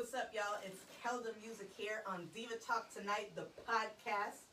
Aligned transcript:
What's 0.00 0.14
up, 0.14 0.32
y'all? 0.32 0.56
It's 0.64 0.80
Kelda 1.04 1.28
Music 1.44 1.68
here 1.76 2.02
on 2.06 2.26
Diva 2.34 2.54
Talk 2.54 2.88
Tonight, 2.90 3.36
the 3.36 3.44
podcast. 3.68 4.48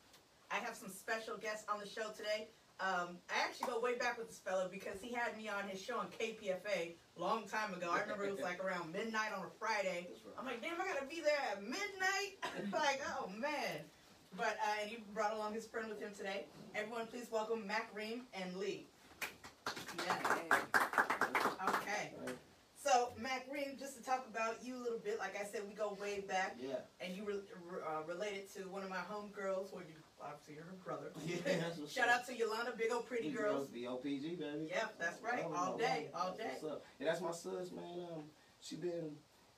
I 0.51 0.55
have 0.55 0.75
some 0.75 0.89
special 0.89 1.37
guests 1.37 1.63
on 1.71 1.79
the 1.79 1.87
show 1.87 2.11
today. 2.11 2.49
Um, 2.81 3.15
I 3.31 3.45
actually 3.45 3.71
go 3.71 3.79
way 3.79 3.95
back 3.95 4.17
with 4.17 4.27
this 4.27 4.39
fellow 4.39 4.67
because 4.69 4.99
he 5.01 5.13
had 5.13 5.37
me 5.37 5.47
on 5.47 5.65
his 5.69 5.81
show 5.81 5.99
on 5.99 6.07
KPFA 6.19 6.95
a 7.15 7.21
long 7.21 7.47
time 7.47 7.73
ago. 7.73 7.89
I 7.89 8.01
remember 8.01 8.25
it 8.25 8.33
was 8.33 8.41
like 8.41 8.61
around 8.61 8.91
midnight 8.91 9.31
on 9.33 9.45
a 9.45 9.49
Friday. 9.57 10.09
I'm 10.37 10.45
like, 10.45 10.61
damn, 10.61 10.81
I 10.81 10.85
gotta 10.85 11.05
be 11.05 11.21
there 11.21 11.39
at 11.49 11.63
midnight. 11.63 12.35
like, 12.73 13.01
oh 13.17 13.29
man. 13.29 13.87
But 14.35 14.57
uh, 14.67 14.81
and 14.81 14.89
he 14.89 14.97
brought 15.13 15.33
along 15.33 15.53
his 15.53 15.65
friend 15.65 15.87
with 15.87 16.01
him 16.01 16.11
today. 16.13 16.43
Everyone, 16.75 17.07
please 17.07 17.27
welcome 17.31 17.65
Mac 17.65 17.89
Reem 17.95 18.23
and 18.33 18.53
Lee. 18.57 18.85
Yeah. 20.05 20.17
Okay. 20.25 21.13
Mac 23.27 23.43
Reem, 23.51 23.75
just 23.77 23.97
to 23.97 24.03
talk 24.03 24.25
about 24.31 24.63
you 24.63 24.77
a 24.79 24.81
little 24.81 24.99
bit, 25.03 25.19
like 25.19 25.35
I 25.35 25.43
said, 25.43 25.61
we 25.67 25.75
go 25.75 25.97
way 25.99 26.21
back. 26.21 26.55
Yeah. 26.55 26.79
And 27.03 27.11
you 27.13 27.25
were 27.25 27.43
uh, 27.83 28.07
related 28.07 28.47
to 28.55 28.61
one 28.71 28.83
of 28.83 28.89
my 28.89 29.03
homegirls, 29.03 29.75
or 29.75 29.83
you 29.83 29.99
obviously 30.23 30.55
you're 30.55 30.63
her 30.63 30.79
brother. 30.79 31.11
Yeah, 31.27 31.35
that's 31.59 31.91
Shout 31.91 32.07
out 32.07 32.25
to 32.27 32.33
Yolanda, 32.33 32.71
big 32.77 32.91
old 32.91 33.05
pretty 33.05 33.29
girls. 33.31 33.67
The 33.75 33.83
OPG, 33.83 34.39
baby. 34.39 34.71
Yep, 34.71 34.95
that's 34.97 35.21
right. 35.21 35.43
Oh, 35.45 35.53
All 35.53 35.77
day, 35.77 36.07
all 36.15 36.31
day. 36.39 36.55
What's 36.61 36.63
up? 36.79 36.85
Yeah, 36.99 37.07
that's 37.11 37.21
my 37.21 37.31
sis, 37.31 37.71
man. 37.75 38.07
Um, 38.15 38.23
she 38.61 38.77
been 38.77 39.11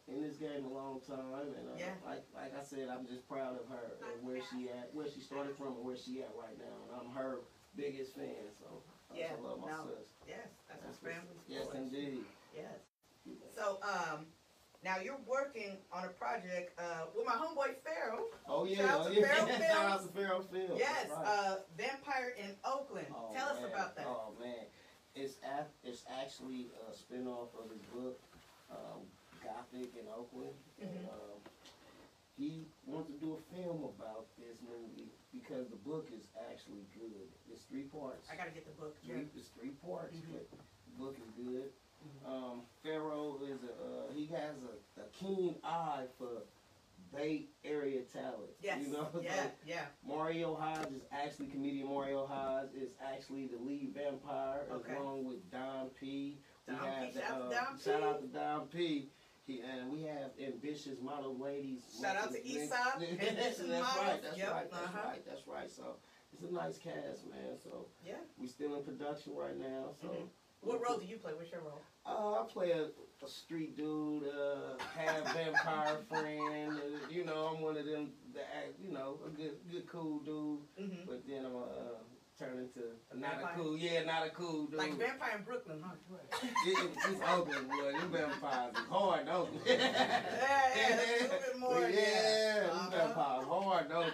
in 0.09 0.21
this 0.25 0.37
game 0.37 0.65
a 0.65 0.73
long 0.73 0.99
time, 1.05 1.53
and 1.53 1.69
uh, 1.69 1.77
Yeah. 1.77 1.93
like 2.03 2.25
like 2.33 2.57
I 2.57 2.63
said, 2.65 2.89
I'm 2.89 3.05
just 3.05 3.29
proud 3.29 3.53
of 3.53 3.69
her 3.69 3.93
and 4.09 4.25
where 4.25 4.41
she 4.49 4.65
at, 4.73 4.89
where 4.97 5.05
she 5.05 5.21
started 5.21 5.53
from, 5.55 5.77
and 5.77 5.85
where 5.85 5.95
she 5.95 6.25
at 6.25 6.33
right 6.33 6.57
now. 6.57 6.73
And 6.89 6.91
I'm 7.05 7.13
her 7.13 7.45
biggest 7.77 8.15
fan, 8.17 8.49
so 8.57 8.81
Yeah, 9.13 9.29
just 9.29 9.43
love 9.45 9.61
my 9.61 9.69
no. 9.69 9.85
sis. 9.93 10.09
Yes, 10.27 10.49
that's 10.67 10.81
That's 10.81 10.97
what's- 10.97 11.13
family's 11.13 11.45
Yes, 11.45 11.67
indeed. 11.77 12.25
Yes. 12.57 12.88
So, 13.55 13.79
um, 13.83 14.25
now 14.83 14.95
you're 15.03 15.19
working 15.27 15.75
on 15.91 16.05
a 16.05 16.13
project 16.15 16.71
uh, 16.79 17.11
with 17.15 17.25
my 17.25 17.33
homeboy 17.33 17.75
Pharaoh. 17.83 18.25
Oh 18.47 18.65
yeah, 18.65 18.77
Shout 18.77 18.89
out 18.89 19.07
oh, 19.07 19.09
to 19.13 19.19
yeah. 19.19 19.27
Pharaoh 19.27 19.47
Shout 19.59 19.85
out 19.91 20.01
to 20.01 20.07
Films. 20.15 20.79
Yes, 20.79 21.09
right. 21.11 21.27
uh, 21.27 21.55
Vampire 21.77 22.33
in 22.39 22.51
Oakland. 22.63 23.07
Oh, 23.11 23.33
Tell 23.35 23.49
us 23.49 23.59
about 23.59 23.95
that. 23.95 24.05
Oh 24.07 24.31
man, 24.39 24.65
it's 25.15 25.35
af- 25.43 25.75
it's 25.83 26.03
actually 26.07 26.71
a 26.87 26.95
spinoff 26.95 27.51
of 27.59 27.67
his 27.71 27.83
book, 27.91 28.19
um, 28.71 29.03
Gothic 29.43 29.91
in 29.99 30.07
Oakland. 30.15 30.55
And, 30.79 30.89
Mhm. 30.89 31.11
um, 31.11 31.39
he 32.39 32.63
wanted 32.87 33.19
to 33.19 33.25
do 33.25 33.35
a 33.35 33.41
film 33.53 33.83
about 33.83 34.31
this 34.39 34.55
movie 34.63 35.11
because 35.35 35.67
the 35.67 35.75
book 35.83 36.07
is 36.15 36.23
actually 36.49 36.87
good. 36.95 37.27
It's 37.51 37.63
three 37.67 37.83
parts. 37.91 38.29
I 38.31 38.37
gotta 38.39 38.51
get 38.55 38.63
the 38.63 38.71
book. 38.79 38.95
Three, 39.03 39.27
it's 39.35 39.49
three 39.59 39.75
parts, 39.83 40.15
Mhm. 40.15 40.31
but 40.31 40.47
the 40.49 40.95
book 41.03 41.15
is 41.19 41.29
good. 41.35 41.67
Um, 42.27 42.61
Pharaoh 42.83 43.37
is 43.43 43.59
a 43.63 43.71
uh, 43.71 44.13
he 44.13 44.25
has 44.27 44.55
a, 44.97 45.01
a 45.01 45.05
keen 45.13 45.55
eye 45.63 46.05
for 46.17 46.43
Bay 47.15 47.45
Area 47.65 48.01
talent. 48.13 48.51
Yes. 48.61 48.79
You 48.85 48.93
know, 48.93 49.07
yeah, 49.21 49.35
Like, 49.41 49.55
yeah. 49.65 49.81
Mario 50.07 50.55
Hodge 50.55 50.91
is 50.93 51.01
actually 51.11 51.47
comedian 51.47 51.87
Mario 51.87 52.25
Hodge 52.27 52.69
is 52.79 52.89
actually 53.03 53.47
the 53.47 53.57
lead 53.57 53.93
vampire 53.95 54.61
Okay. 54.71 54.95
along 54.95 55.25
with 55.25 55.49
Don 55.51 55.89
P. 55.99 56.37
We 56.67 56.73
Don 56.75 56.85
have 56.85 57.07
P. 57.07 57.11
the, 57.13 57.19
Shout 57.21 57.31
out 57.31 57.39
to 57.41 57.45
uh, 57.45 57.49
Don 57.49 57.77
P. 57.77 58.05
Out 58.05 58.21
to 58.21 58.27
Don 58.27 58.67
P. 58.67 59.09
He, 59.47 59.61
and 59.61 59.91
we 59.91 60.03
have 60.03 60.29
ambitious 60.39 61.01
model 61.01 61.35
ladies. 61.35 61.81
Shout 61.99 62.15
out 62.15 62.27
to 62.27 62.33
Lin- 62.33 62.45
Esau, 62.45 62.99
Lin- 62.99 63.09
Ambitious 63.19 63.57
that's 63.57 63.69
Models. 63.81 63.97
right. 64.07 64.21
That's 64.21 64.37
Yep, 64.37 64.51
right. 64.51 64.71
That's 64.71 64.83
uh-huh. 64.85 65.07
right. 65.07 65.25
That's 65.27 65.47
right. 65.47 65.71
So 65.71 65.83
it's 66.31 66.43
a 66.43 66.53
nice 66.53 66.77
cast, 66.77 67.25
man. 67.27 67.57
So 67.63 67.87
Yeah. 68.05 68.13
we 68.39 68.45
still 68.45 68.75
in 68.75 68.83
production 68.83 69.33
right 69.35 69.57
now. 69.57 69.85
So 69.99 70.07
Mhm. 70.09 70.27
What 70.61 70.81
role 70.87 70.97
do 70.97 71.05
you 71.05 71.17
play? 71.17 71.31
What's 71.35 71.51
your 71.51 71.61
role? 71.61 71.81
uh, 72.05 72.41
I 72.41 72.45
play 72.51 72.71
a, 72.71 72.83
a 73.25 73.29
street 73.29 73.77
dude, 73.77 74.23
uh, 74.23 74.81
half 74.97 75.33
vampire 75.33 75.97
friend. 76.09 76.73
Uh, 76.73 77.07
you 77.09 77.23
know, 77.25 77.51
I'm 77.55 77.61
one 77.61 77.77
of 77.77 77.85
them 77.85 78.11
that 78.33 78.47
act, 78.57 78.73
you 78.83 78.91
know, 78.91 79.19
a 79.25 79.29
good, 79.29 79.55
good, 79.71 79.87
cool 79.87 80.19
dude. 80.19 80.59
Mm-hmm. 80.81 81.05
But 81.07 81.23
then 81.27 81.45
I'm 81.45 81.53
gonna 81.53 81.65
uh, 81.65 81.99
turn 82.37 82.57
into 82.59 82.87
a 83.11 83.15
not 83.17 83.35
Vampire? 83.37 83.53
a 83.53 83.57
cool, 83.57 83.77
yeah, 83.77 84.03
not 84.03 84.25
a 84.27 84.29
cool 84.31 84.65
dude. 84.65 84.79
Like 84.79 84.97
Vampire 84.97 85.37
in 85.37 85.43
Brooklyn, 85.43 85.81
huh? 85.83 85.95
It- 86.65 86.77
it- 86.77 86.91
it's 87.09 87.21
Oakland, 87.29 87.67
boy. 87.69 87.91
Them 87.93 88.11
vampires 88.11 88.73
is 88.75 88.85
hard, 88.89 89.27
Oakland. 89.29 89.61
yeah, 89.65 89.75
yeah, 90.75 90.95
a 90.95 91.23
little 91.23 91.37
bit 91.39 91.59
more. 91.59 91.81
yeah, 91.81 91.99
yeah. 91.99 92.67
Uh-huh. 92.71 92.89
vampires 92.91 93.45
hard, 93.47 93.89
man. 93.89 94.11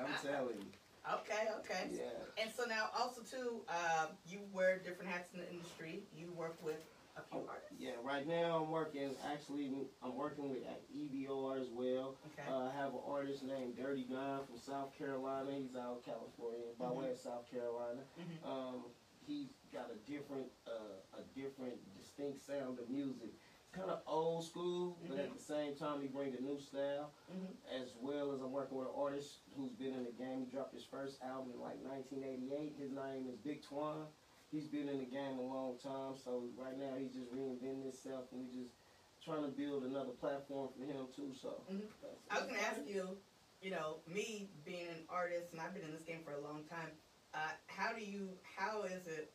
I'm 0.00 0.14
telling 0.26 0.56
you. 0.60 0.81
Okay, 1.02 1.48
okay. 1.58 1.90
Yeah. 1.90 2.42
And 2.42 2.50
so 2.54 2.64
now, 2.64 2.90
also 2.96 3.22
too, 3.22 3.62
uh, 3.68 4.06
you 4.26 4.38
wear 4.52 4.78
different 4.78 5.10
hats 5.10 5.30
in 5.34 5.40
the 5.40 5.50
industry. 5.50 6.04
You 6.14 6.30
work 6.32 6.56
with 6.62 6.78
a 7.16 7.22
few 7.28 7.42
artists. 7.48 7.74
Yeah, 7.76 7.98
right 8.02 8.26
now 8.26 8.62
I'm 8.62 8.70
working, 8.70 9.10
actually, 9.26 9.70
I'm 10.02 10.14
working 10.14 10.48
with 10.48 10.62
at 10.64 10.80
EBR 10.94 11.60
as 11.60 11.68
well. 11.74 12.16
Okay. 12.32 12.48
Uh, 12.48 12.70
I 12.70 12.72
have 12.72 12.94
an 12.94 13.02
artist 13.06 13.42
named 13.42 13.76
Dirty 13.76 14.06
Guy 14.08 14.38
from 14.46 14.56
South 14.56 14.96
Carolina. 14.96 15.50
He's 15.58 15.74
out 15.74 15.98
of 15.98 16.04
California, 16.04 16.70
by 16.78 16.86
Mhm. 16.86 16.96
way 16.96 17.10
of 17.10 17.18
South 17.18 17.50
Carolina. 17.50 18.04
Mhm. 18.16 18.46
Um, 18.46 18.94
he's 19.26 19.50
got 19.72 19.90
a 19.90 19.96
different, 20.08 20.50
uh, 20.66 21.18
a 21.18 21.22
different, 21.34 21.82
distinct 21.98 22.40
sound 22.40 22.78
of 22.78 22.88
music. 22.88 23.34
Kind 23.72 23.88
of 23.88 24.02
old 24.06 24.44
school, 24.44 24.98
but 25.08 25.16
at 25.18 25.30
Mhm. 25.30 25.34
the 25.34 25.40
same 25.42 25.74
time, 25.74 26.02
he 26.02 26.06
brings 26.08 26.36
a 26.38 26.42
new 26.42 26.58
style. 26.60 27.10
Mhm. 27.30 27.56
As 27.70 27.96
well 27.96 28.32
as 28.32 28.42
I'm 28.42 28.52
working 28.52 28.76
with 28.76 28.88
an 28.88 28.94
artist 28.94 29.40
who's 29.56 29.72
been 29.72 29.94
in 29.94 30.04
the 30.04 30.10
game. 30.12 30.44
He 30.44 30.50
dropped 30.50 30.74
his 30.74 30.84
first 30.84 31.22
album 31.22 31.52
in 31.54 31.60
like 31.60 31.80
1988. 31.80 32.74
His 32.76 32.92
name 32.92 33.28
is 33.28 33.38
Big 33.38 33.62
Twan. 33.62 34.08
He's 34.50 34.68
been 34.68 34.90
in 34.90 34.98
the 34.98 35.06
game 35.06 35.38
a 35.38 35.42
long 35.42 35.78
time, 35.78 36.18
so 36.18 36.50
right 36.54 36.76
now 36.76 36.94
he's 36.96 37.14
just 37.14 37.32
reinventing 37.32 37.84
himself, 37.84 38.30
and 38.32 38.42
we 38.46 38.62
just 38.62 38.74
trying 39.22 39.42
to 39.44 39.48
build 39.50 39.84
another 39.84 40.12
platform 40.12 40.70
for 40.76 40.84
him 40.84 41.10
too. 41.10 41.32
So 41.32 41.64
Mhm. 41.70 41.90
I 42.28 42.38
was 42.40 42.46
gonna 42.48 42.58
ask 42.58 42.86
you, 42.86 43.18
you 43.62 43.70
know, 43.70 44.02
me 44.06 44.50
being 44.64 44.88
an 44.90 45.06
artist 45.08 45.52
and 45.52 45.62
I've 45.62 45.72
been 45.72 45.84
in 45.84 45.92
this 45.92 46.02
game 46.02 46.22
for 46.24 46.32
a 46.32 46.40
long 46.40 46.64
time. 46.66 46.98
Uh, 47.32 47.52
how 47.68 47.94
do 47.94 48.04
you? 48.04 48.36
How 48.42 48.82
is 48.82 49.06
it 49.06 49.32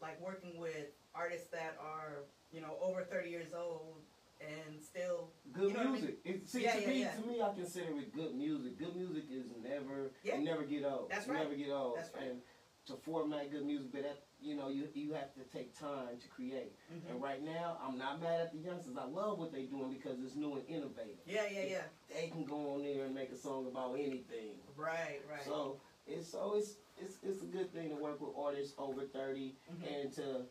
like 0.00 0.20
working 0.20 0.58
with 0.58 0.94
artists 1.12 1.48
that 1.50 1.76
are, 1.78 2.24
you 2.52 2.60
know, 2.60 2.76
over 2.82 3.02
thirty 3.04 3.30
years 3.30 3.52
old 3.56 3.96
and 4.40 4.80
still? 4.82 5.30
Good 5.52 5.68
You 5.70 5.72
know 5.74 5.78
what 5.78 5.86
I 5.86 5.90
mean? 5.92 6.00
music. 6.00 6.18
It, 6.24 6.48
see, 6.48 6.62
Yeah, 6.62 6.74
to 6.74 6.80
yeah, 6.82 6.88
me, 6.88 7.00
yeah. 7.00 7.10
to 7.12 7.26
me, 7.26 7.42
I 7.42 7.52
consider 7.54 7.90
it 7.98 8.14
good 8.14 8.34
music. 8.34 8.78
Good 8.78 8.96
music 8.96 9.24
is 9.30 9.46
never, 9.62 10.10
Yeah. 10.22 10.36
you 10.38 10.44
never 10.44 10.62
get 10.62 10.84
old. 10.84 11.10
That's 11.10 11.26
you 11.26 11.32
right. 11.34 11.42
Never 11.42 11.54
get 11.54 11.70
old. 11.70 11.96
That's 11.98 12.14
right. 12.14 12.24
And 12.30 12.40
to 12.86 12.94
format 12.96 13.50
good 13.50 13.64
music, 13.66 13.92
but 13.92 14.02
that, 14.02 14.22
you 14.40 14.56
know, 14.56 14.68
you 14.68 14.88
you 14.94 15.12
have 15.12 15.32
to 15.34 15.42
take 15.56 15.78
time 15.78 16.18
to 16.18 16.28
create. 16.28 16.72
Mhm. 16.92 17.10
And 17.10 17.22
right 17.22 17.42
now, 17.42 17.78
I'm 17.82 17.98
not 17.98 18.20
mad 18.20 18.40
at 18.40 18.52
the 18.52 18.58
youngsters. 18.58 18.96
I 18.96 19.04
love 19.04 19.38
what 19.38 19.52
they're 19.52 19.66
doing 19.66 19.90
because 19.92 20.18
it's 20.24 20.34
new 20.34 20.54
and 20.54 20.66
innovative. 20.68 21.18
Yeah, 21.26 21.46
yeah, 21.52 21.64
yeah. 21.64 21.82
They 22.08 22.28
can 22.28 22.44
go 22.44 22.74
on 22.74 22.82
there 22.82 23.04
and 23.04 23.14
make 23.14 23.30
a 23.30 23.36
song 23.36 23.66
about 23.66 23.94
anything. 23.94 24.58
Right, 24.76 25.20
right. 25.30 25.44
So 25.44 25.78
it's 26.06 26.26
so 26.28 26.54
it's 26.56 26.76
it's 26.96 27.18
it's 27.22 27.42
a 27.42 27.46
good 27.46 27.70
thing 27.74 27.90
to 27.90 27.96
work 27.96 28.18
with 28.20 28.30
artists 28.36 28.74
over 28.78 29.04
30 29.04 29.54
Mhm. 29.70 30.02
and 30.02 30.12
to 30.14 30.46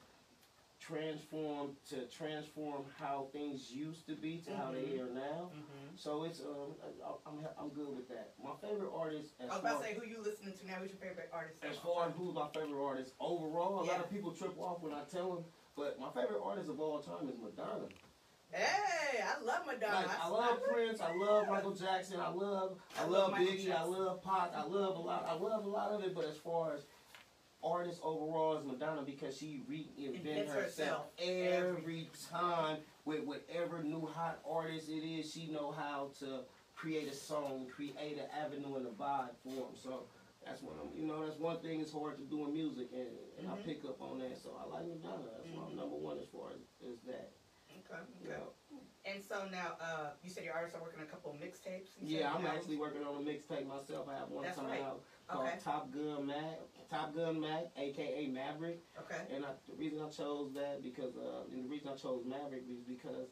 transform 0.90 1.70
to 1.90 2.06
transform 2.08 2.84
how 2.98 3.28
things 3.32 3.72
used 3.72 4.06
to 4.08 4.16
be 4.16 4.38
to 4.40 4.56
how 4.56 4.72
they 4.72 4.98
Mhm. 4.98 5.04
are 5.04 5.14
now. 5.14 5.52
hmm 5.52 5.96
So 5.96 6.24
it's 6.24 6.40
um 6.40 6.76
I, 7.04 7.30
I'm 7.30 7.48
I'm 7.58 7.70
good 7.70 7.94
with 7.96 8.08
that. 8.08 8.34
My 8.42 8.54
favorite 8.62 8.92
artist 8.94 9.34
as 9.40 9.50
I 9.50 9.54
was 9.54 9.60
about 9.62 9.82
to 9.82 9.86
say, 9.86 9.94
who 9.94 10.04
you 10.04 10.22
listening 10.22 10.56
to 10.56 10.66
now? 10.66 10.76
Who's 10.76 10.90
your 10.92 11.00
favorite 11.00 11.30
artist? 11.32 11.64
as 11.64 11.78
far 11.78 12.08
as 12.08 12.14
who's 12.16 12.34
my 12.34 12.48
favorite 12.54 12.82
artist 12.84 13.14
overall, 13.20 13.82
a 13.82 13.86
Yeah. 13.86 13.92
lot 13.92 14.00
of 14.00 14.10
people 14.10 14.32
trip 14.32 14.58
off 14.58 14.82
when 14.82 14.94
I 14.94 15.04
tell 15.04 15.34
them, 15.36 15.46
but 15.76 16.00
my 16.00 16.10
favorite 16.10 16.42
artist 16.42 16.70
of 16.70 16.80
all 16.80 17.00
time 17.02 17.28
is 17.28 17.38
Madonna. 17.38 17.88
Hey, 18.52 19.22
I 19.22 19.38
love 19.44 19.64
Madonna. 19.68 20.08
Like, 20.08 20.20
I 20.20 20.28
love 20.28 20.64
Prince, 20.64 21.02
I 21.02 21.12
love 21.12 21.48
Michael 21.50 21.74
Jackson, 21.74 22.20
I 22.20 22.30
love 22.30 22.80
I 22.98 23.04
love 23.04 23.32
Michael 23.32 23.46
Biggie, 23.46 23.72
I 23.72 23.84
love 23.84 24.24
Pac, 24.24 24.54
I 24.56 24.64
love 24.64 24.96
a 24.96 25.00
lot 25.00 25.24
I 25.28 25.34
love 25.34 25.66
a 25.66 25.68
lot 25.68 25.92
of 25.92 26.02
it, 26.02 26.16
but 26.16 26.26
as 26.26 26.38
far 26.38 26.74
as 26.74 26.86
artists 27.64 28.00
overall 28.04 28.58
is 28.58 28.66
Madonna 28.66 29.02
because 29.06 29.38
she 29.38 29.64
reinvented 29.70 30.16
Invents 30.26 30.54
herself, 30.54 31.08
herself 31.20 31.58
every 31.58 32.10
time 32.32 32.78
with 33.06 33.24
whatever 33.26 33.84
new 33.84 34.06
hot 34.06 34.40
artist 34.50 34.90
it 34.90 35.04
is, 35.06 35.32
she 35.32 35.48
know 35.52 35.72
how 35.72 36.12
to 36.20 36.42
create 36.76 37.12
a 37.12 37.16
song, 37.16 37.68
create 37.74 38.18
an 38.18 38.28
avenue 38.32 38.78
and 38.78 38.88
a 38.88 38.92
vibe 38.92 39.36
for 39.44 39.50
them. 39.50 39.76
So 39.76 40.04
that's 40.46 40.62
what 40.62 40.76
I'm, 40.80 40.96
you 40.98 41.06
know, 41.06 41.26
that's 41.26 41.40
one 41.40 41.58
thing 41.60 41.82
it's 41.82 41.92
hard 41.92 42.18
to 42.18 42.24
do 42.24 42.46
in 42.48 42.54
music, 42.54 42.88
and, 42.94 43.08
and 43.38 43.50
I 43.50 43.58
Mhm. 43.58 43.66
pick 43.66 43.84
up 43.86 44.02
on 44.02 44.20
that. 44.20 44.38
So 44.38 44.56
I 44.56 44.64
like 44.66 44.88
Madonna. 44.88 45.28
That's 45.36 45.50
my 45.54 45.64
Mhm. 45.68 45.76
number 45.76 45.96
one 45.98 46.18
as 46.20 46.28
far 46.28 46.52
as, 46.52 46.62
as 46.88 47.02
that. 47.02 47.32
Okay, 47.70 48.00
okay. 48.24 48.40
know. 48.40 48.54
And 49.06 49.24
so 49.24 49.48
now, 49.50 49.78
uh, 49.82 50.12
you 50.24 50.30
said 50.30 50.44
your 50.44 50.54
artists 50.54 50.76
are 50.78 50.82
working 50.82 51.00
on 51.00 51.06
a 51.06 51.10
couple 51.10 51.34
mixtapes. 51.34 51.90
Yeah, 52.02 52.30
I'm 52.34 52.46
albums? 52.46 52.48
actually 52.64 52.78
working 52.78 53.04
on 53.04 53.16
a 53.16 53.20
mixtape 53.20 53.66
myself. 53.66 54.08
I 54.08 54.16
have 54.16 54.30
one 54.30 54.44
That's 54.44 54.56
coming 54.58 54.72
right. 54.72 54.82
out 54.82 55.04
called 55.30 55.48
Okay. 55.48 55.58
Top 55.64 55.92
Gun 55.94 56.26
Mac, 56.26 56.60
Top 56.90 57.16
Gun 57.16 57.40
Mac, 57.40 57.68
aka 57.78 58.28
Maverick. 58.28 58.82
Okay. 59.00 59.22
And 59.34 59.46
I, 59.46 59.50
the 59.68 59.76
reason 59.76 60.00
I 60.02 60.10
chose 60.10 60.54
that 60.56 60.82
because, 60.82 61.16
uh, 61.16 61.44
and 61.52 61.64
the 61.64 61.68
reason 61.70 61.90
I 61.90 61.96
chose 61.96 62.24
Maverick 62.26 62.64
is 62.70 62.80
because, 62.82 63.28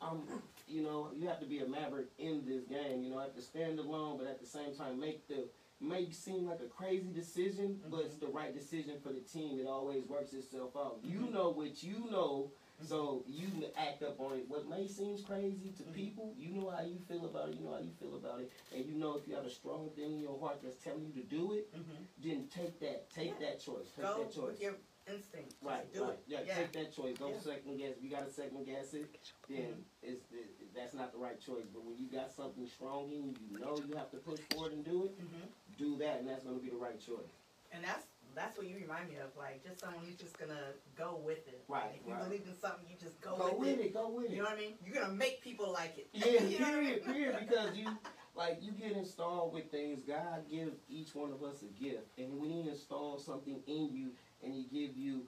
um, 0.00 0.22
you 0.68 0.82
know, 0.82 1.10
you 1.14 1.26
have 1.28 1.40
to 1.40 1.46
be 1.46 1.58
a 1.58 1.66
maverick 1.66 2.06
in 2.18 2.44
this 2.46 2.64
game. 2.64 3.02
You 3.02 3.10
know, 3.10 3.18
I 3.18 3.24
have 3.24 3.34
to 3.34 3.42
stand 3.42 3.78
alone, 3.78 4.16
but 4.18 4.26
at 4.26 4.40
the 4.40 4.46
same 4.46 4.74
time 4.74 5.00
make 5.00 5.26
the 5.28 5.48
may 5.80 6.08
seem 6.12 6.46
like 6.46 6.60
a 6.60 6.68
crazy 6.68 7.10
decision, 7.12 7.80
but 7.90 8.02
it's 8.04 8.14
the 8.16 8.28
right 8.28 8.54
decision 8.54 8.94
for 9.02 9.12
the 9.12 9.18
team. 9.20 9.58
It 9.58 9.66
always 9.66 10.04
works 10.06 10.32
itself 10.32 10.76
out. 10.76 10.98
You 11.02 11.18
Mhm. 11.26 11.32
know 11.32 11.50
what 11.50 11.82
you 11.82 12.08
know 12.08 12.52
So 12.86 13.24
you 13.26 13.46
act 13.76 14.02
up 14.02 14.20
on 14.20 14.38
it. 14.38 14.44
What 14.48 14.68
may 14.68 14.86
seem 14.86 15.18
crazy 15.22 15.72
to 15.76 15.82
Mhm. 15.84 15.94
people, 15.94 16.34
you 16.36 16.50
know 16.52 16.70
how 16.70 16.82
you 16.82 16.98
feel 16.98 17.24
about 17.24 17.48
it. 17.50 17.54
You 17.56 17.64
know 17.66 17.72
how 17.74 17.80
you 17.80 17.90
feel 18.00 18.16
about 18.16 18.40
it, 18.40 18.50
and 18.72 18.84
you 18.86 18.94
know 18.94 19.16
if 19.16 19.26
you 19.28 19.34
have 19.34 19.44
a 19.46 19.50
strong 19.50 19.90
thing 19.90 20.12
in 20.14 20.20
your 20.20 20.38
heart 20.38 20.60
that's 20.62 20.82
telling 20.82 21.04
you 21.06 21.22
to 21.22 21.28
do 21.28 21.52
it, 21.54 21.72
Mm-hmm. 21.72 22.02
then 22.18 22.48
take 22.48 22.78
that. 22.80 23.08
Take 23.10 23.34
Yeah. 23.40 23.46
that 23.50 23.60
choice. 23.60 23.86
Take 23.94 24.04
Go 24.04 24.18
that 24.18 24.32
choice. 24.32 24.44
with 24.52 24.60
your 24.60 24.76
instinct. 25.06 25.50
Just 25.50 25.62
Right, 25.62 25.92
do 25.92 26.04
right. 26.04 26.12
it. 26.12 26.24
Yeah, 26.26 26.42
Yeah. 26.42 26.56
take 26.58 26.72
that 26.72 26.92
choice. 26.92 27.16
Don't 27.18 27.32
Yeah. 27.34 27.40
second 27.40 27.76
guess. 27.76 27.96
If 27.96 28.02
you 28.04 28.10
got 28.10 28.26
to 28.26 28.32
second 28.32 28.64
guess 28.64 28.94
it, 28.94 29.18
then 29.48 29.58
Mm-hmm. 29.58 29.82
it's, 30.02 30.32
it, 30.32 30.74
that's 30.74 30.94
not 30.94 31.12
the 31.12 31.18
right 31.18 31.40
choice. 31.40 31.66
But 31.72 31.84
when 31.84 31.96
you 31.98 32.06
got 32.06 32.32
something 32.32 32.66
strong 32.66 33.10
in 33.12 33.30
you, 33.30 33.34
you 33.50 33.58
know 33.58 33.76
you 33.78 33.94
have 33.96 34.10
to 34.12 34.18
push 34.18 34.40
forward 34.50 34.72
and 34.72 34.84
do 34.84 35.04
it. 35.04 35.18
Mm-hmm. 35.18 35.46
Do 35.78 35.96
that, 35.98 36.18
and 36.20 36.28
that's 36.28 36.44
going 36.44 36.56
to 36.58 36.62
be 36.62 36.70
the 36.70 36.76
right 36.76 37.00
choice. 37.00 37.30
And 37.72 37.82
that's 37.84 38.06
that's 38.34 38.56
what 38.56 38.66
you 38.66 38.76
remind 38.76 39.08
me 39.08 39.16
of, 39.16 39.36
like 39.36 39.62
just 39.64 39.80
someone 39.80 40.04
who's 40.04 40.16
just 40.16 40.38
gonna 40.38 40.72
go 40.96 41.20
with 41.24 41.46
it. 41.48 41.64
Right, 41.68 41.92
If 42.00 42.06
you 42.06 42.14
right. 42.14 42.24
believe 42.24 42.42
in 42.46 42.54
something, 42.58 42.84
you 42.88 42.96
just 43.00 43.20
go, 43.20 43.34
with 43.34 43.40
it. 43.40 43.50
Go 43.52 43.58
with, 43.58 43.68
with 43.68 43.80
it. 43.80 43.84
it. 43.86 43.94
Go 43.94 44.08
with 44.10 44.24
it. 44.26 44.30
You 44.32 44.38
know 44.38 44.44
what 44.44 44.58
I 44.58 44.60
mean? 44.60 44.74
You're 44.84 45.02
gonna 45.02 45.14
make 45.14 45.42
people 45.42 45.72
like 45.72 45.98
it. 45.98 46.08
Yeah, 46.12 46.42
You 46.48 46.58
know 46.58 46.66
what 46.66 46.74
I 46.74 46.80
mean? 46.80 46.98
period, 47.00 47.04
period. 47.04 47.36
Because 47.48 47.76
you, 47.76 47.88
like, 48.34 48.58
you 48.62 48.72
get 48.72 48.92
installed 48.92 49.52
with 49.54 49.70
things. 49.70 50.02
God 50.06 50.44
give 50.50 50.72
each 50.88 51.14
one 51.14 51.32
of 51.32 51.42
us 51.42 51.62
a 51.62 51.82
gift, 51.82 52.06
and 52.18 52.38
when 52.40 52.50
He 52.50 52.68
installs 52.68 53.24
something 53.24 53.60
in 53.66 53.90
you, 53.92 54.10
and 54.42 54.52
He 54.54 54.62
give 54.64 54.96
you 54.96 55.22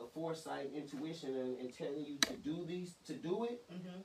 a 0.00 0.06
foresight, 0.12 0.70
intuition, 0.74 1.34
and, 1.34 1.58
and 1.58 1.72
telling 1.76 2.04
you 2.04 2.18
to 2.18 2.32
do 2.34 2.64
these, 2.66 2.94
to 3.06 3.14
do 3.14 3.44
it, 3.44 3.62
Mm-hmm. 3.72 4.00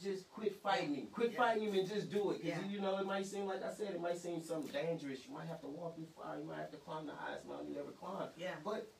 Just 0.00 0.28
quit 0.30 0.54
fighting 0.62 0.94
him. 0.94 1.06
Quit 1.08 1.32
Yeah. 1.32 1.38
fighting 1.38 1.68
him 1.68 1.74
and 1.74 1.88
just 1.88 2.10
do 2.10 2.30
it. 2.32 2.42
Because, 2.42 2.62
Yeah. 2.62 2.68
you 2.68 2.80
know, 2.80 2.98
it 2.98 3.06
might 3.06 3.26
seem, 3.26 3.46
like 3.46 3.62
I 3.62 3.72
said, 3.72 3.94
it 3.94 4.00
might 4.00 4.18
seem 4.18 4.42
something 4.42 4.72
dangerous. 4.72 5.26
You 5.26 5.32
might 5.32 5.46
have 5.46 5.60
to 5.60 5.68
walk 5.68 5.96
through 5.96 6.06
fire. 6.06 6.38
You 6.38 6.44
might 6.44 6.58
have 6.58 6.70
to 6.72 6.76
climb 6.78 7.06
the 7.06 7.14
highest 7.14 7.46
mountain 7.46 7.72
you 7.72 7.78
ever 7.78 7.92
climbed. 7.92 8.32
Yeah. 8.36 8.56
But 8.64 8.90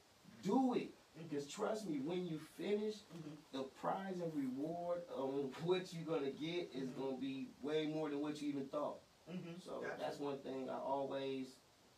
do 0.42 0.74
it. 0.74 0.88
Mhm. 1.16 1.28
Because 1.28 1.46
trust 1.48 1.88
me, 1.88 2.00
when 2.00 2.26
you 2.26 2.38
finish, 2.38 3.02
Mhm. 3.14 3.36
the 3.52 3.64
prize 3.64 4.20
and 4.20 4.34
reward 4.34 5.02
on 5.10 5.52
what 5.64 5.92
you're 5.92 6.04
going 6.04 6.24
to 6.24 6.32
get 6.32 6.72
is 6.74 6.88
Mhm. 6.90 6.96
going 6.96 7.14
to 7.16 7.20
be 7.20 7.52
way 7.62 7.86
more 7.86 8.10
than 8.10 8.20
what 8.20 8.40
you 8.40 8.48
even 8.48 8.68
thought. 8.68 9.00
Mm-hmm. 9.28 9.58
So 9.60 9.80
that's 9.98 10.18
one 10.18 10.38
thing 10.40 10.68
I 10.68 10.78
always 10.78 11.56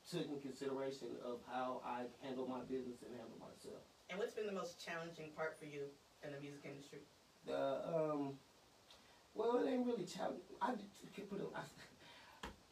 took 0.09 0.27
in 0.29 0.41
consideration 0.41 1.17
of 1.25 1.43
how 1.47 1.81
I 1.85 2.07
handle 2.23 2.47
my 2.47 2.63
business 2.63 3.03
and 3.03 3.13
handle 3.17 3.37
myself. 3.39 3.83
And 4.09 4.19
what's 4.21 4.35
been 4.35 4.47
the 4.47 4.53
most 4.53 4.79
challenging 4.79 5.33
part 5.33 5.59
for 5.59 5.65
you 5.65 5.91
in 6.23 6.31
the 6.31 6.39
music 6.39 6.65
industry? 6.65 7.01
The 7.45 8.13
um, 8.13 8.39
well, 9.37 9.59
it 9.65 9.69
ain't 9.71 9.87
really 9.87 10.05
challenging. 10.05 10.43
I 10.61 10.73
could 11.15 11.31
put 11.31 11.41
it. 11.41 11.47
I, 11.55 11.61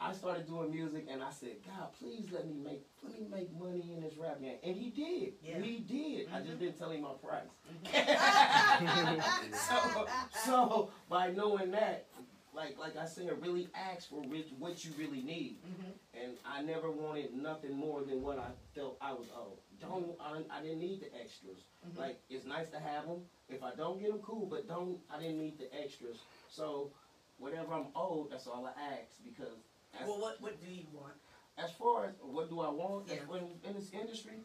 I 0.01 0.13
started 0.13 0.47
doing 0.47 0.71
music 0.71 1.07
and 1.11 1.23
I 1.23 1.31
said, 1.31 1.57
God, 1.65 1.89
please 1.99 2.27
let 2.33 2.47
me 2.47 2.55
make 2.63 2.83
let 3.03 3.19
me 3.21 3.27
make 3.31 3.57
money 3.59 3.93
in 3.97 4.03
this 4.03 4.15
rap 4.19 4.41
game, 4.41 4.57
and 4.63 4.77
He 4.77 4.91
did. 4.91 5.35
Yeah. 5.43 5.61
He 5.65 5.79
did. 5.79 6.29
I 6.35 6.41
Mhm. 6.41 6.47
just 6.47 6.59
didn't 6.59 6.79
tell 6.79 6.91
him 6.91 7.03
my 7.03 7.13
price. 7.23 7.43
Mm-hmm. 7.87 9.21
so, 9.55 10.07
so 10.45 10.91
by 11.09 11.31
knowing 11.31 11.71
that, 11.71 12.07
like 12.55 12.79
like 12.79 12.97
I 12.97 13.07
said, 13.07 13.31
really 13.41 13.69
ask 13.75 14.09
for 14.09 14.21
which, 14.21 14.49
what 14.59 14.85
you 14.85 14.91
really 14.99 15.23
need. 15.23 15.59
Mm-hmm. 15.63 16.23
And 16.23 16.33
I 16.47 16.63
never 16.63 16.91
wanted 16.91 17.35
nothing 17.35 17.75
more 17.77 18.03
than 18.03 18.23
what 18.23 18.39
I 18.39 18.51
felt 18.75 18.97
I 19.01 19.13
was 19.13 19.27
owed. 19.37 19.59
Don't 19.81 20.17
I, 20.21 20.43
I 20.59 20.63
didn't 20.63 20.81
need 20.81 21.01
the 21.01 21.15
extras. 21.21 21.59
Mhm. 21.87 21.99
Like 21.99 22.21
it's 22.29 22.45
nice 22.47 22.69
to 22.71 22.79
have 22.79 23.07
them. 23.07 23.23
If 23.49 23.63
I 23.63 23.75
don't 23.75 24.01
get 24.01 24.11
them, 24.11 24.21
cool. 24.23 24.47
But 24.47 24.69
don't 24.69 24.99
I 25.13 25.19
didn't 25.21 25.39
need 25.39 25.59
the 25.59 25.73
extras. 25.75 26.19
So 26.55 26.91
whatever 27.39 27.75
I'm 27.75 27.87
owed, 27.97 28.31
that's 28.31 28.47
all 28.47 28.65
I 28.67 28.81
ask 28.95 29.11
because. 29.25 29.59
As, 30.01 30.07
Well, 30.09 30.21
what 30.21 30.41
what 30.41 30.61
do 30.65 30.71
you 30.73 30.87
want? 30.93 31.15
as 31.57 31.71
far 31.79 32.07
as 32.07 32.15
what 32.21 32.49
do 32.51 32.59
I 32.61 32.69
want 32.69 33.07
Yeah. 33.09 33.19
when 33.29 33.43
in 33.63 33.75
this 33.75 33.91
industry, 33.93 34.39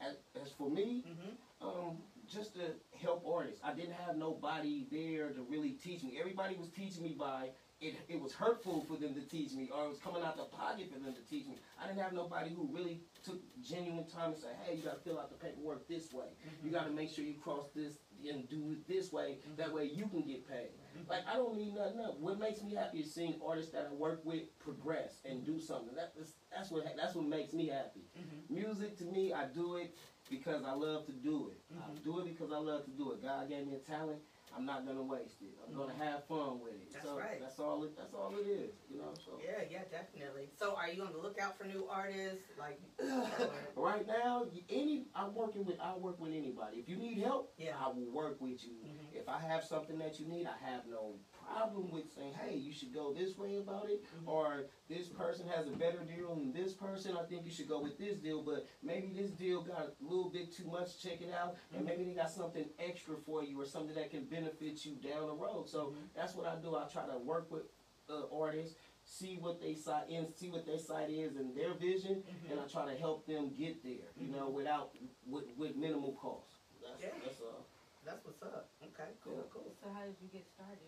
as, 0.00 0.14
as 0.40 0.52
for 0.52 0.70
me, 0.70 1.04
Mm-hmm. 1.08 1.66
um, 1.68 1.96
just 2.30 2.54
to 2.54 2.70
help 3.00 3.24
artists. 3.26 3.60
I 3.64 3.72
didn't 3.74 3.94
have 3.94 4.16
nobody 4.16 4.86
there 4.92 5.30
to 5.30 5.42
really 5.50 5.70
teach 5.84 6.02
me. 6.04 6.18
Everybody 6.20 6.54
was 6.54 6.68
teaching 6.70 7.02
me 7.02 7.16
by 7.18 7.50
it. 7.80 7.94
It 8.08 8.20
was 8.22 8.32
hurtful 8.32 8.84
for 8.88 8.94
them 8.96 9.12
to 9.14 9.20
teach 9.22 9.52
me, 9.54 9.70
or 9.74 9.86
it 9.86 9.88
was 9.88 9.98
coming 9.98 10.22
out 10.22 10.36
the 10.36 10.44
pocket 10.44 10.86
for 10.92 11.00
them 11.00 11.14
to 11.14 11.22
teach 11.28 11.46
me. 11.48 11.56
I 11.82 11.86
didn't 11.88 12.00
have 12.00 12.12
nobody 12.12 12.50
who 12.54 12.68
really 12.72 13.00
took 13.24 13.40
genuine 13.60 14.06
time 14.06 14.32
to 14.34 14.38
say, 14.40 14.48
"Hey, 14.64 14.76
you 14.76 14.82
got 14.82 15.02
to 15.02 15.02
fill 15.02 15.18
out 15.18 15.30
the 15.30 15.36
paperwork 15.44 15.88
this 15.88 16.12
way. 16.12 16.30
You 16.62 16.70
got 16.70 16.86
to 16.86 16.92
make 16.92 17.10
sure 17.10 17.24
you 17.24 17.34
cross 17.34 17.66
this 17.74 17.94
and 18.28 18.48
do 18.48 18.72
it 18.72 18.86
this 18.88 19.12
way. 19.12 19.38
That 19.56 19.72
way 19.72 19.84
you 19.84 20.06
can 20.08 20.22
get 20.22 20.48
paid." 20.48 20.70
Like 21.08 21.26
I 21.26 21.34
don't 21.36 21.56
need 21.56 21.74
nothing 21.74 22.00
else. 22.00 22.16
What 22.18 22.38
makes 22.38 22.62
me 22.62 22.74
happy 22.74 23.00
is 23.00 23.12
seeing 23.12 23.34
artists 23.44 23.72
that 23.72 23.88
I 23.90 23.94
work 23.94 24.20
with 24.24 24.56
progress 24.58 25.20
and 25.24 25.44
do 25.44 25.58
something. 25.58 25.94
That 25.94 26.12
is, 26.20 26.34
that's 26.54 26.70
what 26.70 26.84
that's 26.96 27.14
what 27.14 27.26
makes 27.26 27.52
me 27.52 27.68
happy. 27.68 28.04
Mm-hmm. 28.18 28.54
Music 28.54 28.96
to 28.98 29.04
me, 29.04 29.32
I 29.32 29.46
do 29.46 29.76
it 29.76 29.96
because 30.30 30.64
I 30.64 30.72
love 30.72 31.06
to 31.06 31.12
do 31.12 31.50
it. 31.50 31.60
I 31.74 31.90
Mhm. 31.90 32.04
do 32.04 32.18
it 32.20 32.24
because 32.26 32.52
I 32.52 32.58
love 32.58 32.84
to 32.84 32.90
do 32.92 33.12
it. 33.12 33.22
God 33.22 33.48
gave 33.48 33.66
me 33.66 33.74
a 33.74 33.78
talent. 33.78 34.20
I'm 34.54 34.66
not 34.66 34.86
gonna 34.86 35.02
waste 35.02 35.40
it. 35.40 35.56
I'm 35.66 35.74
gonna 35.74 35.94
have 35.94 36.24
fun 36.26 36.60
with 36.60 36.72
it. 36.74 36.92
That's 36.92 37.04
so 37.04 37.18
right. 37.18 37.40
that's 37.40 37.58
all. 37.58 37.82
It, 37.84 37.96
that's 37.96 38.12
all 38.14 38.32
it 38.38 38.46
is. 38.46 38.72
You 38.90 38.98
know. 38.98 39.14
So 39.24 39.40
Yeah, 39.42 39.64
yeah, 39.70 39.84
definitely. 39.90 40.50
So, 40.58 40.74
are 40.76 40.88
you 40.90 41.02
on 41.02 41.12
the 41.12 41.18
lookout 41.18 41.56
for 41.56 41.64
new 41.64 41.86
artists? 41.88 42.44
Like, 42.58 42.80
right 43.76 44.06
now, 44.06 44.46
any 44.68 45.04
I'm 45.14 45.34
working 45.34 45.64
with. 45.64 45.76
I 45.80 45.94
work 45.94 46.20
with 46.20 46.32
anybody. 46.32 46.78
If 46.78 46.88
you 46.88 46.96
need 46.96 47.18
help, 47.18 47.52
Yeah. 47.56 47.76
I 47.80 47.88
will 47.88 48.10
work 48.12 48.40
with 48.40 48.62
you. 48.64 48.84
Mhm. 48.84 49.14
If 49.14 49.28
I 49.28 49.38
have 49.40 49.64
something 49.64 49.98
that 49.98 50.18
you 50.20 50.26
need, 50.26 50.46
I 50.46 50.56
have 50.64 50.86
no 50.86 51.16
problem 51.46 51.90
with 51.90 52.12
saying, 52.14 52.34
hey, 52.34 52.56
you 52.56 52.72
should 52.72 52.92
go 52.94 53.12
this 53.12 53.36
way 53.36 53.56
about 53.56 53.88
it, 53.88 54.02
Mhm. 54.02 54.28
or 54.28 54.66
this 54.88 55.08
person 55.08 55.46
has 55.48 55.66
a 55.66 55.70
better 55.72 55.98
deal 56.04 56.34
than 56.34 56.52
this 56.52 56.72
person. 56.74 57.16
I 57.16 57.24
think 57.24 57.44
you 57.44 57.50
should 57.50 57.68
go 57.68 57.80
with 57.80 57.98
this 57.98 58.18
deal, 58.18 58.42
but 58.42 58.66
maybe 58.82 59.08
this 59.12 59.30
deal 59.30 59.62
got 59.62 59.88
a 59.88 59.92
little 60.00 60.30
bit 60.30 60.52
too 60.52 60.66
much. 60.66 60.98
Check 61.02 61.20
it 61.20 61.32
out, 61.32 61.56
and 61.72 61.82
Mhm. 61.82 61.84
maybe 61.86 62.04
they 62.04 62.14
got 62.14 62.30
something 62.30 62.68
extra 62.78 63.16
for 63.16 63.42
you 63.42 63.60
or 63.60 63.64
something 63.66 63.94
that 63.94 64.10
can 64.10 64.24
benefit 64.24 64.84
you 64.84 64.96
down 64.96 65.26
the 65.26 65.34
road. 65.34 65.68
So 65.68 65.90
Mhm. 65.90 66.12
that's 66.14 66.34
what 66.34 66.46
I 66.46 66.56
do. 66.56 66.76
I 66.76 66.86
try 66.88 67.06
to 67.06 67.18
work 67.18 67.50
with 67.50 67.64
uh, 68.08 68.26
artists, 68.36 68.76
see 69.04 69.38
what 69.38 69.60
they 69.60 69.74
side 69.74 70.10
in, 70.10 70.30
see 70.34 70.50
what 70.50 70.66
their 70.66 70.76
side 70.78 71.08
is 71.08 71.36
and 71.36 71.54
their 71.56 71.72
vision, 71.74 72.22
Mhm. 72.24 72.50
and 72.50 72.60
I 72.60 72.66
try 72.66 72.84
to 72.84 72.96
help 72.98 73.24
them 73.26 73.50
get 73.54 73.80
there. 73.82 74.10
You 74.16 74.26
know, 74.26 74.48
Mhm. 74.48 74.52
without 74.54 74.94
with, 75.24 75.46
with 75.56 75.76
minimal 75.76 76.12
cost. 76.14 76.50
That's 76.82 77.00
Yeah. 77.00 77.14
that's 77.24 77.40
all. 77.40 77.64
that's 78.04 78.24
what's 78.26 78.42
up. 78.42 78.68
Okay, 78.82 79.14
cool, 79.22 79.36
Yeah. 79.36 79.42
cool. 79.52 79.72
So 79.80 79.88
how 79.90 80.04
did 80.04 80.16
you 80.20 80.26
get 80.28 80.44
started 80.48 80.82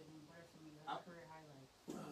I-? 0.89 0.99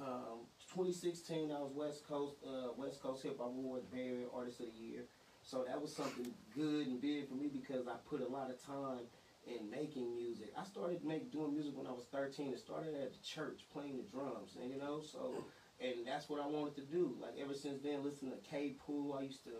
Um, 0.03 0.47
2016, 0.75 1.51
I 1.51 1.61
was 1.61 1.73
West 1.75 2.07
Coast 2.09 2.37
uh, 2.47 2.73
West 2.77 3.03
Coast 3.03 3.23
Hip 3.23 3.39
Hop 3.39 3.49
Awards 3.49 3.87
Bay 3.87 4.25
Artist 4.35 4.61
of 4.61 4.67
the 4.67 4.81
Year. 4.81 5.05
So 5.43 5.65
that 5.67 5.81
was 5.81 5.95
something 5.95 6.33
good 6.55 6.87
and 6.87 7.01
big 7.01 7.29
for 7.29 7.35
me 7.35 7.49
because 7.49 7.89
I 7.89 7.95
put 8.09 8.21
a 8.21 8.29
lot 8.29 8.51
of 8.51 8.65
time 8.65 9.07
in 9.47 9.69
making 9.71 10.15
music. 10.15 10.53
I 10.57 10.65
started 10.65 11.05
make 11.05 11.33
doing 11.33 11.53
music 11.53 11.77
when 11.77 11.87
I 11.87 11.91
was 11.91 12.05
13. 12.13 12.53
It 12.53 12.59
started 12.59 12.95
at 12.95 13.13
the 13.13 13.19
church 13.25 13.67
playing 13.73 13.97
the 13.97 14.05
drums, 14.05 14.57
and 14.61 14.71
you 14.71 14.79
know, 14.79 15.01
so 15.01 15.45
and 15.81 16.07
that's 16.07 16.29
what 16.29 16.41
I 16.41 16.47
wanted 16.47 16.77
to 16.77 16.83
do. 16.83 17.17
Like 17.21 17.35
ever 17.43 17.55
since 17.55 17.83
then, 17.83 18.05
listening 18.05 18.33
to 18.33 18.49
K 18.49 18.75
Pool, 18.87 19.17
I 19.19 19.23
used 19.23 19.45
to 19.45 19.51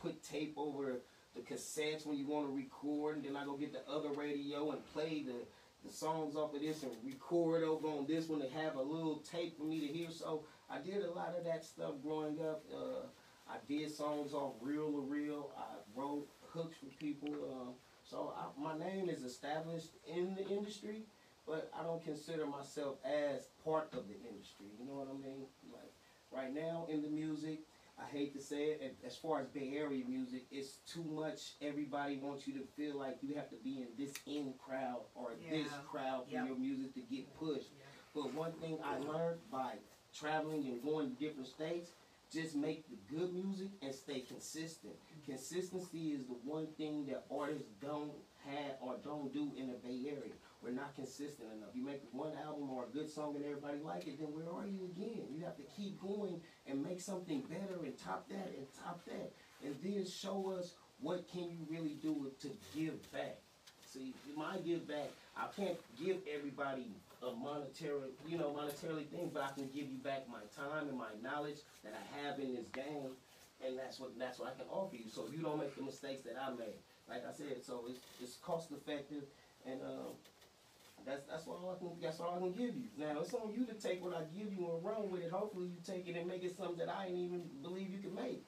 put 0.00 0.22
tape 0.22 0.54
over 0.56 1.00
the 1.34 1.40
cassettes 1.40 2.06
when 2.06 2.16
you 2.16 2.26
want 2.26 2.46
to 2.46 2.54
record, 2.54 3.16
and 3.16 3.24
then 3.24 3.36
I 3.36 3.44
go 3.44 3.56
get 3.56 3.72
the 3.72 3.90
other 3.90 4.10
radio 4.10 4.70
and 4.70 4.86
play 4.92 5.24
the 5.26 5.42
the 5.84 5.92
songs 5.92 6.34
off 6.34 6.54
of 6.54 6.60
this 6.60 6.82
and 6.82 6.92
record 7.04 7.62
over 7.62 7.88
on 7.88 8.06
this 8.06 8.28
one 8.28 8.40
to 8.40 8.48
have 8.48 8.76
a 8.76 8.82
little 8.82 9.16
tape 9.30 9.56
for 9.58 9.64
me 9.64 9.80
to 9.80 9.86
hear. 9.86 10.10
So 10.10 10.44
I 10.70 10.78
did 10.78 11.04
a 11.04 11.10
lot 11.10 11.34
of 11.36 11.44
that 11.44 11.64
stuff 11.64 11.92
growing 12.02 12.40
up. 12.40 12.64
Uh, 12.72 13.06
I 13.48 13.56
did 13.68 13.90
songs 13.90 14.32
off 14.32 14.54
Real 14.60 14.90
to 14.90 15.00
Real. 15.00 15.50
I 15.58 15.76
wrote 15.94 16.26
hooks 16.48 16.76
for 16.78 16.86
people. 16.98 17.28
Um, 17.28 17.74
so 18.02 18.32
I, 18.36 18.60
my 18.60 18.78
name 18.78 19.08
is 19.08 19.22
established 19.24 19.90
in 20.06 20.34
the 20.34 20.48
industry, 20.48 21.02
but 21.46 21.70
I 21.78 21.82
don't 21.82 22.02
consider 22.02 22.46
myself 22.46 22.96
as 23.04 23.48
part 23.64 23.88
of 23.92 24.08
the 24.08 24.14
industry. 24.28 24.66
You 24.78 24.86
know 24.86 24.94
what 24.94 25.08
I 25.08 25.12
mean? 25.12 25.44
Like 25.72 25.92
right 26.32 26.54
now 26.54 26.86
in 26.90 27.02
the 27.02 27.08
music, 27.08 27.60
I 27.98 28.06
hate 28.10 28.34
to 28.34 28.42
say 28.42 28.64
it, 28.70 28.96
as 29.06 29.16
far 29.16 29.40
as 29.40 29.46
Bay 29.48 29.74
Area 29.76 30.04
music, 30.06 30.42
it's 30.50 30.78
too 30.86 31.04
much. 31.04 31.52
Everybody 31.62 32.16
wants 32.16 32.46
you 32.46 32.54
to 32.54 32.64
feel 32.76 32.98
like 32.98 33.18
you 33.22 33.34
have 33.36 33.48
to 33.50 33.56
be 33.62 33.82
in 33.82 33.88
this 33.96 34.12
in 34.26 34.54
crowd 34.58 35.02
or 35.14 35.30
this 35.48 35.68
crowd 35.90 36.24
for 36.26 36.32
Yep. 36.32 36.46
your 36.48 36.56
music 36.56 36.94
to 36.94 37.00
get 37.02 37.32
pushed. 37.38 37.70
Yeah. 37.78 37.84
But 38.14 38.34
one 38.34 38.52
thing 38.54 38.78
I 38.82 38.98
learned 38.98 39.40
by 39.50 39.74
traveling 40.12 40.66
and 40.66 40.82
going 40.82 41.14
to 41.14 41.22
different 41.22 41.48
states, 41.48 41.90
just 42.32 42.56
make 42.56 42.84
the 42.88 42.96
good 43.16 43.32
music 43.32 43.68
and 43.80 43.94
stay 43.94 44.20
consistent. 44.20 44.94
Mm-hmm. 44.94 45.32
Consistency 45.32 46.12
is 46.12 46.26
the 46.26 46.34
one 46.44 46.66
thing 46.76 47.06
that 47.06 47.24
artists 47.30 47.68
don't 47.80 48.12
have 48.44 48.76
or 48.80 48.96
don't 49.04 49.32
do 49.32 49.52
in 49.56 49.68
the 49.68 49.74
Bay 49.74 50.08
Area. 50.08 50.34
We're 50.64 50.72
not 50.72 50.94
consistent 50.94 51.52
enough. 51.52 51.70
You 51.74 51.84
make 51.84 52.00
one 52.12 52.32
album 52.42 52.70
or 52.70 52.84
a 52.84 52.96
good 52.96 53.10
song 53.10 53.36
and 53.36 53.44
everybody 53.44 53.78
like 53.84 54.06
it, 54.06 54.18
then 54.18 54.28
where 54.28 54.48
are 54.48 54.66
you 54.66 54.88
again? 54.96 55.26
You 55.36 55.44
have 55.44 55.56
to 55.56 55.62
keep 55.76 56.00
going 56.00 56.40
and 56.66 56.82
make 56.82 57.00
something 57.00 57.42
better 57.42 57.84
and 57.84 57.98
top 57.98 58.28
that 58.30 58.48
and 58.56 58.66
top 58.82 59.04
that. 59.04 59.32
And 59.62 59.76
then 59.82 60.06
show 60.06 60.56
us 60.58 60.72
what 61.00 61.28
can 61.30 61.50
you 61.50 61.58
really 61.68 61.96
do 62.00 62.30
to 62.40 62.48
give 62.74 62.96
back. 63.12 63.36
See, 63.84 64.14
my 64.34 64.56
give 64.64 64.88
back, 64.88 65.10
I 65.36 65.46
can't 65.54 65.76
give 66.02 66.16
everybody 66.34 66.86
a 67.22 67.32
monetary, 67.32 68.10
you 68.26 68.38
know, 68.38 68.48
monetarily 68.48 69.06
thing, 69.06 69.30
but 69.32 69.42
I 69.42 69.52
can 69.52 69.68
give 69.68 69.88
you 69.90 69.98
back 70.02 70.24
my 70.28 70.42
time 70.56 70.88
and 70.88 70.98
my 70.98 71.12
knowledge 71.22 71.58
that 71.84 71.92
I 71.92 72.26
have 72.26 72.38
in 72.40 72.54
this 72.54 72.68
game, 72.68 73.12
and 73.64 73.78
that's 73.78 74.00
what 74.00 74.18
that's 74.18 74.38
what 74.38 74.48
I 74.48 74.58
can 74.58 74.66
offer 74.70 74.96
you. 74.96 75.08
So 75.08 75.26
you 75.32 75.42
don't 75.42 75.58
make 75.58 75.76
the 75.76 75.82
mistakes 75.82 76.22
that 76.22 76.36
I 76.40 76.50
made. 76.50 76.80
Like 77.08 77.22
I 77.28 77.32
said, 77.32 77.62
so 77.64 77.84
it's 77.88 78.00
it's 78.20 78.36
cost 78.36 78.72
effective, 78.72 79.24
and 79.66 79.80
um, 79.82 80.16
That's 81.06 81.22
that's 81.28 81.46
all 81.46 81.76
I 81.76 81.78
can 81.78 81.90
that's 82.00 82.20
all 82.20 82.34
I 82.36 82.38
can 82.38 82.52
give 82.52 82.74
you. 82.76 82.88
Now 82.96 83.20
it's 83.20 83.34
on 83.34 83.52
you 83.52 83.66
to 83.66 83.74
take 83.74 84.02
what 84.02 84.14
I 84.14 84.22
give 84.32 84.52
you 84.52 84.70
and 84.72 84.84
run 84.84 85.10
with 85.10 85.22
it. 85.22 85.30
Hopefully 85.30 85.66
you 85.66 85.76
take 85.84 86.08
it 86.08 86.16
and 86.16 86.26
make 86.26 86.42
it 86.42 86.56
something 86.56 86.78
that 86.78 86.88
I 86.88 87.06
didn't 87.06 87.20
even 87.20 87.42
believe 87.62 87.90
you 87.90 87.98
could 87.98 88.14
make. 88.14 88.44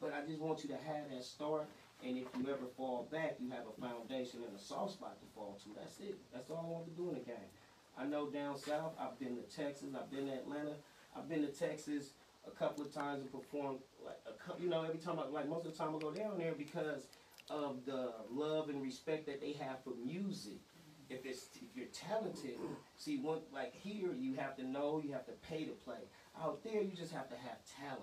But 0.00 0.12
I 0.12 0.26
just 0.26 0.40
want 0.40 0.62
you 0.62 0.68
to 0.70 0.76
have 0.76 1.08
that 1.10 1.24
start 1.24 1.66
and 2.04 2.18
if 2.18 2.26
you 2.36 2.44
ever 2.52 2.66
fall 2.76 3.08
back 3.10 3.36
you 3.40 3.50
have 3.50 3.64
a 3.64 3.80
foundation 3.80 4.40
and 4.46 4.54
a 4.54 4.60
soft 4.60 4.94
spot 4.94 5.16
to 5.20 5.26
fall 5.34 5.58
to. 5.64 5.70
That's 5.78 5.98
it. 6.00 6.18
That's 6.32 6.50
all 6.50 6.64
I 6.66 6.70
want 6.70 6.84
to 6.86 6.92
do 6.92 7.08
in 7.08 7.14
the 7.14 7.24
game. 7.24 7.48
I 7.96 8.04
know 8.04 8.28
down 8.28 8.58
south, 8.58 8.92
I've 9.00 9.18
been 9.18 9.36
to 9.36 9.42
Texas, 9.42 9.88
I've 9.94 10.10
been 10.10 10.26
to 10.26 10.34
Atlanta, 10.34 10.74
I've 11.16 11.28
been 11.28 11.42
to 11.42 11.52
Texas 11.52 12.10
a 12.46 12.50
couple 12.50 12.84
of 12.84 12.92
times 12.92 13.22
and 13.22 13.32
performed 13.32 13.78
like 14.04 14.18
a 14.28 14.32
couple 14.32 14.62
you 14.62 14.68
know, 14.68 14.82
every 14.82 14.98
time 14.98 15.18
I 15.18 15.26
like 15.26 15.48
most 15.48 15.64
of 15.64 15.72
the 15.72 15.78
time 15.78 15.94
I 15.94 15.98
go 15.98 16.10
down 16.10 16.36
there 16.36 16.52
because 16.52 17.06
of 17.48 17.84
the 17.86 18.12
love 18.30 18.68
and 18.68 18.82
respect 18.82 19.26
that 19.26 19.40
they 19.40 19.52
have 19.52 19.82
for 19.84 19.92
music 20.04 20.58
if 21.10 21.24
it's 21.24 21.48
if 21.54 21.76
you're 21.76 21.86
talented, 21.86 22.56
see 22.96 23.18
one 23.18 23.40
like 23.52 23.74
here 23.74 24.12
you 24.12 24.34
have 24.34 24.56
to 24.56 24.64
know, 24.64 25.00
you 25.04 25.12
have 25.12 25.26
to 25.26 25.32
pay 25.48 25.64
to 25.64 25.72
play. 25.72 26.00
Out 26.40 26.62
there 26.64 26.82
you 26.82 26.92
just 26.96 27.12
have 27.12 27.28
to 27.28 27.36
have 27.36 27.58
talent. 27.80 28.02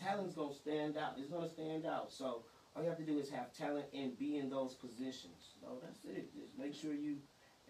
Talent's 0.00 0.34
gonna 0.34 0.54
stand 0.54 0.96
out. 0.96 1.14
It's 1.18 1.30
gonna 1.30 1.48
stand 1.48 1.86
out. 1.86 2.12
So 2.12 2.44
all 2.74 2.82
you 2.82 2.88
have 2.88 2.98
to 2.98 3.04
do 3.04 3.18
is 3.18 3.30
have 3.30 3.52
talent 3.52 3.86
and 3.94 4.18
be 4.18 4.38
in 4.38 4.50
those 4.50 4.74
positions. 4.74 5.56
So 5.60 5.78
that's 5.82 6.04
it. 6.04 6.32
Just 6.34 6.58
make 6.58 6.74
sure 6.74 6.94
you 6.94 7.16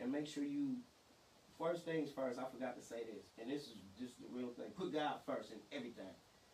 and 0.01 0.11
make 0.11 0.27
sure 0.27 0.45
you 0.45 0.77
first 1.59 1.85
things 1.85 2.11
first, 2.11 2.39
I 2.39 2.45
forgot 2.53 2.77
to 2.77 2.83
say 2.83 3.03
this, 3.05 3.25
and 3.41 3.51
this 3.51 3.63
is 3.63 3.75
just 3.99 4.15
the 4.21 4.27
real 4.33 4.49
thing. 4.49 4.67
Put 4.77 4.93
God 4.93 5.17
first 5.27 5.51
in 5.53 5.59
everything. 5.77 6.05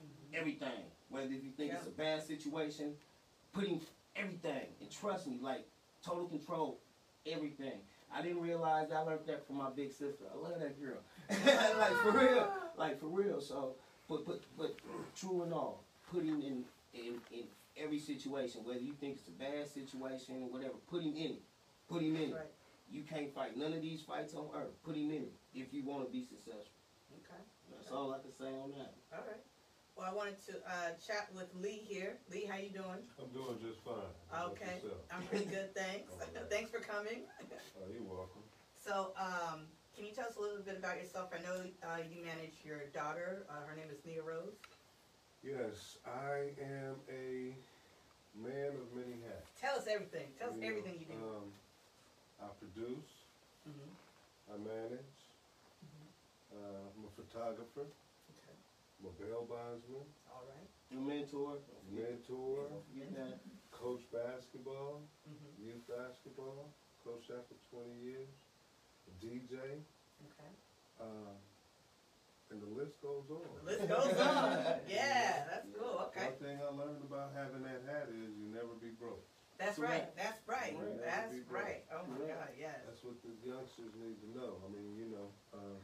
Mm-hmm. 0.03 0.35
Everything. 0.35 0.85
Whether 1.09 1.27
if 1.27 1.45
you 1.45 1.51
think 1.57 1.73
it's 1.73 1.87
a 1.87 1.91
bad 1.91 2.23
situation, 2.23 2.93
putting 3.53 3.81
everything 4.17 4.67
and 4.81 4.91
trust 4.91 5.27
me, 5.27 5.39
like 5.41 5.67
total 6.05 6.27
control, 6.27 6.79
everything. 7.27 7.81
I 8.15 8.23
didn't 8.23 8.41
realize 8.41 8.91
I 8.91 9.01
learned 9.01 9.27
that 9.27 9.47
from 9.47 9.57
my 9.57 9.71
big 9.71 9.93
sister. 9.93 10.25
I 10.33 10.37
love 10.37 10.61
that 10.61 10.81
girl. 10.81 10.99
like 11.79 11.93
for 12.03 12.11
real. 12.13 12.49
Ah. 12.51 12.69
Like 12.77 13.01
for 13.01 13.07
real. 13.07 13.41
So 13.41 13.75
but 14.09 14.25
but 14.27 14.41
but 14.57 14.75
true 15.15 15.43
and 15.43 15.53
all, 15.53 15.85
putting 16.13 16.43
in 16.43 16.65
in 16.95 17.21
in 17.31 17.45
every 17.77 17.99
situation, 17.99 18.63
whether 18.65 18.81
you 18.81 18.95
think 18.95 19.17
it's 19.17 19.29
a 19.29 19.33
bad 19.33 19.69
situation 19.69 20.43
or 20.43 20.49
whatever, 20.49 20.75
put 20.91 21.03
him 21.03 21.15
in 21.17 21.33
it. 21.33 21.43
Put 21.89 22.03
him 22.03 22.17
in 22.17 22.31
it. 22.31 22.35
Right. 22.35 22.53
You 22.91 23.03
can't 23.03 23.33
fight 23.35 23.57
none 23.57 23.73
of 23.73 23.83
these 23.83 24.01
fights 24.01 24.35
on 24.35 24.47
earth. 24.57 24.73
Put 24.85 24.97
him 24.97 25.11
in 25.11 25.29
it 25.29 25.33
if 25.55 25.73
you 25.73 25.85
want 25.85 26.07
to 26.07 26.11
be 26.11 26.25
successful. 26.25 26.73
Okay. 27.21 27.43
That's 27.71 27.93
all 27.93 28.13
I 28.13 28.19
can 28.19 28.33
say 28.33 28.49
on 28.49 28.73
that. 28.79 28.95
All 29.13 29.25
right. 29.27 29.45
Well, 29.99 30.07
I 30.07 30.15
wanted 30.15 30.39
to 30.47 30.53
uh, 30.65 30.91
chat 31.05 31.27
with 31.35 31.49
Lee 31.55 31.83
here. 31.85 32.19
Lee, 32.31 32.45
how 32.45 32.57
you 32.57 32.71
doing? 32.71 33.03
I'm 33.19 33.33
doing 33.35 33.59
just 33.61 33.83
fine. 33.83 34.15
Okay. 34.47 34.79
I'm 35.11 35.25
pretty 35.25 35.47
good, 35.47 35.75
thanks. 35.75 36.13
Right. 36.35 36.49
thanks 36.51 36.71
for 36.71 36.79
coming. 36.79 37.23
Oh, 37.77 37.91
you're 37.93 38.03
welcome. 38.03 38.43
So, 38.85 39.13
um, 39.19 39.67
can 39.95 40.05
you 40.05 40.13
tell 40.13 40.27
us 40.29 40.37
a 40.37 40.41
little 40.41 40.63
bit 40.63 40.79
about 40.79 40.99
yourself? 40.99 41.31
I 41.35 41.43
know 41.43 41.63
uh, 41.83 41.99
you 42.11 42.23
manage 42.25 42.55
your 42.65 42.87
daughter. 42.95 43.45
Uh, 43.49 43.67
her 43.67 43.75
name 43.75 43.87
is 43.91 44.05
Nia 44.05 44.23
Rose. 44.23 44.55
Yes, 45.43 45.99
I 46.07 46.51
am 46.61 46.99
a 47.09 47.55
man 48.39 48.75
of 48.79 48.93
many 48.95 49.19
hats. 49.27 49.51
Tell 49.61 49.77
us 49.77 49.87
everything. 49.89 50.31
Tell 50.39 50.51
us 50.51 50.55
You 50.57 50.63
know, 50.63 50.69
everything 50.69 50.95
you 51.01 51.07
do. 51.07 51.15
Um, 51.15 51.51
I 52.41 52.47
produce, 52.59 53.11
hmm 53.67 53.91
I 54.53 54.57
manage, 54.59 55.19
uh, 56.55 56.87
I'm 56.95 57.05
a 57.05 57.23
photographer, 57.23 57.87
Okay. 59.05 59.07
I'm 59.07 59.07
a 59.07 59.31
bail 59.31 59.47
bondsman, 59.49 60.07
All 60.31 60.45
right. 60.49 60.67
Your 60.91 61.01
mentor. 61.01 61.59
mentor, 61.91 62.67
Don't 62.69 63.39
coach 63.71 64.03
basketball, 64.13 65.07
hmm 65.27 65.51
youth 65.63 65.83
basketball, 65.89 66.71
Coach 67.05 67.29
that 67.29 67.47
for 67.49 67.55
20 67.71 67.95
years, 68.03 68.29
DJ, 69.23 69.55
Okay. 70.27 70.51
uh, 71.01 71.35
and 72.51 72.61
the 72.61 72.67
list 72.67 73.01
goes 73.01 73.29
on. 73.31 73.47
The 73.63 73.65
list 73.71 73.89
goes 73.89 74.19
on. 74.19 74.59
Yeah, 74.89 75.45
that's 75.47 75.67
cool. 75.77 76.11
Okay. 76.11 76.25
One 76.27 76.39
thing 76.43 76.57
I 76.61 76.71
learned 76.75 77.03
about 77.07 77.31
having 77.37 77.63
that 77.63 77.83
hat 77.87 78.09
is 78.11 78.35
you 78.35 78.49
never 78.51 78.75
be 78.81 78.91
broke. 78.99 79.23
That's 79.59 79.79
right. 79.79 80.07
That's 80.17 80.41
right. 80.47 80.75
Correct. 80.75 81.03
That's 81.03 81.33
Be 81.33 81.41
right. 81.51 81.83
Oh 81.93 82.03
my 82.09 82.17
Correct. 82.19 82.39
God. 82.39 82.51
Yes. 82.59 82.79
That's 82.87 83.03
what 83.05 83.15
the 83.23 83.35
youngsters 83.47 83.95
need 83.95 84.19
to 84.23 84.29
know. 84.31 84.59
I 84.65 84.69
mean, 84.71 84.95
you 84.99 85.07
know, 85.07 85.29
um, 85.55 85.79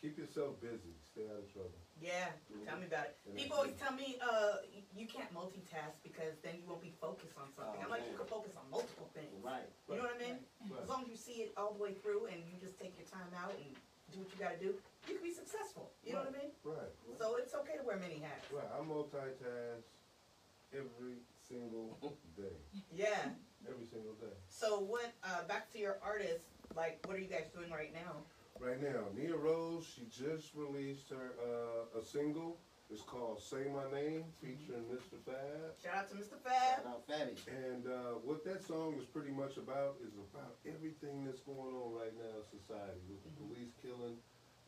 keep 0.00 0.16
yourself 0.16 0.60
busy, 0.60 0.94
stay 1.12 1.24
out 1.28 1.40
of 1.44 1.48
trouble. 1.52 1.83
Yeah. 2.04 2.28
Tell 2.68 2.76
me 2.76 2.84
about 2.84 3.08
it. 3.08 3.16
People 3.32 3.56
always 3.56 3.74
tell 3.80 3.96
me, 3.96 4.20
uh, 4.20 4.60
you 4.92 5.08
can't 5.08 5.32
multitask 5.32 5.96
because 6.04 6.36
then 6.44 6.60
you 6.60 6.68
won't 6.68 6.84
be 6.84 6.92
focused 7.00 7.32
on 7.40 7.48
something. 7.56 7.80
I'm 7.80 7.88
like, 7.88 8.04
you 8.04 8.16
can 8.16 8.28
focus 8.28 8.52
on 8.60 8.68
multiple 8.68 9.08
things. 9.16 9.32
Right. 9.40 9.64
You 9.88 9.96
know 9.96 10.04
what 10.04 10.20
I 10.20 10.20
mean? 10.20 10.36
As 10.76 10.88
long 10.88 11.04
as 11.04 11.08
you 11.08 11.16
see 11.16 11.48
it 11.48 11.56
all 11.56 11.72
the 11.72 11.80
way 11.80 11.96
through 11.96 12.28
and 12.28 12.44
you 12.44 12.60
just 12.60 12.76
take 12.76 12.92
your 13.00 13.08
time 13.08 13.32
out 13.32 13.56
and 13.56 13.72
do 14.12 14.20
what 14.20 14.28
you 14.28 14.38
gotta 14.38 14.60
do, 14.60 14.76
you 15.08 15.16
can 15.16 15.24
be 15.24 15.32
successful. 15.32 15.90
You 16.04 16.12
know 16.12 16.28
what 16.28 16.36
I 16.36 16.44
mean? 16.44 16.52
Right. 16.62 16.92
So 17.16 17.40
it's 17.40 17.56
okay 17.64 17.80
to 17.80 17.84
wear 17.84 17.96
many 17.96 18.20
hats. 18.20 18.44
Right. 18.52 18.68
I 18.68 18.84
multitask 18.84 19.80
every 20.76 21.24
single 21.40 21.96
day. 22.36 22.56
Yeah. 22.92 23.32
Every 23.64 23.86
single 23.88 24.12
day. 24.20 24.36
So 24.48 24.80
what, 24.80 25.12
uh, 25.24 25.48
back 25.48 25.72
to 25.72 25.78
your 25.80 25.96
artist, 26.04 26.44
like, 26.76 27.00
what 27.06 27.16
are 27.16 27.20
you 27.20 27.32
guys 27.32 27.48
doing 27.54 27.70
right 27.70 27.92
now? 27.92 28.20
Right 28.64 28.80
now, 28.80 29.12
Nia 29.14 29.36
Rose, 29.36 29.84
she 29.94 30.08
just 30.08 30.54
released 30.54 31.10
her 31.10 31.36
uh, 31.36 31.98
a 32.00 32.02
single. 32.02 32.56
It's 32.88 33.02
called 33.02 33.38
"Say 33.38 33.68
My 33.68 33.84
Name," 33.92 34.24
featuring 34.40 34.88
Mr. 34.88 35.20
Fab. 35.26 35.76
Shout 35.82 35.96
out 35.98 36.08
to 36.08 36.14
Mr. 36.16 36.40
Fab. 36.42 36.80
Shout 36.80 36.86
out 36.88 37.04
Fatty. 37.06 37.36
And 37.52 37.86
uh, 37.86 38.16
what 38.24 38.42
that 38.44 38.64
song 38.64 38.96
is 38.96 39.04
pretty 39.04 39.32
much 39.36 39.58
about 39.58 39.96
is 40.00 40.16
about 40.32 40.56
everything 40.64 41.24
that's 41.28 41.40
going 41.44 41.76
on 41.76 41.92
right 41.92 42.16
now 42.16 42.40
in 42.40 42.44
society 42.48 43.04
with 43.12 43.20
the 43.24 43.28
Mhm. 43.36 43.48
police 43.52 43.72
killing 43.84 44.16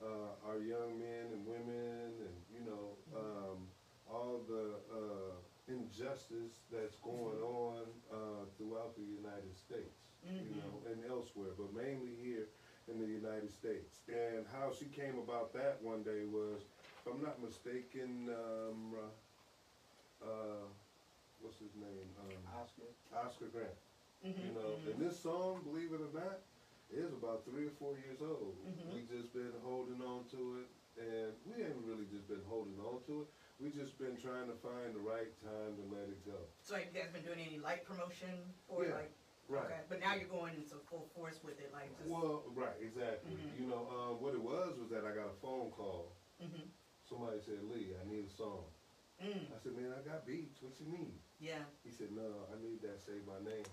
uh, 0.04 0.36
our 0.44 0.60
young 0.60 0.98
men 0.98 1.32
and 1.32 1.46
women, 1.46 2.20
and 2.20 2.36
you 2.52 2.60
know 2.60 2.92
um, 3.16 3.64
all 4.06 4.44
the 4.46 4.76
uh, 4.92 5.72
injustice 5.72 6.52
that's 6.70 6.96
going 7.00 7.40
on 7.40 7.88
uh, 8.12 8.44
throughout 8.58 8.94
the 8.94 9.08
United 9.08 9.56
States, 9.56 10.04
you 10.22 10.52
Mhm. 10.52 10.56
know, 10.60 10.82
and 10.84 11.00
elsewhere, 11.08 11.52
but 11.56 11.72
mainly 11.72 12.12
here 12.12 12.44
in 12.88 12.98
the 13.00 13.06
United 13.06 13.50
States. 13.50 14.02
And 14.08 14.46
how 14.52 14.70
she 14.72 14.86
came 14.86 15.18
about 15.18 15.52
that 15.54 15.78
one 15.82 16.02
day 16.02 16.24
was, 16.30 16.62
if 17.02 17.12
I'm 17.12 17.22
not 17.22 17.42
mistaken, 17.42 18.30
um, 18.30 18.94
uh, 20.22 20.26
uh, 20.26 20.66
what's 21.40 21.58
his 21.58 21.74
name? 21.74 22.08
Um, 22.22 22.38
Oscar. 22.62 22.88
Oscar 23.14 23.46
Grant. 23.46 23.74
Mhm, 24.24 24.42
You 24.42 24.52
know, 24.54 24.70
mhm. 24.78 24.90
and 24.92 25.00
this 25.00 25.18
song, 25.20 25.62
believe 25.62 25.92
it 25.92 26.00
or 26.00 26.12
not, 26.14 26.40
is 26.90 27.12
about 27.12 27.44
three 27.44 27.66
or 27.66 27.74
four 27.78 27.98
years 27.98 28.22
old. 28.22 28.54
Mhm. 28.64 28.94
We 28.94 29.02
just 29.02 29.32
been 29.32 29.52
holding 29.62 30.00
on 30.00 30.24
to 30.30 30.62
it, 30.62 30.68
and 31.02 31.34
we 31.44 31.62
ain't 31.62 31.82
really 31.84 32.06
just 32.06 32.26
been 32.28 32.42
holding 32.46 32.78
on 32.78 33.02
to 33.06 33.22
it. 33.22 33.26
We 33.58 33.70
just 33.70 33.98
been 33.98 34.16
trying 34.16 34.46
to 34.46 34.54
find 34.54 34.94
the 34.94 35.00
right 35.00 35.32
time 35.42 35.76
to 35.76 35.82
let 35.90 36.08
it 36.08 36.24
go. 36.24 36.46
So 36.62 36.76
have 36.76 36.86
you 36.86 36.92
guys 36.92 37.10
been 37.10 37.24
doing 37.24 37.40
any 37.40 37.58
light 37.58 37.84
promotion 37.84 38.54
for 38.66 38.84
it? 38.84 38.88
Yeah, 38.88 38.94
like 38.94 39.12
Right. 39.48 39.64
okay. 39.70 39.80
But 39.88 40.00
now 40.00 40.14
you're 40.14 40.28
going 40.28 40.54
into 40.54 40.76
full 40.90 41.08
force 41.14 41.38
with 41.44 41.58
it, 41.60 41.70
like 41.72 41.94
just 41.96 42.08
Well, 42.08 42.42
right, 42.54 42.74
exactly. 42.82 43.30
Mhm. 43.32 43.58
You 43.58 43.66
know, 43.66 43.86
um, 43.88 44.20
what 44.20 44.34
it 44.34 44.40
was 44.42 44.76
was 44.78 44.90
that 44.90 45.04
I 45.04 45.12
got 45.12 45.28
a 45.28 45.36
phone 45.40 45.70
call. 45.70 46.12
hmm 46.40 46.66
Somebody 47.08 47.38
said, 47.40 47.62
"Lee, 47.62 47.94
I 47.94 48.02
need 48.08 48.26
a 48.26 48.30
song." 48.34 48.66
mm, 49.22 49.46
I 49.54 49.56
said, 49.62 49.74
"Man, 49.76 49.92
I 49.94 50.02
got 50.02 50.26
beats. 50.26 50.60
What 50.60 50.80
you 50.80 50.86
need?" 50.86 51.20
yeah. 51.38 51.62
He 51.84 51.90
said, 51.92 52.10
"No, 52.10 52.46
I 52.50 52.58
need 52.60 52.82
that. 52.82 53.00
Say 53.00 53.22
my 53.24 53.38
name. 53.48 53.70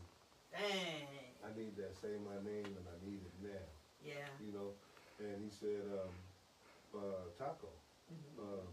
Dang. 0.52 1.34
I 1.42 1.50
need 1.58 1.76
that. 1.78 1.98
Say 1.98 2.14
my 2.22 2.38
name, 2.46 2.78
and 2.78 2.86
I 2.86 2.98
need 3.02 3.26
it 3.26 3.34
now." 3.42 3.66
Yeah. 4.00 4.28
you 4.40 4.52
know, 4.52 4.76
and 5.18 5.42
he 5.42 5.50
said, 5.50 5.88
um, 5.90 6.14
uh, 6.94 7.26
taco. 7.38 7.72
hmm 8.08 8.38
Uh, 8.38 8.68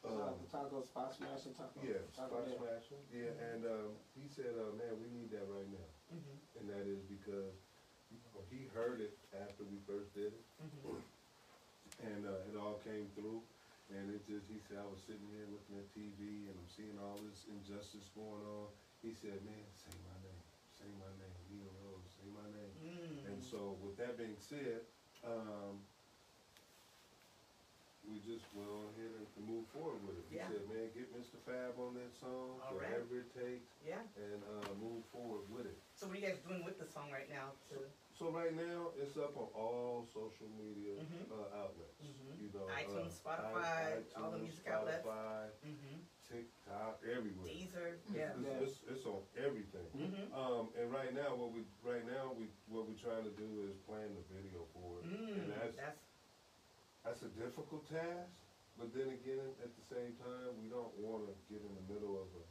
Shout 0.00 0.18
out 0.18 0.34
um, 0.34 0.38
to 0.40 0.50
Taco 0.50 0.80
Spot 0.82 1.12
Smasher 1.14 1.50
Taco. 1.54 1.78
yeah, 1.82 2.00
Taco 2.16 2.42
spot 2.42 2.44
Bell. 2.46 2.56
smasher. 2.56 2.98
Yeah, 3.12 3.30
and 3.52 3.64
um, 3.66 3.90
he 4.18 4.26
said, 4.26 4.54
uh, 4.56 4.72
man, 4.74 4.96
we 4.98 5.06
need 5.10 5.30
that 5.30 5.44
right 5.46 5.68
now, 5.70 5.90
hmm 6.12 6.38
and 6.60 6.68
that 6.68 6.84
is 6.84 7.00
because 7.08 7.56
he 8.52 8.68
heard 8.76 9.00
it 9.00 9.16
after 9.32 9.64
we 9.64 9.80
first 9.88 10.12
did 10.12 10.36
it, 10.36 10.44
hmm 10.60 11.00
and 12.02 12.26
uh, 12.26 12.48
it 12.50 12.54
all 12.58 12.80
came 12.84 13.08
through. 13.14 13.40
And 13.92 14.08
it 14.08 14.24
just, 14.24 14.48
he 14.48 14.56
said, 14.64 14.80
I 14.80 14.88
was 14.88 15.04
sitting 15.04 15.26
here 15.28 15.44
looking 15.52 15.76
at 15.76 15.84
TV 15.92 16.48
and 16.48 16.54
I'm 16.56 16.70
seeing 16.72 16.96
all 16.96 17.20
this 17.20 17.44
injustice 17.50 18.08
going 18.16 18.40
on. 18.40 18.72
He 19.04 19.12
said, 19.12 19.42
man, 19.44 19.66
say 19.76 19.92
my 20.06 20.16
name, 20.24 20.42
say 20.72 20.88
my 20.96 21.12
name, 21.20 21.36
Nia 21.52 21.68
Rose, 21.84 22.08
say 22.16 22.24
my 22.32 22.46
name. 22.56 22.74
mm 22.80 23.28
And 23.28 23.38
so, 23.44 23.76
with 23.84 23.94
that 24.00 24.16
being 24.16 24.38
said, 24.40 24.86
um, 25.26 25.84
we 28.08 28.18
just 28.24 28.48
went 28.56 28.70
on 28.70 28.88
ahead 28.96 29.12
and 29.14 29.26
moved 29.44 29.68
forward 29.70 30.00
with 30.02 30.16
it. 30.18 30.26
He 30.32 30.40
Yeah. 30.40 30.48
said, 30.48 30.64
man, 30.66 30.88
get 30.96 31.12
Mr. 31.14 31.38
Fab 31.44 31.76
on 31.78 31.94
that 32.00 32.16
song, 32.16 32.58
All 32.64 32.74
right. 32.74 32.88
whatever 32.88 33.20
it 33.22 33.30
takes, 33.36 33.68
Yeah. 33.84 34.02
and 34.16 34.40
uh, 34.42 34.72
move 34.80 35.04
forward 35.12 35.44
with 35.52 35.66
it. 35.68 35.78
So 36.02 36.08
what 36.08 36.16
are 36.16 36.18
you 36.18 36.26
guys 36.26 36.40
doing 36.40 36.64
with 36.64 36.76
the 36.78 36.84
song 36.84 37.12
right 37.12 37.28
now? 37.30 37.54
To 37.70 37.76
So 38.18 38.26
right 38.26 38.52
now, 38.52 38.90
it's 38.98 39.16
up 39.16 39.36
on 39.36 39.46
all 39.54 40.02
social 40.12 40.48
media 40.50 40.98
Mhm. 40.98 41.30
uh, 41.30 41.62
outlets. 41.62 42.02
Mhm. 42.02 42.42
You 42.42 42.50
know, 42.52 42.66
iTunes, 42.66 43.22
uh, 43.22 43.30
Spotify, 43.30 44.02
all 44.16 44.30
the 44.30 44.36
iTunes, 44.36 44.42
music 44.42 44.66
outlets. 44.66 45.06
Spotify, 45.06 45.50
hmm 45.62 45.98
TikTok, 46.28 46.96
everywhere. 47.06 47.46
Deezer. 47.46 47.94
It's, 47.94 48.16
Yeah. 48.16 48.32
it's, 48.34 48.62
it's, 48.62 48.82
it's 48.90 49.06
on 49.06 49.22
everything. 49.36 49.86
Mhm. 49.94 50.34
Um, 50.34 50.70
and 50.74 50.90
right 50.90 51.12
now, 51.12 51.34
what 51.34 51.52
we 51.52 51.62
right 51.84 52.02
now 52.04 52.30
we 52.30 52.48
what 52.66 52.84
we're 52.84 52.94
trying 52.98 53.22
to 53.22 53.30
do 53.30 53.62
is 53.62 53.76
plan 53.86 54.10
the 54.12 54.22
video 54.34 54.66
for 54.74 54.98
it, 54.98 55.06
Mm, 55.06 55.38
and 55.38 55.50
that's 55.50 55.76
that's 55.76 56.02
that's 57.04 57.22
a 57.22 57.28
difficult 57.28 57.84
task. 57.84 58.34
But 58.76 58.90
then 58.92 59.10
again, 59.10 59.54
at 59.62 59.70
the 59.72 59.80
same 59.82 60.10
time, 60.18 60.56
we 60.58 60.66
don't 60.66 60.92
want 60.98 61.22
to 61.22 61.30
get 61.48 61.62
in 61.62 61.74
the 61.74 61.92
middle 61.92 62.16
of 62.18 62.26
a 62.34 62.42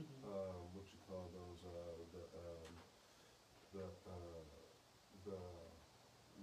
mhm. 0.00 0.24
um, 0.24 0.72
what 0.72 0.84
you 0.92 0.98
call 1.06 1.28
those 1.32 1.60
uh, 1.62 2.02
the 2.12 2.22
um, 2.32 2.72
the 3.72 3.86
uh, 4.06 4.40
the 5.24 5.38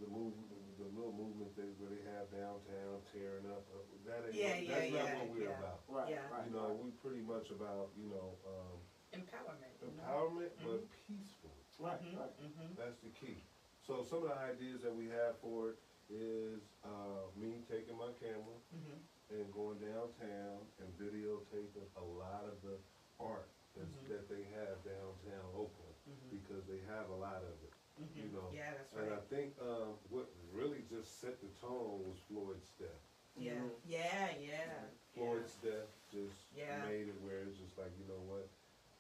the 0.02 0.10
movement, 0.10 0.50
the 0.82 0.90
little 0.98 1.14
movement 1.14 1.54
they 1.54 1.70
where 1.78 1.94
they 1.94 2.02
have 2.10 2.26
downtown 2.34 3.06
tearing 3.14 3.46
up. 3.46 3.64
Uh, 3.70 3.86
that 4.10 4.26
ain't 4.26 4.34
Yeah, 4.36 4.58
what, 4.58 4.66
yeah, 4.66 4.74
that's 4.74 4.92
not 4.92 5.06
yeah, 5.06 5.16
what 5.22 5.28
we're 5.30 5.46
yeah. 5.46 5.62
about. 5.62 5.80
Right, 5.88 6.10
Yeah. 6.10 6.26
right. 6.34 6.44
You 6.46 6.52
know, 6.52 6.74
we 6.74 6.90
pretty 6.98 7.22
much 7.22 7.54
about 7.54 7.94
you 7.96 8.10
know 8.10 8.34
um, 8.44 8.78
empowerment. 9.14 9.78
you 9.80 9.94
know? 9.94 10.02
empowerment, 10.02 10.52
but 10.66 10.82
peaceful. 11.06 11.54
right, 11.78 12.02
right. 12.18 12.34
mhm. 12.42 12.74
That's 12.76 12.98
the 13.06 13.10
key. 13.14 13.38
So 13.86 14.02
some 14.02 14.26
of 14.26 14.30
the 14.30 14.38
ideas 14.38 14.82
that 14.82 14.94
we 14.94 15.06
have 15.14 15.38
for 15.42 15.70
it 15.70 15.78
is 16.10 16.62
uh, 16.84 17.30
me 17.38 17.62
taking 17.70 17.96
my 17.98 18.12
camera 18.20 18.58
Mhm. 18.74 18.98
and 19.30 19.52
going 19.52 19.78
downtown 19.80 20.66
and 20.80 20.90
videotaping 20.98 21.86
a 21.96 22.04
lot 22.04 22.44
of 22.46 22.60
the 22.62 22.78
art 23.20 23.48
that's, 23.76 23.96
Mhm. 23.96 24.08
that 24.10 24.28
they 24.28 24.44
have 24.52 24.82
downtown 24.84 25.48
Oakland 25.54 25.96
Mhm. 26.08 26.30
because 26.30 26.66
they 26.68 26.80
have 26.88 27.10
a 27.10 27.16
lot 27.16 27.42
of 27.44 27.56
it. 27.64 27.71
You 28.16 28.30
know, 28.34 28.50
Yeah, 28.54 28.74
that's 28.76 28.94
And 28.98 29.10
I 29.12 29.20
think 29.30 29.54
um, 29.62 29.96
what 30.10 30.30
really 30.54 30.84
just 30.90 31.20
set 31.22 31.40
the 31.42 31.48
tone 31.60 32.04
was 32.08 32.18
Floyd's 32.28 32.72
death. 32.80 33.02
Yeah, 33.38 33.52
Mhm. 33.54 33.70
yeah, 33.86 34.30
yeah. 34.40 34.66
yeah. 34.68 34.86
Floyd's 35.14 35.56
death 35.64 35.90
just 36.12 36.36
Yeah. 36.56 36.84
made 36.86 37.08
it 37.08 37.18
where 37.22 37.44
it's 37.48 37.58
just 37.58 37.78
like, 37.78 37.92
you 37.98 38.06
know 38.08 38.22
what, 38.28 38.48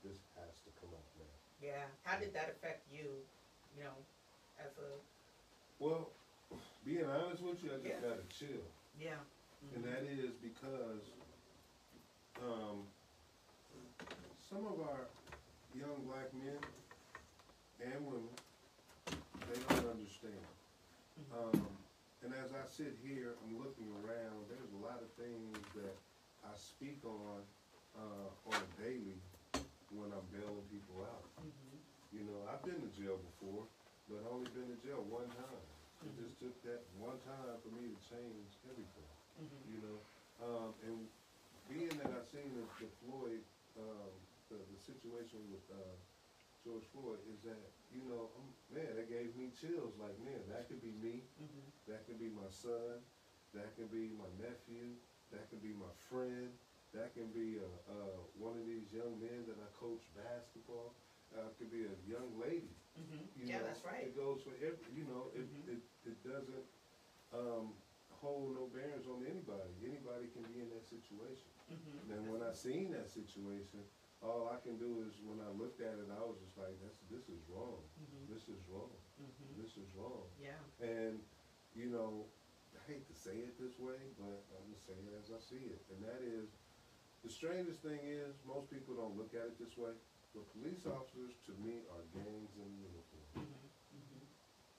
this 0.03 0.17
has 0.36 0.53
to 0.65 0.70
come 0.79 0.93
up 0.93 1.05
now. 1.17 1.36
Yeah. 1.60 1.86
How 2.03 2.15
did 2.15 2.34
that 2.34 2.50
affect 2.50 2.88
you? 2.91 3.24
You 3.75 3.84
know, 3.84 3.96
as 4.58 4.77
a 4.77 4.98
Well, 5.79 6.12
being 6.84 7.05
honest 7.05 7.41
with 7.41 7.63
you, 7.63 7.72
I 7.74 7.77
just 7.77 7.86
Yeah. 7.86 8.01
gotta 8.01 8.24
chill. 8.29 8.63
yeah. 8.98 9.20
And 9.74 9.84
that 9.86 10.03
is 10.03 10.34
because 10.36 11.01
um, 12.41 12.88
some 14.50 14.65
of 14.65 14.79
our 14.79 15.08
young 15.74 16.01
black 16.03 16.34
men 16.34 16.60
and 17.79 18.05
women, 18.05 18.34
they 19.51 19.60
don't 19.67 19.91
understand. 19.91 20.48
Um, 21.36 21.60
and 22.24 22.31
as 22.39 22.55
I 22.55 22.63
sit 22.72 22.96
here, 23.03 23.36
I'm 23.43 23.60
looking 23.60 23.91
around, 24.00 24.48
there's 24.48 24.72
a 24.72 24.79
lot 24.79 25.03
of 25.03 25.12
things 25.20 25.60
that 25.75 25.96
I 26.48 26.55
speak 26.55 27.03
on 27.03 27.43
uh, 27.91 28.31
on 28.48 28.55
a 28.55 28.70
daily 28.79 29.20
when 29.91 30.08
I'm 30.15 30.24
bailing 30.31 30.63
people 30.72 31.03
out. 31.03 31.27
Mhm. 31.43 31.75
You 32.15 32.24
know, 32.24 32.48
I've 32.48 32.63
been 32.63 32.79
to 32.79 32.91
jail 32.96 33.20
before, 33.20 33.67
but 34.08 34.24
I've 34.24 34.31
only 34.31 34.51
been 34.55 34.72
to 34.72 34.79
jail 34.79 35.03
one 35.12 35.27
time. 35.36 35.63
It 36.08 36.15
just 36.15 36.39
took 36.39 36.55
that 36.63 36.88
one 36.98 37.20
time 37.27 37.60
for 37.62 37.70
me 37.75 37.91
to 37.91 37.98
change 38.08 38.55
everything 38.65 39.12
Mhm. 39.36 39.60
you 39.67 39.79
know. 39.84 39.98
Um, 40.41 40.74
and 40.88 41.10
being 41.70 41.91
that 42.00 42.10
I've 42.15 42.25
seen 42.31 42.55
the, 42.55 42.63
the 42.79 42.89
Floyd, 43.03 43.43
um, 43.77 44.12
the, 44.50 44.58
the 44.58 44.79
situation 44.79 45.39
with 45.51 45.63
uh, 45.70 45.96
George 46.63 46.86
Floyd, 46.96 47.20
is 47.29 47.39
that 47.43 47.60
you 47.91 48.03
know, 48.07 48.31
um, 48.38 48.48
man, 48.74 48.95
that 48.95 49.10
gave 49.10 49.36
me 49.36 49.51
chills. 49.51 49.95
Like, 50.00 50.17
man, 50.24 50.48
that 50.48 50.67
could 50.67 50.81
be 50.81 50.93
me. 50.93 51.24
Mhm. 51.39 51.71
That 51.88 52.05
could 52.05 52.19
be 52.19 52.29
my 52.29 52.50
son. 52.50 53.03
That 53.53 53.75
could 53.75 53.91
be 53.91 54.10
my 54.10 54.29
nephew. 54.39 54.95
That 55.31 55.50
could 55.50 55.62
be 55.62 55.74
my 55.74 55.91
friend. 56.10 56.51
That 56.93 57.13
can 57.13 57.31
be 57.31 57.60
uh, 57.60 58.19
one 58.33 58.57
of 58.57 58.65
these 58.65 58.91
young 58.91 59.19
men 59.19 59.45
that 59.48 59.57
I 59.60 59.67
coach 59.71 60.03
basketball. 60.15 60.93
Uh, 61.36 61.48
it 61.48 61.57
could 61.57 61.71
be 61.71 61.83
a 61.83 61.95
young 62.07 62.38
lady. 62.39 62.75
Mhm. 63.00 63.27
You 63.36 63.48
Yeah, 63.48 63.60
know, 63.60 63.63
that's 63.65 63.83
right. 63.83 64.03
It 64.07 64.15
goes 64.15 64.41
for 64.41 64.51
every, 64.60 64.91
you 64.91 65.03
know, 65.05 65.31
it, 65.33 65.48
Mhm. 65.48 65.67
it, 65.75 65.81
it 66.03 66.24
doesn't, 66.24 66.65
um, 67.33 67.74
hold 68.12 68.53
no 68.53 68.67
bearings 68.67 69.07
on 69.07 69.24
anybody. 69.25 69.71
Anybody 69.83 70.27
can 70.27 70.43
be 70.43 70.60
in 70.60 70.69
that 70.69 70.86
situation. 70.86 71.50
Mhm. 71.71 72.12
And 72.12 72.27
when 72.27 72.41
I 72.41 72.51
seen 72.51 72.91
that 72.91 73.10
situation, 73.10 73.88
all 74.21 74.53
I 74.53 74.62
can 74.62 74.77
do 74.77 75.01
is, 75.10 75.17
when 75.25 75.41
I 75.41 75.49
looked 75.57 75.81
at 75.81 75.97
it, 75.97 76.10
I 76.13 76.21
was 76.21 76.38
just 76.38 76.53
like, 76.57 76.77
that's, 76.86 77.01
this 77.10 77.25
is 77.25 77.41
wrong. 77.49 77.81
Mhm. 77.97 78.29
This 78.29 78.45
is 78.47 78.62
wrong. 78.69 78.93
Mhm. 79.17 79.57
This 79.57 79.77
is 79.77 79.89
wrong. 79.97 80.29
Yeah. 80.38 80.62
And, 80.79 81.25
you 81.73 81.89
know, 81.89 82.29
I 82.77 82.79
hate 82.86 83.05
to 83.10 83.15
say 83.17 83.36
it 83.41 83.57
this 83.57 83.77
way, 83.81 83.97
but 84.21 84.45
I'm 84.57 84.69
just 84.69 84.86
saying 84.86 85.01
it 85.10 85.15
as 85.17 85.34
I 85.34 85.39
see 85.41 85.73
it. 85.73 85.81
And 85.89 86.03
that 86.05 86.21
is, 86.21 86.53
the 87.25 87.29
strangest 87.29 87.81
thing 87.81 87.99
is, 88.05 88.38
most 88.45 88.69
people 88.69 88.93
don't 88.95 89.17
look 89.17 89.34
at 89.34 89.45
it 89.49 89.57
this 89.60 89.75
way, 89.77 89.93
but 90.34 90.45
police 90.53 90.86
officers, 90.86 91.34
to 91.49 91.53
me, 91.57 91.81
are 91.89 92.05
gangs 92.13 92.53
in 92.62 92.69
uniform. 92.77 93.25
Mhm. 93.36 93.69
Mhm. 93.97 94.21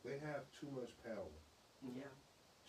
They 0.06 0.18
have 0.18 0.50
too 0.52 0.70
much 0.70 0.96
power, 1.02 1.34
Mhm. 1.82 1.98
Yeah. 1.98 2.14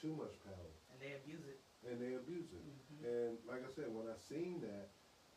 too 0.02 0.14
much 0.14 0.38
power, 0.44 0.74
And 0.90 1.00
they 1.00 1.14
abuse 1.14 1.46
it. 1.46 1.60
and 1.86 2.02
they 2.02 2.14
abuse 2.14 2.52
it. 2.52 2.66
Mhm. 2.66 3.04
And 3.06 3.46
like 3.46 3.64
I 3.64 3.70
said, 3.70 3.94
when 3.94 4.08
I 4.08 4.16
seen 4.18 4.60
that, 4.62 4.90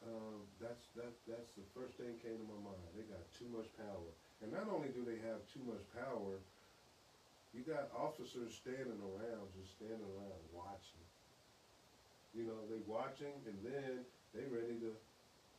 um, 0.07 0.39
that's 0.61 0.87
that 0.95 1.13
that's 1.27 1.51
the 1.59 1.65
first 1.75 1.97
thing 1.99 2.15
came 2.23 2.39
to 2.39 2.45
my 2.47 2.61
mind. 2.63 2.95
They 2.95 3.03
got 3.03 3.27
too 3.39 3.47
much 3.51 3.67
power, 3.77 4.15
and 4.41 4.51
not 4.51 4.69
only 4.69 4.89
do 4.89 5.03
they 5.03 5.19
have 5.19 5.41
too 5.53 5.63
much 5.67 5.83
power, 5.93 6.39
you 7.53 7.63
got 7.63 7.87
officers 7.93 8.53
standing 8.53 9.01
around, 9.01 9.51
just 9.57 9.71
standing 9.71 10.03
around 10.05 10.39
watching. 10.53 11.03
You 12.35 12.45
know, 12.45 12.65
they 12.69 12.79
watching, 12.87 13.41
and 13.47 13.63
then 13.63 14.03
they 14.35 14.45
ready 14.45 14.77
to 14.77 14.91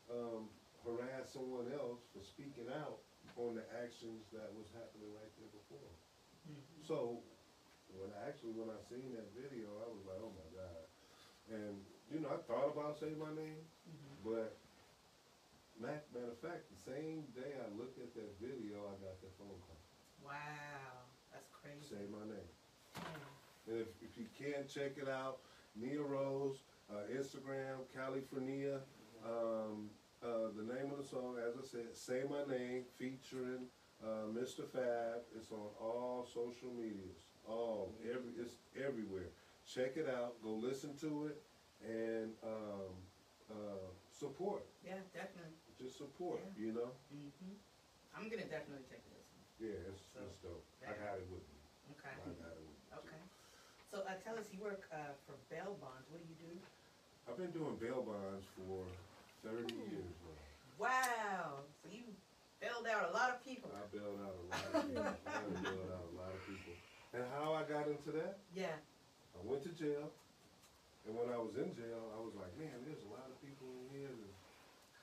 um, 0.09 0.47
harass 0.83 1.27
someone 1.31 1.67
else 1.67 1.99
for 2.13 2.21
speaking 2.21 2.69
out 2.69 2.97
on 3.35 3.53
the 3.53 3.63
actions 3.81 4.23
that 4.31 4.51
was 4.53 4.67
happening 4.73 5.09
right 5.13 5.29
there 5.37 5.49
before. 5.51 5.91
Mhm. 6.47 6.85
So, 6.85 7.19
when 7.95 8.09
I 8.11 8.27
actually 8.27 8.51
when 8.51 8.69
I 8.69 8.77
seen 8.89 9.11
that 9.11 9.25
video, 9.35 9.67
I 9.81 9.87
was 9.87 10.03
like, 10.05 10.17
oh 10.19 10.31
my 10.33 10.47
god. 10.53 10.83
And 11.49 11.81
you 12.09 12.19
know, 12.19 12.29
I 12.29 12.37
thought 12.47 12.67
about 12.67 12.95
saying 12.95 13.17
my 13.17 13.29
name, 13.29 13.65
Mhm. 13.87 14.06
But 14.23 14.57
matter, 15.79 16.01
matter 16.13 16.31
of 16.31 16.39
fact, 16.39 16.69
the 16.71 16.91
same 16.91 17.23
day 17.35 17.57
I 17.57 17.67
looked 17.77 17.99
at 17.99 18.13
that 18.15 18.31
video, 18.39 18.85
I 18.87 18.95
got 19.03 19.19
that 19.21 19.33
phone 19.37 19.57
call. 19.65 19.81
Wow. 20.25 21.07
That's 21.31 21.49
crazy. 21.53 21.95
Say 21.95 22.03
my 22.09 22.25
name. 22.25 22.51
Mm. 22.97 23.71
And 23.71 23.81
if, 23.81 23.87
if 24.01 24.17
you 24.17 24.25
can't 24.37 24.67
check 24.67 24.97
it 24.97 25.09
out, 25.09 25.39
Nia 25.75 26.01
Rose, 26.01 26.63
uh, 26.89 27.05
Instagram, 27.13 27.85
California. 27.93 28.79
Um, 29.25 29.89
uh, 30.23 30.49
the 30.55 30.63
name 30.63 30.91
of 30.91 30.97
the 30.97 31.07
song, 31.07 31.35
as 31.37 31.53
I 31.57 31.65
said, 31.65 31.93
Say 31.93 32.23
My 32.29 32.43
Name, 32.51 32.83
featuring 32.97 33.67
uh, 34.03 34.31
Mr. 34.33 34.67
Fab. 34.67 35.21
It's 35.35 35.51
on 35.51 35.69
all 35.79 36.27
social 36.33 36.69
medias. 36.75 37.21
All, 37.47 37.93
every, 38.03 38.31
it's 38.39 38.55
everywhere. 38.75 39.29
Check 39.67 39.97
it 39.97 40.09
out. 40.09 40.41
Go 40.43 40.51
listen 40.51 40.95
to 41.01 41.27
it 41.27 41.41
and 41.85 42.31
um, 42.43 42.91
uh, 43.51 43.87
support. 44.17 44.65
Yeah, 44.81 44.99
definitely. 45.13 45.53
Just 45.77 45.97
support. 45.97 46.41
Yeah. 46.41 46.65
You 46.65 46.71
know. 46.73 46.91
Mhm. 47.13 47.55
I'm 48.17 48.29
gonna 48.29 48.49
definitely 48.49 48.85
take 48.89 49.05
this. 49.13 49.25
Yeah, 49.61 49.89
it's, 49.89 50.01
So, 50.13 50.21
it's 50.25 50.37
dope. 50.41 50.65
I 50.81 50.91
yeah. 50.91 50.97
got 50.97 51.17
it 51.21 51.29
with 51.29 51.45
me. 51.53 51.61
Okay. 51.93 52.13
I 52.13 52.29
got 52.41 52.53
it 52.57 52.65
with 52.65 52.77
me. 52.81 52.89
Okay. 52.97 53.23
So 53.89 54.01
uh, 54.03 54.17
tell 54.25 54.37
us, 54.37 54.49
you 54.51 54.59
work 54.59 54.85
uh, 54.91 55.13
for 55.25 55.37
bail 55.49 55.77
bonds. 55.79 56.09
What 56.09 56.21
do 56.21 56.27
you 56.27 56.37
do? 56.37 56.53
I've 57.29 57.37
been 57.37 57.51
doing 57.51 57.77
bail 57.77 58.01
bonds 58.01 58.45
for 58.57 58.85
30 59.43 59.69
Ooh. 59.69 59.89
years 59.89 60.17
now. 60.23 60.41
Wow. 60.77 61.65
So 61.81 61.89
you 61.89 62.03
bailed 62.59 62.87
out 62.87 63.09
a 63.09 63.13
lot 63.13 63.29
of 63.33 63.43
people. 63.43 63.71
I 63.73 63.85
bailed 63.89 64.19
out 64.21 64.35
a 64.37 64.45
lot 64.49 64.65
of 64.73 64.87
people. 64.87 65.03
I 65.03 65.39
bailed 65.65 65.91
out 65.93 66.05
a 66.09 66.15
lot 66.15 66.31
of 66.33 66.41
people. 66.45 66.73
And 67.13 67.23
how 67.33 67.53
I 67.53 67.63
got 67.63 67.87
into 67.87 68.11
that, 68.17 68.39
Yeah. 68.53 68.77
I 69.35 69.39
went 69.43 69.63
to 69.63 69.69
jail. 69.73 70.11
And 71.07 71.15
when 71.15 71.29
I 71.31 71.37
was 71.39 71.55
in 71.55 71.71
jail, 71.71 72.11
I 72.11 72.19
was 72.19 72.35
like, 72.35 72.51
man, 72.59 72.83
there's 72.83 72.99
a 73.07 73.11
lot 73.11 73.31
of 73.31 73.36
that, 74.05 74.33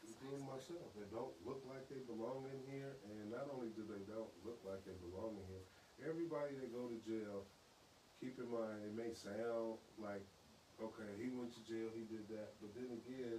including 0.07 0.45
myself, 0.47 0.87
that 0.95 1.09
don't 1.11 1.35
look 1.43 1.65
like 1.67 1.89
they 1.91 2.03
belong 2.07 2.47
in 2.51 2.61
here. 2.71 2.95
And 3.09 3.33
not 3.33 3.51
only 3.51 3.73
do 3.75 3.83
they 3.89 4.03
don't 4.07 4.31
look 4.47 4.61
like 4.63 4.85
they 4.87 4.95
belong 5.01 5.35
in 5.41 5.47
here, 5.51 5.65
everybody 6.05 6.55
that 6.61 6.71
go 6.71 6.87
to 6.87 6.99
jail, 7.03 7.47
keep 8.21 8.39
in 8.39 8.49
mind, 8.51 8.83
it 8.85 8.95
may 8.95 9.11
sound 9.15 9.81
like, 9.99 10.23
okay, 10.83 11.11
he 11.19 11.31
went 11.31 11.55
to 11.55 11.63
jail, 11.65 11.91
he 11.95 12.07
did 12.07 12.27
that. 12.31 12.55
But 12.59 12.75
then 12.75 12.91
again, 13.05 13.39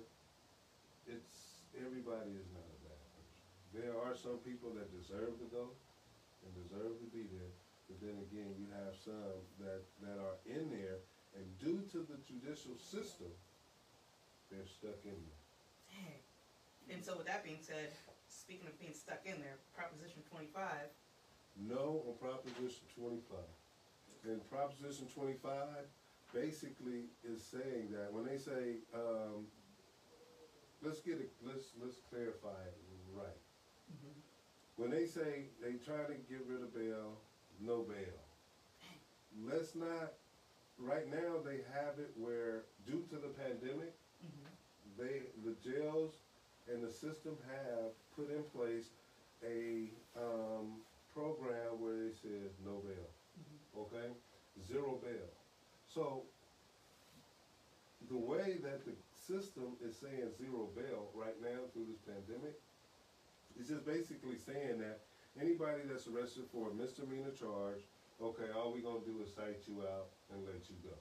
it's, 1.07 1.65
everybody 1.77 2.33
is 2.33 2.47
not 2.51 2.65
a 2.65 2.79
bad 2.85 3.01
person. 3.13 3.35
There 3.75 3.95
are 3.95 4.15
some 4.15 4.39
people 4.41 4.71
that 4.75 4.87
deserve 4.91 5.35
to 5.37 5.47
go 5.51 5.71
and 6.45 6.51
deserve 6.65 6.97
to 7.01 7.07
be 7.11 7.27
there. 7.29 7.51
But 7.85 8.01
then 8.01 8.17
again, 8.29 8.49
you 8.57 8.65
have 8.81 8.97
some 8.97 9.45
that, 9.61 9.85
that 10.01 10.17
are 10.17 10.41
in 10.49 10.73
there, 10.73 11.05
and 11.37 11.45
due 11.61 11.85
to 11.93 12.01
the 12.01 12.17
judicial 12.25 12.73
system, 12.81 13.29
they're 14.49 14.65
stuck 14.65 14.97
in 15.05 15.13
there. 15.13 15.44
And 16.91 17.03
so 17.03 17.17
with 17.17 17.25
that 17.27 17.43
being 17.43 17.59
said, 17.61 17.91
speaking 18.29 18.67
of 18.67 18.79
being 18.79 18.93
stuck 18.93 19.21
in 19.25 19.41
there, 19.41 19.57
Proposition 19.75 20.21
25. 20.31 20.61
No 21.67 22.03
on 22.07 22.13
Proposition 22.19 22.83
twenty-five. 22.99 23.55
And 24.25 24.43
Proposition 24.49 25.07
twenty-five 25.07 25.87
basically 26.33 27.07
is 27.23 27.41
saying 27.41 27.91
that 27.91 28.11
when 28.11 28.25
they 28.25 28.37
say, 28.37 28.83
um, 28.93 29.47
let's 30.83 30.99
get 30.99 31.15
it, 31.15 31.31
let's, 31.45 31.71
let's 31.81 31.95
clarify 32.09 32.59
it 32.67 32.77
right. 33.15 33.39
when 34.75 34.91
they 34.91 35.05
say 35.05 35.47
they 35.63 35.73
try 35.79 36.03
to 36.03 36.13
get 36.27 36.43
rid 36.47 36.61
of 36.61 36.75
bail, 36.75 37.15
no 37.61 37.83
bail. 37.83 38.19
Let's 39.43 39.75
not. 39.75 40.13
Right 40.77 41.09
now, 41.09 41.39
they 41.43 41.63
have 41.73 41.99
it 41.99 42.11
where, 42.17 42.63
due 42.85 43.05
to 43.09 43.15
the 43.15 43.29
pandemic. 43.29 43.93
They 44.97 45.27
the 45.43 45.55
jails 45.63 46.13
and 46.71 46.83
the 46.83 46.91
system 46.91 47.37
have 47.47 47.91
put 48.15 48.31
in 48.31 48.43
place 48.55 48.89
a 49.43 49.91
um, 50.17 50.81
program 51.13 51.79
where 51.79 51.95
they 51.95 52.11
says 52.11 52.57
no 52.65 52.81
bail, 52.81 53.09
okay, 53.77 54.11
zero 54.65 54.99
bail. 55.01 55.29
So 55.87 56.23
the 58.09 58.17
way 58.17 58.57
that 58.63 58.85
the 58.85 58.93
system 59.13 59.77
is 59.81 59.95
saying 59.97 60.29
zero 60.37 60.69
bail 60.75 61.09
right 61.13 61.35
now 61.41 61.69
through 61.73 61.85
this 61.89 62.01
pandemic 62.03 62.55
is 63.59 63.67
just 63.67 63.85
basically 63.85 64.37
saying 64.37 64.79
that 64.79 65.01
anybody 65.39 65.81
that's 65.87 66.07
arrested 66.07 66.43
for 66.51 66.71
a 66.71 66.73
misdemeanor 66.73 67.31
charge, 67.31 67.87
okay, 68.21 68.51
all 68.55 68.73
we're 68.73 68.83
gonna 68.83 69.05
do 69.05 69.21
is 69.23 69.33
cite 69.33 69.63
you 69.67 69.81
out 69.81 70.11
and 70.31 70.43
let 70.45 70.67
you 70.69 70.75
go. 70.83 70.95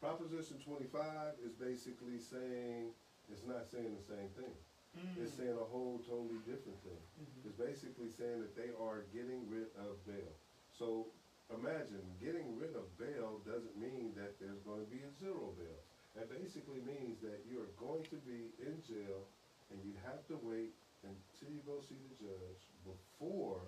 Proposition 0.00 0.56
twenty-five 0.64 1.36
is 1.44 1.52
basically 1.60 2.16
saying, 2.16 2.88
it's 3.28 3.44
not 3.44 3.68
saying 3.68 3.92
the 3.92 4.06
same 4.08 4.32
thing. 4.32 4.56
Hmm. 4.96 5.20
It's 5.20 5.36
saying 5.36 5.54
a 5.54 5.68
whole 5.68 6.00
totally 6.08 6.40
different 6.48 6.80
thing. 6.82 6.98
Mm-hmm. 7.20 7.46
It's 7.46 7.58
basically 7.60 8.08
saying 8.10 8.40
that 8.40 8.56
they 8.56 8.72
are 8.80 9.04
getting 9.12 9.44
rid 9.46 9.68
of 9.76 10.00
bail. 10.08 10.32
So 10.72 11.12
imagine, 11.52 12.00
getting 12.16 12.56
rid 12.56 12.72
of 12.74 12.88
bail 12.96 13.44
doesn't 13.44 13.76
mean 13.76 14.16
that 14.16 14.40
there's 14.40 14.64
gonna 14.64 14.88
be 14.88 15.04
a 15.04 15.12
zero 15.20 15.52
bail. 15.54 15.78
That 16.16 16.32
basically 16.32 16.82
means 16.82 17.20
that 17.22 17.44
you're 17.46 17.70
going 17.78 18.02
to 18.10 18.18
be 18.26 18.50
in 18.58 18.82
jail 18.82 19.28
and 19.70 19.78
you 19.84 19.94
have 20.02 20.26
to 20.26 20.40
wait 20.42 20.74
until 21.06 21.52
you 21.54 21.62
go 21.62 21.78
see 21.86 22.00
the 22.00 22.26
judge 22.26 22.62
before 22.82 23.62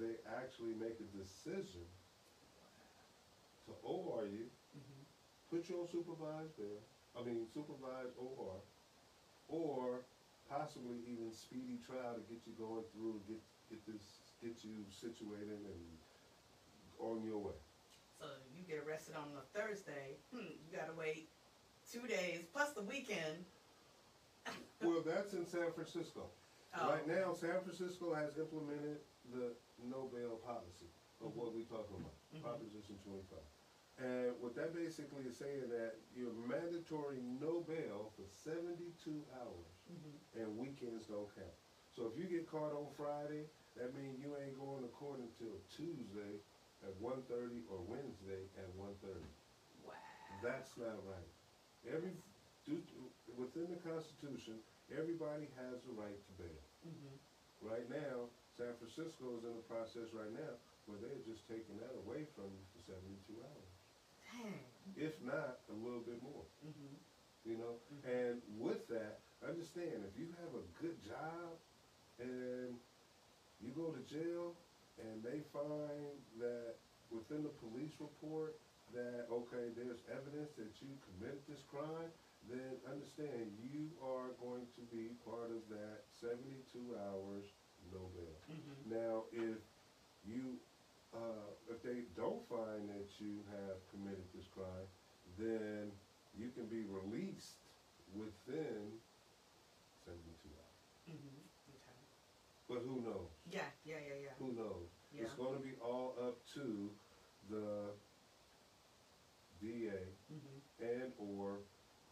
they 0.00 0.16
actually 0.40 0.72
make 0.80 0.96
a 0.96 1.08
decision 1.12 1.84
to 3.68 3.72
OR 3.84 4.24
you, 4.24 4.48
put 5.54 5.68
you 5.70 5.78
on 5.78 5.86
supervised 5.86 6.58
bail, 6.58 6.82
I 7.14 7.22
mean 7.22 7.46
supervised 7.46 8.18
OR, 8.18 8.58
or 9.46 10.02
possibly 10.50 10.98
even 11.06 11.30
speedy 11.30 11.78
trial 11.86 12.18
to 12.18 12.22
get 12.26 12.42
you 12.42 12.58
going 12.58 12.82
through, 12.90 13.22
get, 13.30 13.38
get 13.70 13.80
this, 13.86 14.18
get 14.42 14.66
you 14.66 14.82
situated 14.90 15.62
and 15.62 15.86
on 16.98 17.22
your 17.22 17.38
way. 17.38 17.58
So 18.18 18.26
you 18.50 18.66
get 18.66 18.82
arrested 18.82 19.14
on 19.14 19.30
a 19.38 19.46
Thursday. 19.54 20.18
Hmm, 20.34 20.58
you 20.58 20.74
gotta 20.74 20.94
wait 20.98 21.30
two 21.86 22.02
days 22.10 22.42
plus 22.52 22.74
the 22.74 22.82
weekend. 22.82 23.46
Well, 24.84 25.00
that's 25.00 25.32
in 25.32 25.46
San 25.46 25.72
Francisco. 25.72 26.28
Oh. 26.76 26.90
Right 26.92 27.08
now, 27.08 27.32
San 27.32 27.56
Francisco 27.64 28.12
has 28.12 28.36
implemented 28.36 29.00
the 29.32 29.56
no 29.80 30.10
bail 30.12 30.36
policy 30.44 30.92
of 31.24 31.32
what 31.32 31.54
we're 31.56 31.64
talking 31.64 31.96
about, 31.96 32.12
Mhm. 32.36 32.42
Proposition 32.42 32.98
twenty-five. 33.00 33.48
And 33.98 34.34
what 34.42 34.56
that 34.56 34.74
basically 34.74 35.22
is 35.30 35.38
saying 35.38 35.70
that 35.70 35.94
you're 36.16 36.34
mandatory 36.34 37.22
no 37.22 37.62
bail 37.62 38.10
for 38.16 38.26
seventy-two 38.26 39.22
hours 39.38 39.78
Mhm. 39.86 40.42
and 40.42 40.58
weekends 40.58 41.06
don't 41.06 41.32
count. 41.34 41.54
So 41.94 42.06
if 42.10 42.18
you 42.18 42.24
get 42.26 42.48
caught 42.50 42.72
on 42.74 42.90
Friday, 42.96 43.46
that 43.76 43.94
means 43.94 44.18
you 44.18 44.34
ain't 44.36 44.58
going 44.58 44.82
to 44.82 44.88
court 44.88 45.20
until 45.20 45.60
Tuesday 45.70 46.40
at 46.82 46.90
1:30 46.98 47.62
or 47.70 47.78
Wednesday 47.82 48.48
at 48.58 48.68
1:30. 48.74 49.30
Wow. 49.80 49.94
That's 50.42 50.76
not 50.76 50.98
right. 51.06 51.30
Every, 51.86 52.16
within 53.36 53.68
the 53.70 53.76
Constitution, 53.76 54.58
everybody 54.90 55.46
has 55.54 55.80
the 55.82 55.92
right 55.92 56.18
to 56.26 56.32
bail. 56.32 56.62
Mhm. 56.84 57.18
Right 57.60 57.88
now, 57.88 58.28
San 58.56 58.74
Francisco 58.74 59.36
is 59.36 59.44
in 59.44 59.54
the 59.54 59.62
process 59.62 60.12
right 60.12 60.32
now 60.32 60.58
where 60.86 60.98
they're 60.98 61.22
just 61.24 61.46
taking 61.46 61.76
that 61.78 61.94
away 61.94 62.24
from 62.34 62.50
you 62.54 62.64
for 62.72 62.80
seventy-two 62.80 63.40
hours. 63.42 63.73
If 64.96 65.20
not, 65.20 65.56
a 65.68 65.72
little 65.72 66.00
bit 66.00 66.20
more, 66.20 66.44
Mhm. 66.62 67.00
you 67.44 67.56
know? 67.56 67.76
Mhm. 67.90 68.04
And 68.04 68.40
with 68.46 68.86
that, 68.88 69.18
understand, 69.42 70.02
if 70.02 70.16
you 70.16 70.28
have 70.40 70.52
a 70.54 70.62
good 70.78 71.00
job 71.00 71.56
and 72.18 72.78
you 73.60 73.70
go 73.70 73.90
to 73.90 74.00
jail 74.00 74.54
and 74.98 75.22
they 75.22 75.40
find 75.52 76.20
that 76.38 76.74
within 77.10 77.42
the 77.42 77.50
police 77.50 77.92
report 77.98 78.54
that, 78.92 79.24
okay, 79.28 79.68
there's 79.74 80.02
evidence 80.08 80.50
that 80.56 80.80
you 80.80 80.96
committed 81.00 81.40
this 81.46 81.62
crime, 81.62 82.10
then 82.48 82.76
understand 82.86 83.50
you 83.56 83.94
are 84.00 84.30
going 84.30 84.66
to 84.74 84.82
be 84.82 85.10
part 85.24 85.50
of 85.50 85.66
that 85.68 86.00
seventy-two 86.20 86.94
hours 86.94 87.44
no 87.90 88.08
bail. 88.12 88.40
Mhm. 88.48 88.84
Now, 88.84 89.24
if 89.30 89.58
you, 90.22 90.56
uh, 91.14 91.54
if 91.70 91.82
they 91.82 92.04
don't 92.16 92.42
find 92.48 92.90
that 92.90 93.06
you 93.18 93.40
have 93.50 93.78
committed 93.90 94.26
this 94.34 94.46
crime, 94.50 94.86
then 95.38 95.92
you 96.36 96.50
can 96.50 96.66
be 96.66 96.82
released 96.82 97.62
within 98.14 98.98
seventy-two 100.04 100.50
hours. 100.58 100.82
Mhm. 101.08 101.38
Okay. 101.74 101.98
But 102.68 102.80
who 102.82 103.00
knows? 103.00 103.30
Yeah. 103.46 103.70
Yeah. 103.84 103.98
Yeah. 104.02 104.14
Yeah. 104.28 104.34
Who 104.38 104.52
knows? 104.52 104.88
Yeah. 105.12 105.24
It's 105.24 105.34
gonna 105.34 105.58
be 105.62 105.74
all 105.80 106.16
up 106.20 106.44
to 106.54 106.90
the 107.48 107.94
DA 109.60 110.12
Mhm. 110.30 110.60
and/or, 110.80 111.62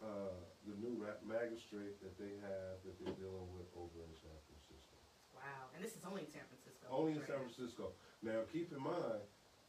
uh, 0.00 0.46
the 0.64 0.74
new 0.76 0.94
ra- 1.02 1.18
magistrate 1.22 1.98
that 2.00 2.16
they 2.18 2.36
have 2.38 2.82
that 2.84 2.98
they're 2.98 3.14
dealing 3.14 3.52
with 3.52 3.66
over 3.74 4.02
in 4.04 4.14
San 4.14 4.38
Francisco. 4.46 4.96
Wow. 5.34 5.70
And 5.74 5.82
this 5.82 5.96
is 5.96 6.04
only 6.04 6.22
in 6.22 6.30
San 6.30 6.44
Francisco. 6.46 6.86
Only 6.90 7.12
in 7.12 7.18
right? 7.18 7.26
San 7.28 7.38
Francisco. 7.40 7.94
Now, 8.22 8.40
keep 8.52 8.70
in 8.72 8.82
mind, 8.82 9.22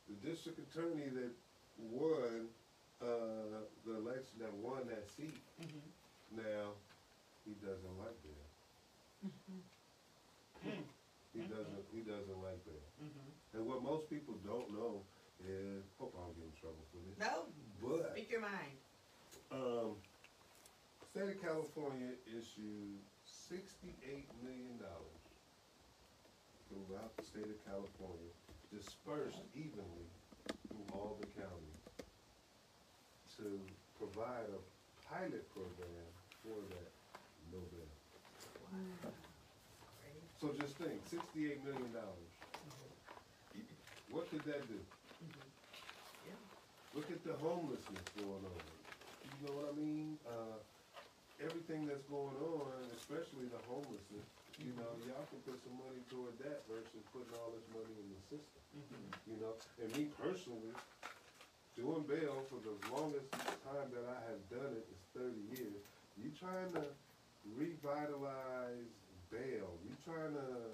the 0.07 0.15
district 0.29 0.59
attorney 0.59 1.09
that 1.09 1.31
won, 1.89 2.47
uh, 3.01 3.65
the 3.85 3.95
election, 3.97 4.39
that 4.39 4.53
won 4.53 4.85
that 4.87 5.09
seat, 5.09 5.33
Mhm. 5.59 5.81
now, 6.31 6.73
he 7.45 7.53
doesn't 7.55 7.97
like 7.97 8.15
bail. 8.23 9.31
Mm. 10.65 10.83
He 11.33 11.39
doesn't, 11.41 11.85
he 11.91 12.01
doesn't 12.01 12.41
like. 12.43 12.63
Mhm. 13.01 13.31
And 13.53 13.65
what 13.67 13.81
most 13.81 14.09
people 14.09 14.35
don't 14.45 14.69
know 14.71 15.03
is, 15.43 15.83
hope 15.97 16.13
I 16.15 16.19
don't 16.21 16.35
get 16.37 16.45
in 16.45 16.53
trouble 16.53 16.85
for 16.91 16.97
this, 16.99 17.17
No. 17.17 17.47
but, 17.81 18.11
Speak 18.11 18.29
your 18.29 18.41
mind. 18.41 18.77
um, 19.51 20.01
state 21.09 21.35
of 21.35 21.41
California 21.41 22.15
issued 22.27 22.99
sixty-eight 23.25 24.31
million 24.43 24.77
dollars 24.77 25.21
throughout 26.69 27.15
the 27.17 27.23
state 27.23 27.45
of 27.49 27.65
California, 27.65 28.29
dispersed 28.73 29.45
evenly 29.53 30.07
through 30.67 30.85
all 30.93 31.17
the 31.21 31.27
counties 31.37 31.81
to 33.37 33.59
provide 33.97 34.49
a 34.49 34.61
pilot 35.13 35.45
program 35.53 36.09
for 36.41 36.57
that 36.73 36.91
no 37.51 37.59
bail. 37.69 37.91
Great. 38.73 39.13
So 40.41 40.51
just 40.59 40.75
think, 40.77 40.99
sixty-eight 41.05 41.63
million 41.63 41.93
dollars. 41.93 42.31
What 44.09 44.29
could 44.29 44.43
that 44.45 44.67
do? 44.67 44.77
Yeah. 46.25 46.37
Look 46.93 47.09
at 47.09 47.23
the 47.23 47.33
homelessness 47.33 48.05
going 48.17 48.45
on. 48.45 48.61
You 49.25 49.47
know 49.47 49.53
what 49.57 49.73
I 49.73 49.75
mean? 49.77 50.17
Uh, 50.25 50.57
everything 51.41 51.87
that's 51.87 52.05
going 52.05 52.37
on, 52.37 52.69
especially 52.97 53.49
the 53.49 53.61
homelessness, 53.65 54.27
you 54.59 54.73
know, 54.77 54.91
y'all 55.07 55.25
can 55.29 55.39
put 55.41 55.57
some 55.63 55.75
money 55.77 56.01
toward 56.09 56.37
that 56.39 56.63
versus 56.69 57.03
putting 57.11 57.33
all 57.37 57.51
this 57.55 57.65
money 57.73 57.95
in 57.97 58.07
the 58.13 58.21
system. 58.29 58.61
Mhm. 58.75 59.11
You 59.27 59.37
know, 59.41 59.53
and 59.81 59.89
me 59.97 60.05
personally, 60.17 60.73
doing 61.75 62.03
bail 62.03 62.45
for 62.49 62.59
the 62.61 62.75
longest 62.93 63.31
time 63.63 63.89
that 63.91 64.05
I 64.05 64.19
have 64.29 64.41
done 64.49 64.73
it 64.77 64.85
is 64.91 65.01
thirty 65.13 65.41
years. 65.57 65.81
You 66.17 66.29
trying 66.31 66.71
to 66.73 66.85
revitalize 67.43 68.93
bail? 69.29 69.77
You 69.83 69.95
trying 70.03 70.33
to 70.33 70.69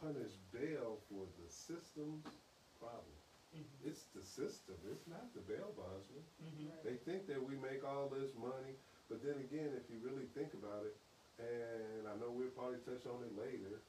punish 0.00 0.32
bail 0.52 0.98
for 1.08 1.26
the 1.38 1.48
system's 1.48 2.24
problem? 2.78 3.14
Mhm. 3.54 3.86
It's 3.86 4.04
the 4.14 4.22
system. 4.22 4.76
It's 4.90 5.06
not 5.06 5.32
the 5.34 5.40
bail 5.40 5.72
bondsman. 5.76 6.24
Mhm. 6.40 6.82
They 6.82 6.96
think 6.96 7.26
that 7.26 7.42
we 7.42 7.54
make 7.56 7.84
all 7.84 8.08
this 8.08 8.34
money, 8.34 8.74
but 9.08 9.20
then 9.22 9.38
again, 9.38 9.72
if 9.74 9.88
you 9.90 9.98
really 9.98 10.26
think 10.34 10.52
about 10.54 10.84
it, 10.84 10.94
and 11.38 12.04
I 12.08 12.14
know 12.20 12.30
we'll 12.32 12.52
probably 12.52 12.80
touch 12.84 13.04
on 13.08 13.24
it 13.24 13.32
later, 13.36 13.80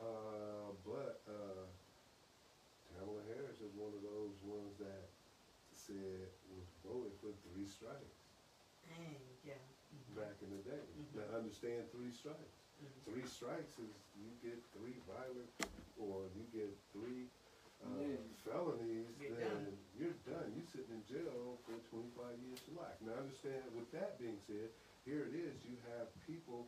uh, 0.00 0.74
but 0.86 1.22
uh, 1.28 1.66
Kamala 2.98 3.22
Harris 3.30 3.58
is 3.62 3.70
one 3.78 3.92
of 3.94 4.02
those 4.02 4.36
ones 4.42 4.74
that 4.82 5.06
said 5.74 6.28
was 6.50 6.66
voted 6.82 7.14
for 7.22 7.30
three 7.50 7.68
strikes 7.70 8.18
Dang. 8.84 9.22
Yeah. 9.46 9.62
Mhm. 9.94 10.16
back 10.18 10.36
in 10.42 10.50
the 10.50 10.62
day. 10.66 10.84
Mhm. 10.98 11.14
Now 11.22 11.28
understand 11.38 11.86
three 11.94 12.10
strikes. 12.10 12.58
Mhm. 12.82 13.04
Three 13.06 13.26
strikes 13.26 13.78
is 13.78 13.92
you 14.18 14.30
get 14.42 14.58
three 14.74 14.98
violent 15.06 15.50
or 15.98 16.26
you 16.34 16.44
get 16.52 16.74
three 16.92 17.30
uh, 17.78 17.94
Yeah. 17.94 18.18
felonies, 18.42 19.06
You're 19.22 19.36
then 19.38 19.54
done. 19.64 19.78
you're 19.94 20.18
done. 20.26 20.50
You're 20.56 20.66
sitting 20.66 20.98
in 20.98 21.04
jail 21.06 21.60
for 21.62 21.78
25 21.94 22.34
years 22.42 22.58
to 22.66 22.72
life. 22.74 22.98
Now 23.00 23.12
understand. 23.14 23.62
With 23.72 23.88
that 23.92 24.18
being 24.18 24.40
said, 24.50 24.74
here 25.04 25.22
it 25.22 25.34
is. 25.34 25.64
You 25.64 25.76
have 25.94 26.10
people 26.26 26.66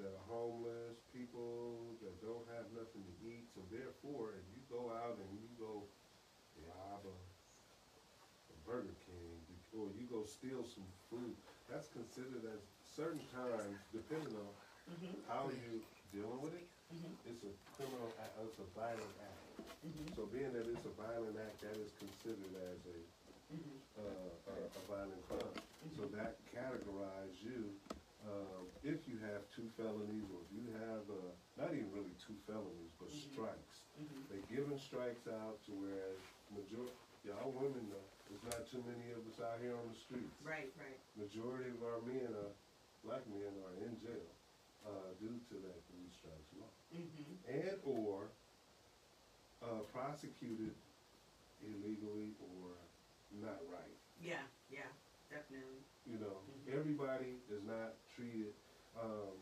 that 0.00 0.16
are 0.16 0.26
homeless, 0.32 0.96
people 1.12 1.92
that 2.00 2.16
don't 2.24 2.48
have 2.56 2.64
nothing 2.72 3.04
to 3.04 3.14
eat. 3.20 3.52
So 3.52 3.60
therefore, 3.68 4.32
if 4.40 4.44
you 4.56 4.64
go 4.72 4.88
out 4.88 5.20
and 5.20 5.28
you 5.36 5.48
go 5.60 5.84
rob 6.64 7.04
a, 7.04 7.16
a 7.16 8.56
Burger 8.64 8.96
King, 9.04 9.36
or 9.76 9.92
you 9.92 10.08
go 10.08 10.24
steal 10.24 10.64
some 10.64 10.88
food, 11.12 11.36
that's 11.68 11.92
considered 11.92 12.48
as 12.48 12.60
certain 12.88 13.22
times, 13.30 13.78
depending 13.92 14.32
on 14.40 14.52
Mhm. 14.90 15.14
how 15.28 15.46
you 15.52 15.84
dealing 16.10 16.40
with 16.42 16.54
it, 16.56 16.66
Mhm. 16.90 17.12
it's 17.28 17.44
a 17.44 17.52
criminal, 17.76 18.10
act, 18.18 18.34
it's 18.42 18.58
a 18.58 18.64
violent 18.74 19.16
act. 19.20 19.44
Mhm. 19.84 20.16
So 20.16 20.26
being 20.26 20.52
that 20.52 20.66
it's 20.66 20.84
a 20.86 20.94
violent 20.96 21.36
act, 21.38 21.60
that 21.60 21.76
is 21.76 21.92
considered 22.00 22.56
as 22.56 22.80
a, 22.88 22.98
Mhm. 23.54 23.78
uh, 24.00 24.50
a, 24.50 24.54
a 24.64 24.82
violent 24.88 25.22
crime. 25.28 25.54
So 25.96 26.06
that 26.16 26.38
categorize 26.50 27.36
you, 27.42 27.78
um, 28.28 28.68
if 28.82 29.08
you 29.08 29.18
have 29.18 29.48
two 29.54 29.68
felonies, 29.76 30.28
or 30.32 30.40
if 30.44 30.50
you 30.52 30.64
have, 30.76 31.04
uh, 31.08 31.32
not 31.56 31.72
even 31.72 31.90
really 31.92 32.14
two 32.20 32.36
felonies, 32.46 32.92
but 32.98 33.08
Mhm. 33.08 33.32
strikes. 33.32 33.76
Mhm. 33.98 34.28
They 34.28 34.40
giving 34.54 34.78
strikes 34.78 35.26
out 35.28 35.62
to 35.64 35.72
whereas 35.72 36.18
major, 36.50 36.84
y'all 37.24 37.52
women 37.52 37.88
know, 37.88 38.04
there's 38.28 38.42
not 38.44 38.66
too 38.68 38.82
many 38.82 39.10
of 39.12 39.26
us 39.26 39.40
out 39.40 39.60
here 39.60 39.76
on 39.76 39.88
the 39.88 39.98
streets. 39.98 40.40
Right, 40.44 40.72
right. 40.76 41.00
Majority 41.16 41.70
of 41.70 41.82
our 41.82 42.00
men 42.02 42.34
are, 42.34 42.54
black 43.02 43.26
men 43.26 43.52
are 43.64 43.74
in 43.84 43.98
jail, 44.00 44.30
uh, 44.84 45.12
due 45.18 45.38
to 45.48 45.54
that 45.60 45.84
three 45.88 46.08
strikes 46.10 46.52
law. 46.54 46.70
Mhm. 46.92 47.36
And 47.48 47.80
or, 47.84 48.30
uh, 49.62 49.80
prosecuted 49.92 50.74
illegally 51.60 52.34
or 52.40 52.76
not 53.30 53.60
right. 53.68 53.96
Yeah, 54.20 54.46
yeah, 54.68 54.88
definitely. 55.28 55.84
You 56.06 56.18
know, 56.18 56.40
Mhm. 56.48 56.68
everybody 56.68 57.40
is 57.48 57.62
not 57.64 57.94
treated, 58.20 58.52
um, 59.00 59.32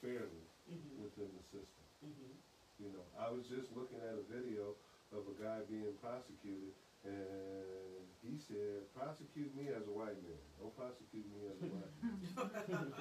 fairly 0.00 0.46
Mhm. 0.70 1.02
within 1.02 1.30
the 1.34 1.42
system. 1.50 1.82
Mhm. 2.06 2.38
You 2.78 2.88
know, 2.94 3.04
I 3.18 3.28
was 3.30 3.46
just 3.48 3.74
looking 3.74 3.98
at 4.00 4.14
a 4.14 4.22
video 4.22 4.76
of 5.12 5.26
a 5.26 5.34
guy 5.42 5.60
being 5.66 5.92
prosecuted, 5.98 6.72
and 7.04 8.06
he 8.22 8.38
said, 8.38 8.86
"Prosecute 8.94 9.52
me 9.56 9.68
as 9.68 9.82
a 9.88 9.90
white 9.90 10.22
man. 10.22 10.38
Don't 10.60 10.74
prosecute 10.76 11.26
me 11.26 11.48
as 11.50 11.58
a 11.60 11.66
black 11.74 12.68
man." 12.68 12.94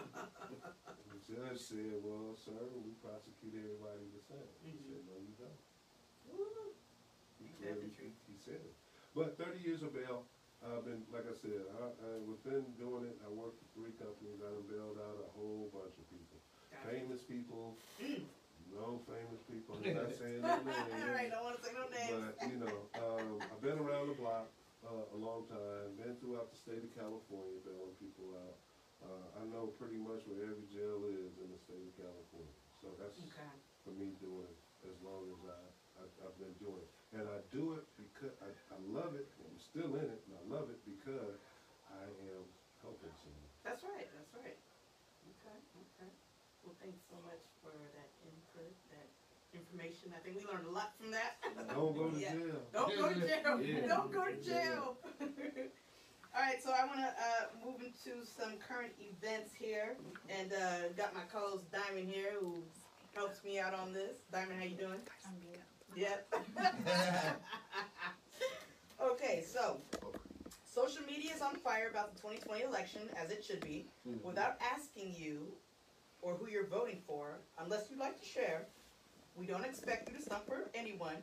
the 1.14 1.20
judge 1.22 1.60
said, 1.62 2.02
"Well, 2.04 2.36
sir, 2.36 2.66
we 2.84 2.92
prosecute 3.06 3.54
everybody 3.54 4.10
the 4.10 4.22
same." 4.26 4.50
He 4.64 4.72
Mhm. 4.72 4.82
said, 4.90 5.06
"No, 5.06 5.16
you 5.22 5.36
don't." 5.38 5.60
Woo. 6.26 6.74
He 7.38 7.46
Ain't 7.46 7.60
that 7.60 7.68
the 7.68 7.74
clearly- 7.76 7.92
truth? 7.96 8.18
He 8.28 8.38
said 8.38 8.56
it. 8.66 8.76
But 9.14 9.38
30 9.38 9.60
years 9.60 9.84
of 9.84 9.94
bail. 9.94 10.26
I've 10.60 10.84
been, 10.84 11.00
like 11.08 11.24
I 11.24 11.36
said, 11.40 11.64
I, 11.80 11.88
I 11.88 12.10
within 12.28 12.76
doing 12.76 13.08
it. 13.08 13.16
I 13.24 13.30
worked 13.32 13.60
for 13.64 13.68
three 13.72 13.96
companies. 13.96 14.44
I 14.44 14.52
done 14.52 14.68
bailed 14.68 15.00
out 15.00 15.24
a 15.24 15.30
whole 15.32 15.72
bunch 15.72 15.96
of 15.96 16.06
people, 16.12 16.38
Gotcha. 16.72 16.88
famous 16.92 17.22
people, 17.24 17.80
Mm. 18.00 18.28
no 18.76 19.00
famous 19.08 19.40
people. 19.48 19.80
I'm 19.80 19.96
not 19.96 20.12
saying 20.20 20.44
no 20.44 20.60
names. 20.60 20.92
All 20.92 21.12
right, 21.16 21.30
don't 21.32 21.44
want 21.44 21.56
to 21.58 21.64
say 21.64 21.72
no 21.72 21.88
names. 21.88 22.12
But, 22.12 22.32
you 22.52 22.58
know, 22.60 22.78
um, 23.00 23.40
I've 23.52 23.64
been 23.64 23.80
around 23.80 24.12
the 24.12 24.18
block, 24.20 24.52
uh, 24.84 25.16
a 25.16 25.18
long 25.18 25.48
time, 25.48 25.96
been 25.96 26.16
throughout 26.20 26.52
the 26.52 26.60
state 26.60 26.84
of 26.84 26.92
California 26.92 27.56
bailing 27.64 27.96
people 28.00 28.36
out. 28.36 28.60
Uh, 29.00 29.40
I 29.40 29.48
know 29.48 29.72
pretty 29.80 29.96
much 29.96 30.28
where 30.28 30.44
every 30.44 30.68
jail 30.68 31.08
is 31.08 31.40
in 31.40 31.48
the 31.48 31.56
state 31.60 31.88
of 31.88 31.94
California. 31.96 32.52
So 32.84 32.92
that's 33.00 33.16
Okay. 33.32 33.52
for 33.88 33.96
me 33.96 34.12
doing 34.20 34.52
as 34.88 34.96
long 35.00 35.24
as 35.32 35.40
I, 35.48 35.60
I, 36.00 36.04
I've 36.28 36.36
been 36.40 36.56
doing 36.60 36.84
it. 36.84 36.90
And 37.16 37.28
I 37.28 37.40
do 37.52 37.76
it 37.80 37.84
because, 37.96 38.36
I, 38.44 38.52
I 38.72 38.78
love 38.80 39.16
it, 39.16 39.28
I'm 39.44 39.56
still 39.60 39.96
in 39.96 40.08
it, 40.12 40.20
and 40.28 40.36
I 40.36 40.44
love 40.48 40.68
it 40.72 40.80
because 40.84 41.40
I 41.92 42.06
am 42.36 42.44
helping 42.84 43.12
someone. 43.24 43.50
That's 43.64 43.84
right, 43.84 44.08
that's 44.16 44.32
right. 44.36 44.56
Okay, 45.40 45.58
okay. 45.80 46.12
Well, 46.64 46.69
thanks 46.82 47.00
so 47.10 47.16
much 47.26 47.44
for 47.62 47.72
that 47.96 48.10
input, 48.26 48.72
that 48.92 49.08
information. 49.54 50.14
I 50.16 50.20
think 50.24 50.38
we 50.40 50.46
learned 50.52 50.68
a 50.68 50.72
lot 50.72 50.94
from 51.00 51.12
that. 51.12 51.38
Don't 51.74 51.96
go 51.96 52.10
to 52.10 52.18
Yeah. 52.20 52.34
jail. 52.34 52.62
Don't 52.74 52.96
go 52.98 53.10
to 53.10 53.20
jail. 53.20 53.60
Yeah. 53.62 53.88
Don't 53.94 54.12
go 54.12 54.26
to 54.26 54.36
jail. 54.42 54.98
All 56.36 56.42
right, 56.44 56.62
so 56.62 56.70
I 56.72 56.86
want 56.86 57.00
to 57.00 57.08
uh, 57.10 57.66
move 57.66 57.82
into 57.82 58.24
some 58.24 58.54
current 58.60 58.94
events 59.02 59.52
here, 59.58 59.98
and 60.30 60.54
uh, 60.54 60.90
got 60.96 61.14
my 61.16 61.22
co-host 61.34 61.72
Diamond 61.72 62.08
here, 62.08 62.34
who 62.40 62.62
helps 63.16 63.44
me 63.44 63.58
out 63.60 63.74
on 63.74 63.94
this. 63.94 64.18
Diamond, 64.32 64.60
how 64.60 64.66
you 64.68 64.76
doing? 64.76 65.00
I'm 65.26 65.34
good. 65.40 65.60
Yep. 65.96 66.34
okay, 69.02 69.44
so 69.46 69.78
social 70.72 71.02
media 71.08 71.32
is 71.36 71.42
on 71.42 71.56
fire 71.56 71.90
about 71.90 72.14
the 72.14 72.22
2020 72.22 72.64
election, 72.64 73.02
as 73.22 73.32
it 73.32 73.44
should 73.44 73.62
be. 73.62 73.88
Mhm. 74.08 74.22
Without 74.24 74.58
asking 74.62 75.16
you 75.18 75.48
or 76.22 76.36
who 76.36 76.50
you're 76.50 76.68
voting 76.68 77.02
for, 77.06 77.40
unless 77.58 77.90
you'd 77.90 78.00
like 78.00 78.20
to 78.20 78.26
share, 78.26 78.68
we 79.36 79.46
don't 79.46 79.64
expect 79.66 80.10
you 80.10 80.16
to 80.16 80.22
stump 80.22 80.46
for 80.46 80.70
anyone, 80.74 81.18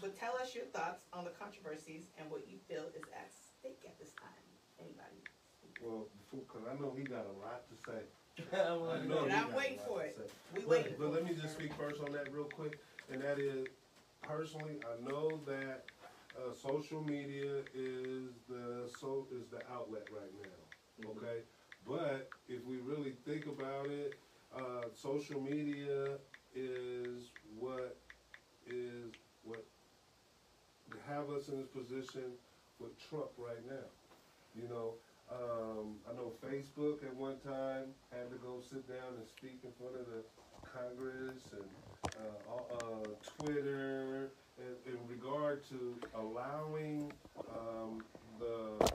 but 0.00 0.16
tell 0.18 0.36
us 0.36 0.54
your 0.54 0.64
thoughts 0.66 1.04
on 1.12 1.24
the 1.24 1.30
controversies 1.30 2.10
and 2.18 2.30
what 2.30 2.48
you 2.48 2.58
feel 2.68 2.84
is 2.96 3.08
at 3.08 3.32
stake 3.32 3.82
at 3.86 3.98
this 3.98 4.12
time. 4.12 4.28
Anybody? 4.78 5.26
Well, 5.82 6.08
cause 6.48 6.62
I 6.70 6.80
know 6.80 6.94
he 6.96 7.04
got 7.04 7.26
a 7.26 7.32
lot 7.38 7.64
to 7.68 7.76
say. 7.76 8.02
I'm 8.52 8.82
I 8.82 8.96
like, 8.98 9.08
know 9.08 9.24
And 9.24 9.32
I'm 9.32 9.48
got 9.48 9.52
a 9.52 9.56
waiting 9.56 9.78
lot 9.78 9.86
for 9.88 10.00
to 10.02 10.06
it. 10.06 10.16
say. 10.16 10.22
We 10.54 10.60
But, 10.62 10.68
waiting. 10.70 10.94
but 10.98 11.12
let 11.12 11.24
me 11.24 11.34
just 11.34 11.54
speak 11.54 11.74
first 11.74 12.00
on 12.02 12.12
that 12.12 12.32
real 12.32 12.44
quick, 12.44 12.78
and 13.10 13.20
that 13.22 13.38
is, 13.38 13.68
personally, 14.22 14.76
I 14.86 15.02
know 15.04 15.40
that, 15.46 15.86
uh, 16.38 16.52
social 16.54 17.02
media 17.02 17.62
is 17.74 18.30
the, 18.48 18.88
so, 19.00 19.26
is 19.32 19.48
the 19.50 19.60
outlet 19.70 20.06
right 20.10 20.32
now, 20.32 21.04
Mhm. 21.04 21.16
okay? 21.16 21.42
But 21.86 22.28
if 22.48 22.64
we 22.64 22.76
really 22.76 23.14
think 23.26 23.46
about 23.46 23.86
it, 23.86 24.14
uh, 24.56 24.88
social 24.94 25.40
media 25.40 26.18
is 26.54 27.30
what 27.58 27.96
is, 28.66 29.12
what 29.44 29.64
have 31.08 31.30
us 31.30 31.48
in 31.48 31.58
this 31.58 31.68
position 31.68 32.32
with 32.78 32.90
Trump 33.08 33.30
right 33.38 33.64
now. 33.68 33.88
You 34.54 34.68
know, 34.68 34.94
um, 35.30 35.96
I 36.08 36.14
know 36.14 36.32
Facebook 36.44 37.04
at 37.04 37.14
one 37.14 37.38
time 37.40 37.94
had 38.10 38.30
to 38.30 38.36
go 38.36 38.60
sit 38.60 38.88
down 38.88 39.14
and 39.16 39.26
speak 39.28 39.60
in 39.64 39.70
front 39.78 39.94
of 39.96 40.06
the 40.06 40.24
Congress 40.72 41.42
and 41.52 42.14
uh, 42.16 42.74
uh, 42.74 43.08
Twitter 43.38 44.30
in, 44.58 44.92
in 44.92 44.98
regard 45.08 45.62
to 45.68 45.96
allowing 46.14 47.12
um, 47.38 48.02
the 48.38 48.90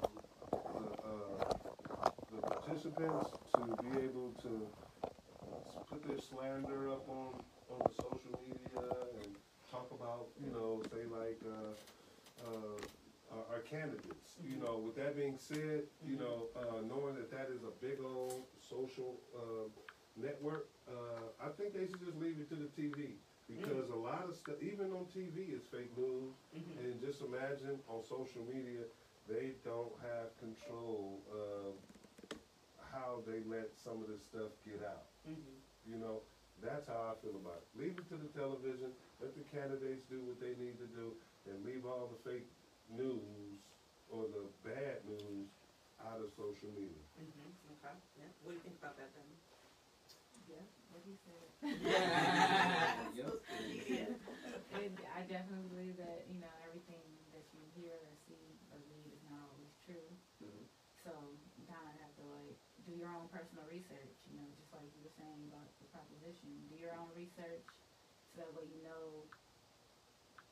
the, 0.51 1.07
uh, 1.07 1.55
the 2.35 2.41
participants 2.41 3.29
to 3.55 3.61
be 3.81 3.89
able 3.99 4.31
to 4.41 4.67
put 5.89 6.05
their 6.07 6.19
slander 6.19 6.89
up 6.89 7.07
on 7.09 7.33
on 7.69 7.79
the 7.87 7.93
social 7.93 8.33
media 8.45 8.83
and 9.21 9.35
talk 9.71 9.89
about 9.91 10.27
you 10.39 10.51
know 10.51 10.81
say 10.91 11.03
like 11.09 11.39
uh, 11.45 11.73
uh, 12.45 12.79
our, 13.31 13.55
our 13.55 13.59
candidates. 13.61 14.37
You 14.43 14.57
know, 14.57 14.77
with 14.85 14.95
that 14.97 15.15
being 15.17 15.37
said, 15.37 15.83
you 16.05 16.17
know, 16.17 16.49
uh, 16.55 16.81
knowing 16.87 17.15
that 17.15 17.31
that 17.31 17.49
is 17.49 17.63
a 17.63 17.73
big 17.81 17.97
old 18.03 18.45
social 18.59 19.19
uh, 19.35 19.69
network, 20.15 20.69
uh, 20.87 21.31
I 21.43 21.49
think 21.57 21.73
they 21.73 21.87
should 21.87 22.03
just 22.05 22.17
leave 22.17 22.37
it 22.39 22.49
to 22.49 22.55
the 22.55 22.69
TV 22.77 23.17
because 23.47 23.89
a 23.89 23.95
lot 23.95 24.25
of 24.29 24.35
stuff, 24.35 24.55
even 24.61 24.91
on 24.91 25.05
TV, 25.13 25.53
is 25.57 25.63
fake 25.71 25.95
news. 25.97 26.33
Mhm. 26.55 26.77
And 26.83 27.01
just 27.01 27.21
imagine 27.21 27.79
on 27.89 28.03
social 28.03 28.43
media, 28.45 28.85
they 29.27 29.53
don't 29.63 29.93
have 30.01 30.37
control 30.37 31.23
of 31.33 31.73
how 32.95 33.19
they 33.27 33.43
let 33.43 33.67
some 33.83 33.99
of 34.01 34.07
this 34.07 34.23
stuff 34.23 34.51
get 34.63 34.79
out. 34.81 35.07
Mhm. 35.27 35.59
You 35.85 35.97
know, 35.97 36.23
that's 36.61 36.87
how 36.87 37.11
I 37.11 37.13
feel 37.21 37.35
about 37.35 37.59
it. 37.61 37.67
Leave 37.79 37.97
it 37.99 38.07
to 38.09 38.15
the 38.15 38.29
television, 38.31 38.95
let 39.19 39.35
the 39.35 39.43
candidates 39.43 40.03
do 40.09 40.21
what 40.23 40.39
they 40.39 40.55
need 40.55 40.77
to 40.79 40.87
do, 40.87 41.13
and 41.45 41.63
leave 41.63 41.85
all 41.85 42.07
the 42.07 42.19
fake 42.29 42.47
news 42.87 43.59
or 44.07 44.25
the 44.27 44.47
bad 44.63 45.03
news 45.05 45.47
out 45.99 46.19
of 46.19 46.29
social 46.31 46.69
media. 46.69 47.03
Mhm. 47.19 47.51
Okay. 47.71 47.95
Yeah. 48.15 48.29
What 48.41 48.51
do 48.51 48.55
you 48.55 48.63
think 48.63 48.77
about 48.77 48.95
that, 48.95 49.11
then? 49.13 49.27
Yeah, 50.47 50.61
what 50.89 51.01
he 51.03 51.15
said. 51.25 51.49
Yep. 53.15 53.39
Social 53.47 53.67
media. 53.69 54.07
And 54.71 54.93
I 55.15 55.21
definitely 55.23 55.65
believe 55.71 55.95
that, 55.97 56.25
you 56.29 56.39
know, 56.39 56.51
everything 56.63 57.01
that 57.31 57.43
you 57.53 57.63
hear 57.73 57.95
or 57.95 58.13
see 58.27 58.53
or 58.71 58.79
read 58.87 59.09
is 59.11 59.21
not 59.23 59.39
always 59.49 59.71
true. 59.85 60.13
Mhm. 60.41 60.65
So 61.03 61.11
you 61.55 61.63
kind 61.65 61.85
of 61.87 61.93
have 61.95 62.11
to 62.17 62.23
like 62.23 62.57
do 62.85 62.93
your 62.93 63.09
own 63.09 63.27
personal 63.33 63.65
research, 63.65 64.15
you 64.29 64.37
know, 64.37 64.45
just 64.55 64.69
like 64.69 64.85
you 64.93 65.01
were 65.01 65.15
saying 65.17 65.41
about 65.49 65.65
the 65.81 65.89
proposition. 65.89 66.53
Do 66.69 66.77
your 66.77 66.93
own 66.93 67.09
research 67.17 67.65
so 68.31 68.45
that 68.45 68.53
way 68.53 68.69
you 68.69 68.85
know 68.85 69.25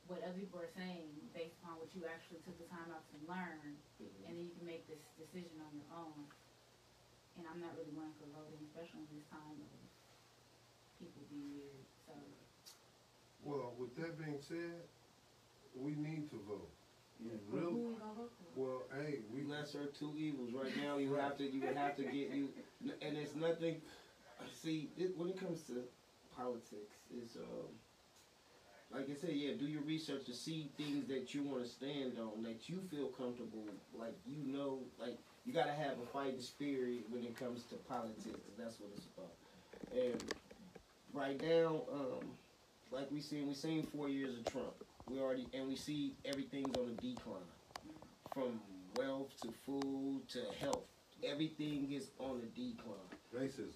what 0.09 0.19
other 0.25 0.35
people 0.35 0.59
are 0.59 0.73
saying 0.75 1.13
based 1.31 1.55
upon 1.63 1.79
what 1.79 1.87
you 1.95 2.03
actually 2.09 2.41
took 2.43 2.57
the 2.59 2.67
time 2.67 2.91
out 2.91 3.07
to 3.13 3.17
learn, 3.23 3.79
Mhm. 4.01 4.25
and 4.27 4.35
then 4.35 4.45
you 4.45 4.51
can 4.51 4.65
make 4.65 4.85
this 4.87 4.99
decision 5.15 5.61
on 5.61 5.71
your 5.77 5.87
own. 5.93 6.27
And 7.37 7.47
I'm 7.47 7.61
not 7.61 7.77
really 7.77 7.91
one 7.95 8.13
for 8.19 8.25
voting, 8.27 8.65
especially 8.65 9.07
in 9.07 9.15
this 9.15 9.25
time 9.29 9.61
of 9.61 9.79
people 10.99 11.23
being 11.29 11.53
weird. 11.55 11.85
So 12.05 12.13
Well, 13.41 13.75
with 13.75 13.95
that 13.95 14.17
being 14.17 14.41
said, 14.41 14.87
we 15.75 15.95
need 15.95 16.29
to 16.31 16.39
vote. 16.43 16.72
Yeah. 17.23 17.37
Really? 17.49 17.73
we 17.73 17.81
gonna 17.95 18.13
vote 18.17 18.31
for? 18.37 18.61
Well, 18.61 18.81
hey, 18.99 19.19
we, 19.33 19.43
lesser 19.43 19.81
of 19.81 19.97
two 19.97 20.13
evils 20.17 20.51
right 20.53 20.75
now 20.77 20.97
you 20.97 21.13
have 21.15 21.37
to 21.37 21.43
you 21.43 21.61
would 21.61 21.77
have 21.77 21.95
to 21.95 22.03
get 22.03 22.29
you 22.31 22.49
and 23.01 23.17
it's 23.17 23.35
nothing 23.35 23.81
see, 24.51 24.89
it, 24.97 25.17
when 25.17 25.29
it 25.29 25.39
comes 25.39 25.61
to 25.63 25.83
politics, 26.35 26.97
is 27.15 27.37
um, 27.37 27.69
like 28.91 29.09
I 29.09 29.15
said, 29.19 29.31
yeah, 29.33 29.51
do 29.57 29.65
your 29.65 29.81
research 29.81 30.25
to 30.25 30.33
see 30.33 30.69
things 30.77 31.07
that 31.07 31.33
you 31.33 31.43
want 31.43 31.63
to 31.63 31.69
stand 31.69 32.13
on, 32.19 32.43
that 32.43 32.69
you 32.69 32.79
feel 32.91 33.07
comfortable, 33.07 33.65
like 33.97 34.15
you 34.25 34.43
know, 34.45 34.79
like 34.99 35.17
you 35.45 35.53
gotta 35.53 35.71
have 35.71 35.93
a 36.01 36.05
fighting 36.11 36.41
spirit 36.41 37.05
when 37.09 37.23
it 37.23 37.37
comes 37.37 37.63
to 37.63 37.75
politics. 37.75 38.39
That's 38.57 38.79
what 38.79 38.91
it's 38.95 39.07
about. 39.17 39.33
And 39.93 40.23
right 41.13 41.41
now, 41.41 41.83
um, 41.91 42.27
like 42.91 43.11
we 43.11 43.19
seen, 43.19 43.47
we 43.47 43.53
seen 43.53 43.83
four 43.83 44.09
years 44.09 44.37
of 44.37 44.45
Trump. 44.51 44.82
We 45.09 45.19
already 45.19 45.47
and 45.53 45.67
we 45.67 45.75
see 45.75 46.15
everything's 46.25 46.75
on 46.77 46.89
a 46.97 47.01
decline, 47.01 47.41
from 48.33 48.59
wealth 48.95 49.31
to 49.41 49.51
food 49.65 50.21
to 50.29 50.39
health. 50.59 50.83
Everything 51.23 51.91
is 51.91 52.09
on 52.19 52.41
a 52.41 52.59
decline. 52.59 52.97
Racism. 53.35 53.73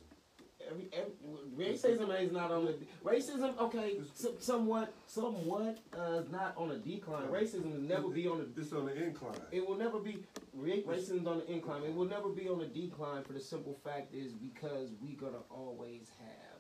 Every, 0.70 0.90
every 0.92 1.14
racism 1.56 2.22
is 2.22 2.32
not 2.32 2.52
on 2.52 2.66
the 2.66 2.78
racism. 3.06 3.58
Okay, 3.60 4.00
so, 4.14 4.34
somewhat, 4.40 4.94
somewhat 5.06 5.78
uh, 5.98 6.20
is 6.20 6.30
not 6.30 6.56
on 6.58 6.72
a 6.72 6.78
decline. 6.78 7.28
Racism 7.28 7.72
will 7.72 7.82
never 7.82 8.10
be 8.10 8.28
on 8.28 8.40
a. 8.42 8.60
It's 8.60 8.74
on 8.74 8.86
the 8.86 8.96
incline. 8.96 9.40
It 9.52 9.68
will 9.68 9.78
never 9.78 10.00
be 10.00 10.24
racism 10.58 11.28
on 11.28 11.40
the 11.40 11.52
incline. 11.52 11.84
It 11.84 11.94
will 11.94 12.06
never 12.06 12.30
be 12.30 12.50
on 12.50 12.62
a 12.62 12.68
decline 12.68 13.24
for 13.24 13.34
the 13.34 13.40
simple 13.40 13.78
fact 13.84 14.14
is 14.14 14.34
because 14.34 14.90
we're 15.02 15.20
gonna 15.20 15.44
always 15.50 16.10
have 16.20 16.58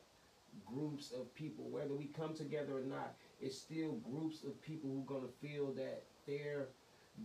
groups 0.65 1.11
of 1.11 1.33
people, 1.33 1.65
whether 1.69 1.93
we 1.93 2.05
come 2.05 2.33
together 2.33 2.77
or 2.77 2.83
not. 2.83 3.15
It's 3.41 3.57
still 3.57 3.93
groups 4.11 4.43
of 4.43 4.61
people 4.61 4.89
who 4.89 5.01
are 5.01 5.19
gonna 5.19 5.31
feel 5.41 5.71
that 5.73 6.03
they're 6.25 6.67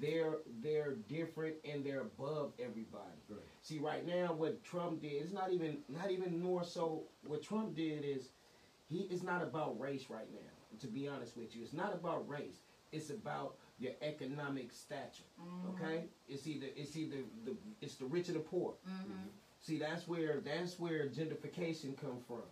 they're 0.01 0.37
they're 0.63 0.95
different 1.09 1.57
and 1.71 1.85
they're 1.85 2.03
above 2.03 2.53
everybody. 2.59 3.19
Right. 3.29 3.41
See, 3.63 3.79
right 3.79 4.07
now, 4.07 4.33
what 4.33 4.63
Trump 4.65 5.03
did, 5.03 5.13
it's 5.13 5.33
not 5.33 5.53
even 5.53 5.79
not 5.89 6.11
even 6.11 6.41
more 6.41 6.65
so. 6.65 7.05
What 7.27 7.43
Trump 7.43 7.75
did 7.75 8.05
is, 8.05 8.31
he 8.89 9.09
it's 9.11 9.23
not 9.23 9.43
about 9.43 9.79
race 9.79 10.07
right 10.09 10.31
now. 10.33 10.79
To 10.81 10.87
be 10.87 11.09
honest 11.09 11.37
with 11.37 11.55
you, 11.55 11.63
it's 11.63 11.75
not 11.75 11.95
about 11.95 12.29
race. 12.29 12.61
It's 12.93 13.11
about 13.11 13.57
your 13.79 13.93
economic 14.03 14.71
stature. 14.73 15.25
Okay, 15.75 16.05
it's 16.29 16.47
either 16.47 16.67
it's 16.77 16.97
either 16.97 17.17
the 17.45 17.55
it's 17.81 17.97
the 17.97 18.07
rich 18.07 18.29
or 18.29 18.33
the 18.35 18.39
poor. 18.41 18.75
Mm-hmm. 18.89 19.29
See, 19.61 19.79
that's 19.79 20.09
where 20.09 20.41
that's 20.41 20.79
where 20.79 21.09
gentrification 21.09 21.97
come 22.01 22.19
from. 22.27 22.43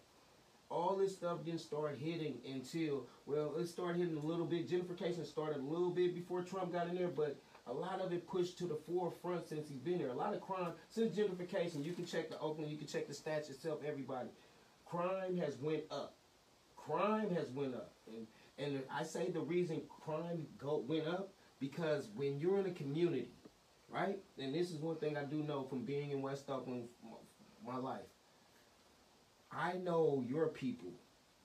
All 0.70 0.96
this 0.96 1.16
stuff 1.16 1.44
didn't 1.44 1.60
start 1.60 1.98
hitting 1.98 2.38
until 2.46 3.06
well, 3.26 3.54
it 3.58 3.68
started 3.68 3.98
hitting 3.98 4.16
a 4.16 4.26
little 4.26 4.46
bit. 4.46 4.70
Gentrification 4.70 5.26
started 5.26 5.58
a 5.58 5.64
little 5.64 5.90
bit 5.90 6.14
before 6.14 6.42
Trump 6.42 6.72
got 6.72 6.88
in 6.88 6.94
there, 6.94 7.08
but 7.08 7.36
a 7.66 7.72
lot 7.72 8.00
of 8.00 8.12
it 8.12 8.26
pushed 8.26 8.56
to 8.58 8.66
the 8.66 8.78
forefront 8.86 9.48
since 9.48 9.68
he's 9.68 9.80
been 9.80 9.98
there. 9.98 10.08
A 10.08 10.14
lot 10.14 10.32
of 10.32 10.40
crime 10.40 10.72
since 10.88 11.16
gentrification. 11.16 11.84
You 11.84 11.92
can 11.92 12.06
check 12.06 12.30
the 12.30 12.38
Oakland, 12.38 12.70
you 12.70 12.78
can 12.78 12.86
check 12.86 13.08
the 13.08 13.14
stats 13.14 13.50
itself 13.50 13.80
Everybody, 13.86 14.28
crime 14.86 15.36
has 15.38 15.56
went 15.58 15.82
up. 15.90 16.14
Crime 16.76 17.34
has 17.34 17.50
went 17.50 17.74
up, 17.74 17.92
and 18.06 18.26
and 18.58 18.82
I 18.92 19.02
say 19.02 19.30
the 19.30 19.40
reason 19.40 19.82
crime 19.88 20.46
go 20.58 20.84
went 20.88 21.06
up 21.06 21.32
because 21.60 22.08
when 22.14 22.38
you're 22.38 22.58
in 22.58 22.66
a 22.66 22.70
community, 22.72 23.28
right? 23.88 24.18
And 24.38 24.54
this 24.54 24.70
is 24.70 24.78
one 24.78 24.96
thing 24.96 25.16
I 25.16 25.24
do 25.24 25.42
know 25.42 25.64
from 25.64 25.84
being 25.84 26.10
in 26.10 26.22
West 26.22 26.48
Oakland 26.48 26.88
my 27.66 27.76
life. 27.76 28.00
I 29.52 29.74
know 29.74 30.24
your 30.26 30.48
people. 30.48 30.92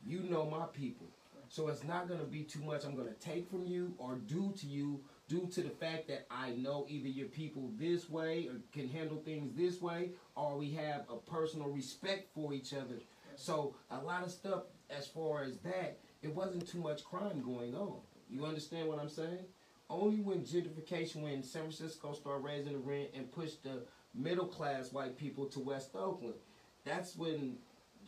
You 0.05 0.19
know 0.21 0.45
my 0.45 0.65
people. 0.67 1.07
So 1.49 1.67
it's 1.67 1.83
not 1.83 2.07
going 2.07 2.19
to 2.19 2.25
be 2.25 2.43
too 2.43 2.61
much 2.61 2.85
I'm 2.85 2.95
going 2.95 3.07
to 3.07 3.13
take 3.13 3.49
from 3.49 3.65
you 3.65 3.93
or 3.97 4.15
do 4.15 4.53
to 4.59 4.67
you 4.67 4.99
due 5.27 5.47
to 5.53 5.61
the 5.61 5.69
fact 5.69 6.07
that 6.07 6.25
I 6.29 6.51
know 6.51 6.85
either 6.87 7.07
your 7.07 7.27
people 7.27 7.71
this 7.79 8.09
way 8.09 8.47
or 8.47 8.55
can 8.73 8.89
handle 8.89 9.17
things 9.17 9.51
this 9.55 9.81
way 9.81 10.11
or 10.35 10.57
we 10.57 10.71
have 10.73 11.05
a 11.09 11.17
personal 11.17 11.69
respect 11.69 12.33
for 12.33 12.53
each 12.53 12.73
other. 12.73 12.99
So 13.35 13.75
a 13.91 13.97
lot 13.97 14.23
of 14.23 14.31
stuff 14.31 14.63
as 14.89 15.07
far 15.07 15.43
as 15.43 15.57
that, 15.59 15.97
it 16.21 16.33
wasn't 16.33 16.67
too 16.67 16.79
much 16.79 17.03
crime 17.03 17.41
going 17.41 17.75
on. 17.75 17.97
You 18.29 18.45
understand 18.45 18.87
what 18.87 18.99
I'm 18.99 19.09
saying? 19.09 19.45
Only 19.89 20.21
when 20.21 20.39
gentrification, 20.39 21.21
when 21.21 21.43
San 21.43 21.63
Francisco 21.63 22.13
started 22.13 22.43
raising 22.43 22.73
the 22.73 22.79
rent 22.79 23.09
and 23.15 23.31
pushed 23.31 23.63
the 23.63 23.83
middle 24.15 24.47
class 24.47 24.91
white 24.91 25.17
people 25.17 25.45
to 25.45 25.59
West 25.59 25.89
Oakland, 25.95 26.35
that's 26.83 27.15
when 27.15 27.57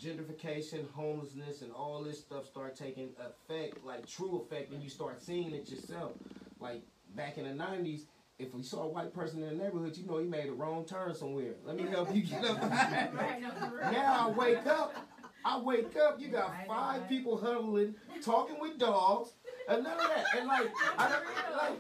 gentrification, 0.02 0.90
homelessness, 0.92 1.62
and 1.62 1.72
all 1.72 2.04
this 2.04 2.20
stuff 2.20 2.46
start 2.46 2.76
taking 2.76 3.10
effect, 3.20 3.84
like 3.84 4.08
true 4.08 4.42
effect, 4.46 4.72
and 4.72 4.84
you 4.84 4.90
start 4.90 5.22
seeing 5.22 5.52
it 5.54 5.70
yourself. 5.70 6.14
Like 6.60 6.84
back 7.16 7.38
in 7.38 7.44
the 7.46 7.64
'90s, 7.64 8.02
if 8.40 8.54
we 8.54 8.64
saw 8.64 8.84
a 8.84 8.88
white 8.88 9.14
person 9.14 9.42
in 9.42 9.58
the 9.58 9.64
neighborhood, 9.64 9.98
you 9.98 10.06
know 10.06 10.18
he 10.20 10.28
made 10.28 10.48
a 10.50 10.54
wrong 10.54 10.86
turn 10.86 11.14
somewhere. 11.16 11.54
Let 11.66 11.76
me 11.76 11.84
help 11.88 12.14
you 12.16 12.24
get 12.24 12.44
up. 12.46 12.62
Right, 13.14 13.42
no, 13.42 13.50
for 13.52 13.76
real. 13.78 13.92
now 13.92 14.30
I 14.30 14.32
wake 14.32 14.66
up. 14.68 14.96
I 15.46 15.60
wake 15.60 15.96
up. 15.96 16.20
You 16.20 16.28
got 16.30 16.52
five 16.68 17.08
people 17.08 17.38
huddling, 17.38 17.96
talking 18.24 18.60
with 18.60 18.78
dogs, 18.78 19.32
and 19.68 19.84
none 19.84 20.00
of 20.00 20.08
that. 20.08 20.26
And 20.38 20.48
like, 20.48 20.72
I 20.98 21.10
don't 21.10 21.58
like 21.58 21.80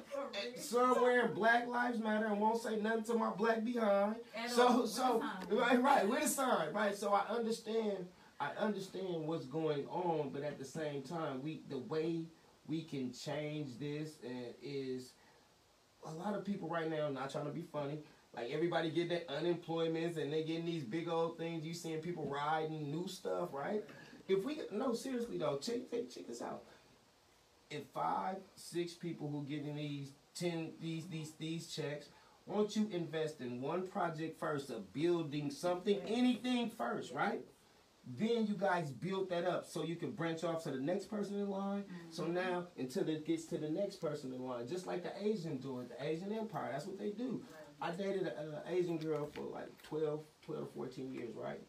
and 0.54 0.62
some 0.62 1.02
wearing 1.02 1.34
Black 1.34 1.67
Lives 1.67 2.00
Matter 2.00 2.26
and 2.26 2.39
won't 2.39 2.62
say 2.62 2.78
nothing 2.78 3.04
to 3.06 3.13
my 3.15 3.30
black 3.32 3.63
behind. 3.63 4.15
And 4.36 4.52
So 4.52 4.86
so 4.86 5.23
right 5.50 5.82
right 5.82 6.08
with 6.08 6.23
a 6.23 6.28
sign 6.28 6.73
right. 6.73 6.95
So 6.95 7.13
I 7.13 7.26
understand 7.30 8.08
I 8.39 8.50
understand 8.60 9.28
what's 9.28 9.45
going 9.45 9.86
on, 9.88 10.30
but 10.32 10.43
at 10.43 10.60
the 10.60 10.65
same 10.65 11.02
time, 11.02 11.41
we 11.41 11.62
the 11.69 11.80
way 11.80 12.26
we 12.67 12.84
can 12.84 13.12
change 13.13 13.80
this 13.80 14.17
uh, 14.26 14.54
is 14.62 15.13
a 16.06 16.12
lot 16.12 16.36
of 16.36 16.45
people 16.45 16.69
right 16.69 16.89
now. 16.89 17.10
Not 17.10 17.32
trying 17.32 17.45
to 17.45 17.52
be 17.52 17.63
funny. 17.71 18.00
Like 18.36 18.52
everybody 18.52 18.91
get 18.91 19.10
their 19.10 19.21
unemployments 19.21 20.21
and 20.21 20.32
they 20.32 20.43
getting 20.43 20.65
these 20.65 20.84
big 20.84 21.08
old 21.08 21.38
things. 21.38 21.65
You 21.65 21.73
seeing 21.73 22.02
people 22.02 22.30
riding 22.30 22.91
new 22.91 23.08
stuff, 23.08 23.50
right? 23.52 23.84
If 24.28 24.43
we 24.43 24.62
no 24.71 24.93
seriously 24.93 25.38
though, 25.38 25.58
check 25.58 25.89
check, 25.89 26.10
check 26.10 26.28
this 26.28 26.41
out. 26.41 26.63
If 27.69 27.84
five 27.93 28.38
six 28.56 28.93
people 28.93 29.30
who 29.30 29.43
getting 29.43 29.75
these 29.75 30.13
ten 30.36 30.71
these 30.80 31.08
these 31.08 31.34
these 31.39 31.67
checks 31.67 32.10
won't 32.45 32.75
you 32.75 32.88
invest 32.91 33.41
in 33.41 33.62
one 33.62 33.86
project 33.86 34.39
first 34.39 34.69
of 34.69 34.93
building 34.93 35.51
something, 35.51 35.99
anything 36.08 36.69
first, 36.69 37.13
right? 37.13 37.41
Then 38.17 38.47
you 38.47 38.56
guys 38.58 38.89
build 38.89 39.30
that 39.32 39.43
up 39.43 39.65
so 39.65 39.84
you 39.84 39.97
can 39.97 40.12
branch 40.12 40.45
off 40.45 40.63
to 40.63 40.71
the 40.71 40.80
next 40.80 41.06
person 41.08 41.36
in 41.36 41.49
line. 41.49 41.84
So 42.10 42.23
mm-hmm. 42.23 42.36
now 42.36 42.67
until 42.77 43.10
it 43.10 43.27
gets 43.27 43.45
to 43.47 43.58
the 43.58 43.69
next 43.69 43.97
person 43.97 44.32
in 44.32 44.41
line, 44.41 44.65
just 44.65 44.88
like 44.88 45.03
the 45.03 45.12
Asian 45.21 45.58
do 45.58 45.82
it, 45.82 45.89
the 45.89 46.06
Asian 46.06 46.32
Empire, 46.32 46.69
that's 46.71 46.86
what 46.86 46.97
they 46.97 47.10
do. 47.10 47.43
I 47.82 47.91
dated 47.91 48.23
an 48.23 48.56
Asian 48.69 48.97
girl 48.97 49.30
for 49.34 49.41
like 49.41 49.67
12, 49.84 50.21
12, 50.45 50.69
14 50.73 51.13
years, 51.13 51.36
right? 51.36 51.62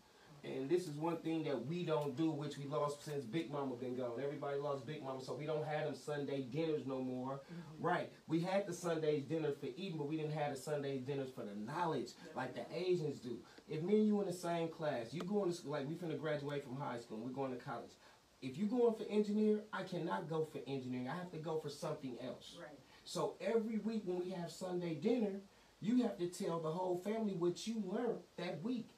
And 0.45 0.69
this 0.69 0.87
is 0.87 0.97
one 0.97 1.17
thing 1.19 1.45
that 1.45 1.67
we 1.67 1.85
don't 1.85 2.17
do, 2.17 2.31
which 2.31 2.59
we 2.59 2.65
lost 2.65 3.05
since 3.05 3.25
Big 3.25 3.51
Mama 3.51 3.75
been 3.75 3.97
gone. 3.97 4.21
Everybody 4.23 4.59
lost 4.59 4.87
Big 4.87 5.03
Mama, 5.03 5.23
so 5.23 5.35
we 5.35 5.47
don't 5.47 5.67
have 5.67 5.85
them 5.85 5.95
Sunday 5.95 6.43
dinners 6.43 6.87
no 6.87 7.01
more. 7.01 7.35
Mm-hmm. 7.35 7.87
Right. 7.87 8.13
We 8.27 8.41
had 8.41 8.67
the 8.67 8.73
Sunday 8.73 9.21
dinners 9.21 9.57
for 9.59 9.67
eating, 9.77 9.99
but 9.99 10.09
we 10.09 10.17
didn't 10.17 10.33
have 10.33 10.55
the 10.55 10.61
Sunday 10.61 10.99
dinners 10.99 11.31
for 11.35 11.45
the 11.45 11.55
knowledge 11.55 12.11
like 12.35 12.55
the 12.55 12.65
Asians 12.75 13.19
do. 13.19 13.39
If 13.69 13.83
me 13.83 13.97
and 13.97 14.07
you 14.07 14.21
in 14.21 14.27
the 14.27 14.33
same 14.33 14.69
class, 14.69 15.13
you 15.13 15.23
going 15.23 15.51
to 15.51 15.57
school, 15.57 15.73
like 15.73 15.89
we 15.89 15.95
finna 15.95 16.19
graduate 16.19 16.65
from 16.65 16.77
high 16.77 16.99
school, 16.99 17.19
and 17.19 17.27
we're 17.27 17.33
going 17.33 17.53
to 17.53 17.63
college. 17.63 17.93
If 18.41 18.57
you 18.57 18.67
going 18.67 18.95
for 18.95 19.05
engineer, 19.11 19.63
I 19.73 19.83
cannot 19.83 20.29
go 20.29 20.45
for 20.45 20.61
engineering. 20.67 21.09
I 21.09 21.17
have 21.17 21.31
to 21.33 21.39
go 21.39 21.59
for 21.59 21.69
something 21.69 22.17
else. 22.25 22.57
Right. 22.59 22.79
So 23.05 23.35
every 23.41 23.79
week 23.79 24.03
when 24.05 24.21
we 24.21 24.31
have 24.31 24.51
Sunday 24.51 24.95
dinner, 24.95 25.41
you 25.81 26.03
have 26.03 26.17
to 26.19 26.27
tell 26.27 26.61
the 26.61 26.71
whole 26.71 26.99
family 26.99 27.35
what 27.35 27.67
you 27.67 27.83
learned 27.85 28.21
that 28.37 28.63
week. 28.63 28.89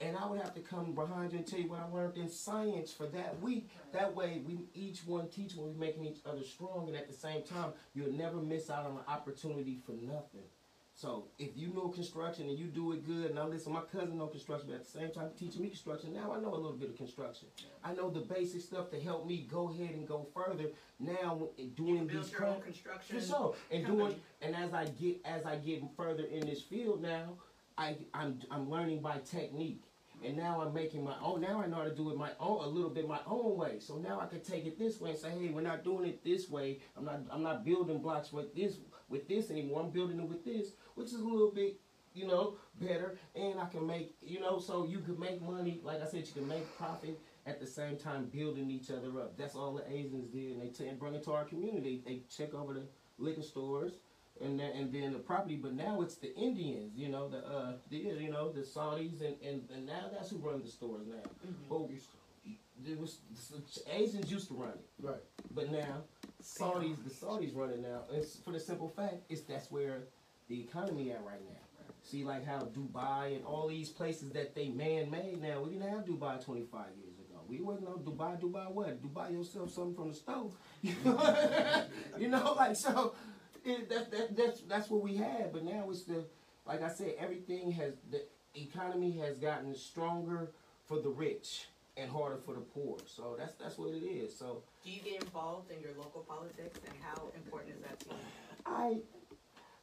And 0.00 0.16
I 0.16 0.26
would 0.26 0.40
have 0.40 0.54
to 0.54 0.60
come 0.60 0.92
behind 0.92 1.32
you 1.32 1.38
and 1.38 1.46
tell 1.46 1.60
you 1.60 1.68
what 1.68 1.80
I 1.80 1.94
learned 1.94 2.16
in 2.16 2.30
science 2.30 2.90
for 2.90 3.06
that 3.08 3.40
week. 3.42 3.68
That 3.92 4.14
way, 4.14 4.40
we 4.46 4.60
each 4.74 5.06
one 5.06 5.28
teach 5.28 5.54
when 5.54 5.66
we're 5.66 5.86
making 5.86 6.06
each 6.06 6.20
other 6.24 6.42
strong, 6.42 6.88
and 6.88 6.96
at 6.96 7.06
the 7.06 7.14
same 7.14 7.42
time, 7.42 7.72
you'll 7.94 8.12
never 8.12 8.38
miss 8.38 8.70
out 8.70 8.86
on 8.86 8.92
an 8.92 9.04
opportunity 9.08 9.78
for 9.84 9.92
nothing. 9.92 10.48
So 11.00 11.28
if 11.38 11.56
you 11.56 11.72
know 11.72 11.88
construction 11.88 12.46
and 12.48 12.58
you 12.58 12.66
do 12.66 12.92
it 12.92 13.06
good, 13.06 13.34
now 13.34 13.48
listen, 13.48 13.72
my 13.72 13.80
cousin 13.80 14.18
know 14.18 14.26
construction, 14.26 14.68
but 14.68 14.76
at 14.76 14.84
the 14.84 14.98
same 14.98 15.10
time 15.10 15.30
teaching 15.38 15.62
me 15.62 15.68
construction, 15.68 16.12
now 16.12 16.32
I 16.32 16.40
know 16.40 16.52
a 16.52 16.56
little 16.56 16.76
bit 16.76 16.90
of 16.90 16.96
construction. 16.98 17.48
I 17.82 17.94
know 17.94 18.10
the 18.10 18.20
basic 18.20 18.60
stuff 18.60 18.90
to 18.90 19.00
help 19.00 19.26
me 19.26 19.46
go 19.50 19.70
ahead 19.70 19.94
and 19.94 20.06
go 20.06 20.26
further. 20.34 20.64
Now 20.98 21.48
doing 21.74 22.06
these 22.06 22.28
construction. 22.28 22.72
for 23.00 23.20
sure. 23.20 23.54
And 23.70 23.86
company. 23.86 24.08
doing 24.08 24.20
and 24.42 24.54
as 24.54 24.74
I 24.74 24.86
get 24.86 25.20
as 25.24 25.46
I 25.46 25.56
get 25.56 25.82
further 25.96 26.24
in 26.24 26.40
this 26.40 26.60
field 26.60 27.00
now, 27.00 27.38
I 27.78 27.96
I'm 28.12 28.38
I'm 28.50 28.68
learning 28.68 29.00
by 29.00 29.20
technique. 29.24 29.84
And 30.24 30.36
now 30.36 30.60
I'm 30.60 30.74
making 30.74 31.04
my 31.04 31.14
own. 31.22 31.40
Now 31.40 31.62
I 31.62 31.66
know 31.66 31.76
how 31.76 31.84
to 31.84 31.94
do 31.94 32.10
it 32.10 32.16
my 32.16 32.30
own, 32.38 32.64
a 32.64 32.66
little 32.66 32.90
bit 32.90 33.08
my 33.08 33.20
own 33.26 33.56
way. 33.56 33.78
So 33.78 33.96
now 33.96 34.20
I 34.20 34.26
can 34.26 34.40
take 34.42 34.66
it 34.66 34.78
this 34.78 35.00
way 35.00 35.10
and 35.10 35.18
say, 35.18 35.30
hey, 35.30 35.48
we're 35.48 35.62
not 35.62 35.84
doing 35.84 36.08
it 36.08 36.22
this 36.22 36.48
way. 36.48 36.80
I'm 36.96 37.04
not. 37.04 37.20
I'm 37.30 37.42
not 37.42 37.64
building 37.64 38.00
blocks 38.00 38.32
with 38.32 38.54
this 38.54 38.78
with 39.08 39.28
this 39.28 39.50
anymore. 39.50 39.82
I'm 39.82 39.90
building 39.90 40.20
it 40.20 40.28
with 40.28 40.44
this, 40.44 40.72
which 40.94 41.08
is 41.08 41.20
a 41.20 41.24
little 41.24 41.50
bit, 41.50 41.80
you 42.14 42.26
know, 42.26 42.56
better. 42.80 43.18
And 43.34 43.58
I 43.58 43.66
can 43.66 43.86
make, 43.86 44.14
you 44.22 44.40
know, 44.40 44.58
so 44.58 44.86
you 44.86 44.98
can 44.98 45.18
make 45.18 45.42
money. 45.42 45.80
Like 45.82 46.02
I 46.02 46.06
said, 46.06 46.26
you 46.26 46.32
can 46.32 46.48
make 46.48 46.76
profit 46.76 47.18
at 47.46 47.58
the 47.58 47.66
same 47.66 47.96
time 47.96 48.26
building 48.26 48.70
each 48.70 48.90
other 48.90 49.20
up. 49.20 49.36
That's 49.36 49.54
all 49.54 49.74
the 49.74 49.90
Asians 49.90 50.28
did, 50.28 50.52
and 50.52 50.62
they 50.62 50.68
t- 50.68 50.86
and 50.86 50.98
bring 50.98 51.14
it 51.14 51.24
to 51.24 51.32
our 51.32 51.44
community. 51.44 52.02
They 52.04 52.22
check 52.34 52.54
over 52.54 52.74
the 52.74 52.82
liquor 53.18 53.42
stores 53.42 53.94
and 54.42 54.58
then, 54.58 54.70
and 54.72 54.92
then 54.92 55.12
the 55.12 55.18
property. 55.18 55.56
But 55.56 55.74
now 55.74 56.00
it's 56.02 56.16
the 56.16 56.34
Indians, 56.36 56.92
you 56.96 57.08
know, 57.08 57.28
the 57.28 57.38
uh, 57.46 57.72
the 57.90 57.96
you 57.98 58.30
know 58.30 58.50
the 58.52 58.60
Saudis, 58.62 59.20
and, 59.20 59.36
and, 59.46 59.68
and 59.74 59.86
now 59.86 60.06
that's 60.12 60.30
who 60.30 60.38
run 60.38 60.62
the 60.62 60.68
stores 60.68 61.06
now. 61.06 61.30
Well, 61.68 61.88
it 62.86 62.98
was 62.98 63.18
the 63.74 63.82
Asians 63.94 64.30
used 64.30 64.48
to 64.48 64.54
run 64.54 64.70
it, 64.70 64.84
Right. 65.00 65.20
but 65.54 65.70
now 65.70 66.04
Saudis, 66.42 66.96
the 67.04 67.10
Saudis 67.10 67.54
run 67.54 67.70
it 67.70 67.80
now. 67.80 68.02
It's 68.12 68.36
for 68.36 68.52
the 68.52 68.60
simple 68.60 68.88
fact 68.88 69.16
is 69.28 69.42
that's 69.42 69.70
where 69.70 70.04
the 70.48 70.60
economy 70.60 71.10
at 71.12 71.22
right 71.24 71.42
now. 71.48 71.56
See, 72.02 72.24
like 72.24 72.46
how 72.46 72.60
Dubai 72.60 73.36
and 73.36 73.44
all 73.44 73.68
these 73.68 73.90
places 73.90 74.30
that 74.32 74.54
they 74.54 74.68
man 74.70 75.10
made 75.10 75.40
now. 75.42 75.60
We 75.62 75.72
didn't 75.72 75.90
have 75.90 76.06
Dubai 76.06 76.42
25 76.42 76.80
years 76.96 77.18
ago. 77.18 77.40
We 77.46 77.60
wasn't 77.60 77.88
on 77.88 77.98
Dubai. 77.98 78.40
Dubai 78.40 78.70
what? 78.72 79.02
Dubai 79.02 79.30
yourself 79.32 79.70
something 79.70 79.94
from 79.94 80.08
the 80.08 80.14
stove. 80.14 80.56
You 82.18 82.28
know 82.28 82.54
like 82.56 82.76
so. 82.76 83.14
It, 83.64 83.88
that, 83.90 84.10
that 84.10 84.36
that's 84.36 84.60
that's 84.62 84.90
what 84.90 85.02
we 85.02 85.16
had. 85.16 85.52
But 85.52 85.64
now 85.64 85.84
it's 85.90 86.04
the 86.04 86.24
like 86.66 86.82
I 86.82 86.88
said, 86.88 87.14
everything 87.18 87.72
has 87.72 87.94
the 88.10 88.22
economy 88.54 89.18
has 89.18 89.38
gotten 89.38 89.74
stronger 89.74 90.50
for 90.86 91.00
the 91.00 91.08
rich 91.08 91.66
and 91.96 92.10
harder 92.10 92.36
for 92.36 92.54
the 92.54 92.60
poor. 92.60 92.98
So 93.06 93.36
that's 93.38 93.54
that's 93.54 93.78
what 93.78 93.90
it 93.90 94.04
is. 94.04 94.36
So 94.36 94.62
Do 94.84 94.90
you 94.90 95.00
get 95.02 95.22
involved 95.22 95.70
in 95.70 95.80
your 95.80 95.92
local 95.98 96.22
politics, 96.22 96.80
and 96.86 96.94
how 97.02 97.28
important 97.34 97.74
is 97.76 97.82
that 97.82 98.00
to 98.00 98.06
you? 98.06 98.14
I 98.66 98.98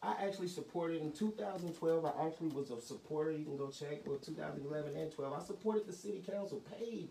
I 0.01 0.25
actually 0.25 0.47
supported 0.47 1.01
in 1.01 1.11
2012. 1.11 2.05
I 2.05 2.25
actually 2.25 2.49
was 2.49 2.69
a 2.69 2.80
supporter. 2.80 3.32
You 3.32 3.45
can 3.45 3.57
go 3.57 3.69
check. 3.69 4.05
Well, 4.05 4.17
2011 4.17 4.95
and 4.95 5.11
12. 5.11 5.34
I 5.34 5.43
supported 5.43 5.88
the 5.88 5.93
city 5.93 6.23
council. 6.30 6.61
Paid, 6.80 7.09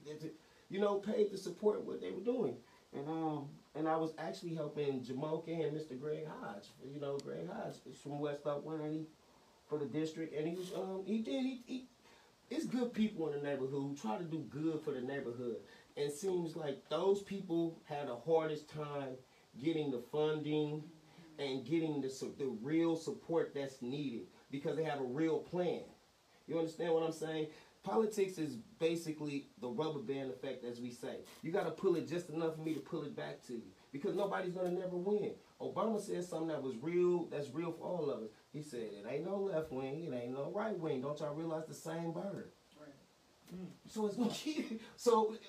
you 0.70 0.80
know, 0.80 0.96
paid 0.96 1.30
to 1.30 1.36
support 1.36 1.84
what 1.84 2.00
they 2.00 2.10
were 2.10 2.20
doing. 2.24 2.56
And 2.96 3.08
um 3.08 3.48
and 3.74 3.86
I 3.86 3.96
was 3.96 4.14
actually 4.18 4.54
helping 4.54 5.02
Jamoke 5.02 5.48
and 5.48 5.76
Mr. 5.76 6.00
Greg 6.00 6.26
Hodge. 6.26 6.64
You 6.92 6.98
know, 7.00 7.18
Greg 7.18 7.48
Hodge 7.48 7.74
is 7.90 7.98
from 7.98 8.20
West 8.20 8.46
Up 8.46 8.64
for 9.68 9.78
the 9.78 9.84
district, 9.84 10.34
and 10.34 10.48
he 10.48 10.54
was 10.54 10.72
um 10.74 11.02
he 11.06 11.18
did 11.18 11.42
he, 11.42 11.62
he 11.66 11.84
it's 12.48 12.64
good 12.64 12.94
people 12.94 13.28
in 13.28 13.42
the 13.42 13.48
neighborhood 13.48 13.72
who 13.72 13.96
try 14.00 14.16
to 14.16 14.24
do 14.24 14.44
good 14.50 14.80
for 14.80 14.92
the 14.92 15.00
neighborhood. 15.00 15.56
And 15.96 16.12
seems 16.12 16.56
like 16.56 16.88
those 16.88 17.22
people 17.22 17.78
had 17.84 18.08
the 18.08 18.16
hardest 18.16 18.68
time 18.70 19.16
getting 19.62 19.90
the 19.90 20.02
funding 20.12 20.84
and 21.38 21.64
getting 21.66 22.00
the 22.00 22.08
the 22.38 22.46
real 22.62 22.96
support 22.96 23.52
that's 23.54 23.82
needed 23.82 24.22
because 24.50 24.76
they 24.76 24.84
have 24.84 25.00
a 25.00 25.04
real 25.04 25.38
plan. 25.38 25.82
You 26.46 26.58
understand 26.58 26.94
what 26.94 27.02
I'm 27.02 27.12
saying? 27.12 27.48
Politics 27.86 28.36
is 28.38 28.56
basically 28.80 29.46
the 29.60 29.68
rubber 29.68 30.00
band 30.00 30.30
effect, 30.30 30.64
as 30.64 30.80
we 30.80 30.90
say. 30.90 31.18
You 31.42 31.52
got 31.52 31.66
to 31.66 31.70
pull 31.70 31.94
it 31.94 32.08
just 32.08 32.28
enough 32.30 32.56
for 32.56 32.62
me 32.62 32.74
to 32.74 32.80
pull 32.80 33.04
it 33.04 33.14
back 33.14 33.46
to 33.46 33.52
you 33.52 33.62
because 33.92 34.16
nobody's 34.16 34.54
gonna 34.54 34.72
never 34.72 34.96
win. 34.96 35.30
Obama 35.60 36.00
said 36.00 36.24
something 36.24 36.48
that 36.48 36.60
was 36.60 36.74
real. 36.82 37.26
That's 37.30 37.48
real 37.50 37.70
for 37.70 37.84
all 37.86 38.10
of 38.10 38.24
us. 38.24 38.28
He 38.52 38.60
said 38.60 38.80
it 38.80 39.06
ain't 39.08 39.24
no 39.24 39.36
left 39.36 39.70
wing, 39.70 40.02
it 40.02 40.12
ain't 40.12 40.32
no 40.32 40.50
right 40.52 40.76
wing. 40.76 41.00
Don't 41.00 41.18
y'all 41.20 41.32
realize 41.32 41.66
the 41.68 41.74
same 41.74 42.10
bird? 42.10 42.50
Hmm. 43.50 43.66
So 43.88 44.06
it's 44.06 44.16
gonna 44.18 44.30
keep. 44.30 44.82
So 44.96 45.34
it- 45.34 45.40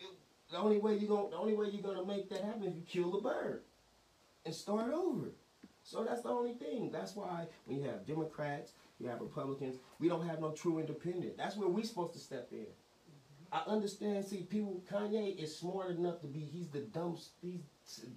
it- 0.00 0.06
the 0.50 0.56
only 0.58 0.78
way 0.78 0.96
you're 0.96 1.14
gonna 1.14 1.28
the 1.30 1.36
only 1.36 1.54
way 1.54 1.66
you're 1.68 1.82
gonna 1.82 2.06
make 2.06 2.30
that 2.30 2.40
happen 2.42 2.62
is 2.64 2.74
you 2.76 2.82
kill 2.88 3.10
the 3.10 3.18
bird 3.20 3.60
and 4.46 4.54
start 4.54 4.90
over. 4.90 5.32
So 5.82 6.02
that's 6.02 6.22
the 6.22 6.30
only 6.30 6.54
thing. 6.54 6.90
That's 6.90 7.14
why 7.14 7.46
when 7.66 7.76
you 7.78 7.84
have 7.90 8.06
Democrats, 8.06 8.72
you 8.98 9.08
have 9.08 9.20
Republicans, 9.20 9.76
we 9.98 10.08
don't 10.08 10.26
have 10.26 10.40
no 10.40 10.52
true 10.52 10.78
independent. 10.78 11.36
That's 11.36 11.56
where 11.56 11.68
we 11.68 11.82
supposed 11.82 12.12
to 12.14 12.18
step 12.18 12.48
in. 12.52 12.66
I 13.52 13.62
understand. 13.68 14.24
See, 14.24 14.42
people. 14.42 14.82
Kanye 14.90 15.36
is 15.40 15.56
smart 15.56 15.90
enough 15.90 16.20
to 16.22 16.26
be. 16.26 16.40
He's 16.40 16.68
the 16.68 16.80
dumb. 16.80 17.16
He's 17.40 17.60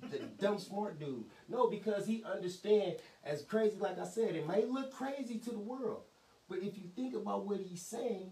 the 0.10 0.20
dumb 0.40 0.58
smart 0.58 1.00
dude. 1.00 1.26
No, 1.48 1.70
because 1.70 2.08
he 2.08 2.24
understand. 2.24 2.96
As 3.24 3.44
crazy, 3.44 3.78
like 3.78 4.00
I 4.00 4.06
said, 4.06 4.36
it 4.36 4.48
may 4.48 4.66
look 4.66 4.92
crazy 4.92 5.38
to 5.40 5.52
the 5.52 5.60
world, 5.60 6.02
but 6.50 6.60
if 6.60 6.78
you 6.78 6.90
think 6.96 7.16
about 7.16 7.46
what 7.46 7.60
he's 7.60 7.84
saying, 7.84 8.32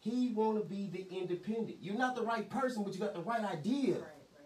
he 0.00 0.34
want 0.34 0.58
to 0.58 0.68
be 0.68 0.90
the 0.92 1.06
independent. 1.18 1.78
You're 1.80 1.96
not 1.96 2.14
the 2.14 2.22
right 2.22 2.48
person, 2.50 2.84
but 2.84 2.92
you 2.92 3.00
got 3.00 3.14
the 3.14 3.22
right 3.22 3.44
idea. 3.44 3.96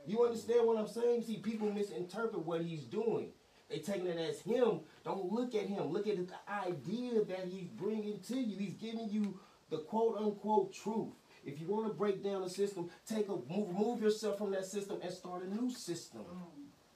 You 0.07 0.25
understand 0.25 0.67
what 0.67 0.79
I'm 0.79 0.87
saying? 0.87 1.23
See, 1.23 1.39
people 1.39 1.71
misinterpret 1.73 2.47
what 2.47 2.63
he's 2.63 2.85
doing. 2.85 3.33
They 3.69 3.79
taking 3.79 4.07
it 4.07 4.19
as 4.19 4.41
him. 4.41 4.81
Don't 5.05 5.31
look 5.31 5.55
at 5.55 5.67
him. 5.67 5.93
Look 5.93 6.07
at 6.07 6.17
the 6.17 6.35
idea 6.51 7.25
that 7.25 7.47
he's 7.51 7.69
bringing 7.69 8.21
to 8.29 8.37
you. 8.37 8.59
He's 8.59 8.75
giving 8.75 9.11
you 9.11 9.39
the 9.71 9.79
quote 9.79 10.17
unquote 10.19 10.73
truth. 10.73 11.13
If 11.45 11.61
you 11.61 11.67
want 11.67 11.87
to 11.87 11.93
break 11.93 12.23
down 12.23 12.43
the 12.43 12.51
system, 12.51 12.91
take 13.07 13.29
a 13.29 13.33
move, 13.33 13.69
remove 13.69 14.03
yourself 14.03 14.39
from 14.39 14.51
that 14.53 14.67
system 14.67 14.99
and 15.03 15.13
start 15.13 15.45
a 15.45 15.55
new 15.55 15.71
system. 15.71 16.23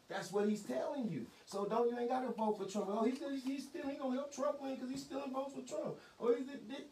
That's 0.09 0.31
what 0.31 0.49
he's 0.49 0.63
telling 0.63 1.09
you. 1.11 1.27
So 1.47 1.65
don't 1.67 1.89
you 1.89 1.99
ain't 1.99 2.11
got 2.11 2.23
to 2.23 2.33
vote 2.33 2.59
for 2.59 2.67
Trump. 2.67 2.89
Oh, 2.91 3.05
he's, 3.05 3.19
he's 3.45 3.65
still 3.65 3.89
he 3.89 3.97
gonna 3.97 4.17
help 4.17 4.35
Trump 4.35 4.61
win 4.61 4.75
because 4.75 4.91
he's 4.91 5.03
stealing 5.03 5.33
votes 5.33 5.55
for 5.55 5.67
Trump. 5.67 5.97
Oh, 6.21 6.35
he's 6.35 6.47
this. 6.47 6.83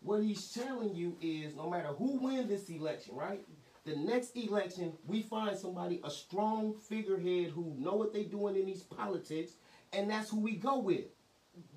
What 0.00 0.22
he's 0.22 0.52
telling 0.52 0.94
you 0.94 1.16
is 1.20 1.56
no 1.56 1.68
matter 1.68 1.88
who 1.88 2.18
wins 2.20 2.48
this 2.48 2.68
election, 2.70 3.16
right? 3.16 3.40
The 3.88 3.96
next 3.96 4.36
election, 4.36 4.92
we 5.06 5.22
find 5.22 5.56
somebody, 5.56 6.02
a 6.04 6.10
strong 6.10 6.74
figurehead 6.74 7.52
who 7.52 7.74
know 7.78 7.94
what 7.94 8.12
they 8.12 8.24
doing 8.24 8.54
in 8.54 8.66
these 8.66 8.82
politics, 8.82 9.52
and 9.94 10.10
that's 10.10 10.28
who 10.28 10.40
we 10.40 10.56
go 10.56 10.78
with. 10.78 11.06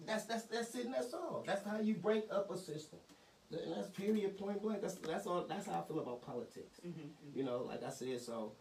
That's 0.06 0.26
that's 0.26 0.44
that's 0.44 0.76
it. 0.76 0.86
And 0.86 0.94
that's 0.94 1.14
all. 1.14 1.44
That's 1.48 1.66
how 1.66 1.80
you 1.80 1.94
break 1.94 2.26
up 2.30 2.52
a 2.52 2.58
system. 2.58 3.00
And 3.50 3.74
that's 3.74 3.90
period, 3.92 4.38
point 4.38 4.62
blank. 4.62 4.82
That's 4.82 4.96
that's 4.96 5.26
all. 5.26 5.46
That's 5.48 5.68
how 5.68 5.80
I 5.80 5.88
feel 5.88 6.00
about 6.00 6.22
politics. 6.22 6.82
Mm-hmm, 6.86 7.00
mm-hmm. 7.00 7.38
You 7.38 7.46
know, 7.46 7.64
like 7.66 7.82
I 7.82 7.90
said, 7.90 8.20
so 8.20 8.52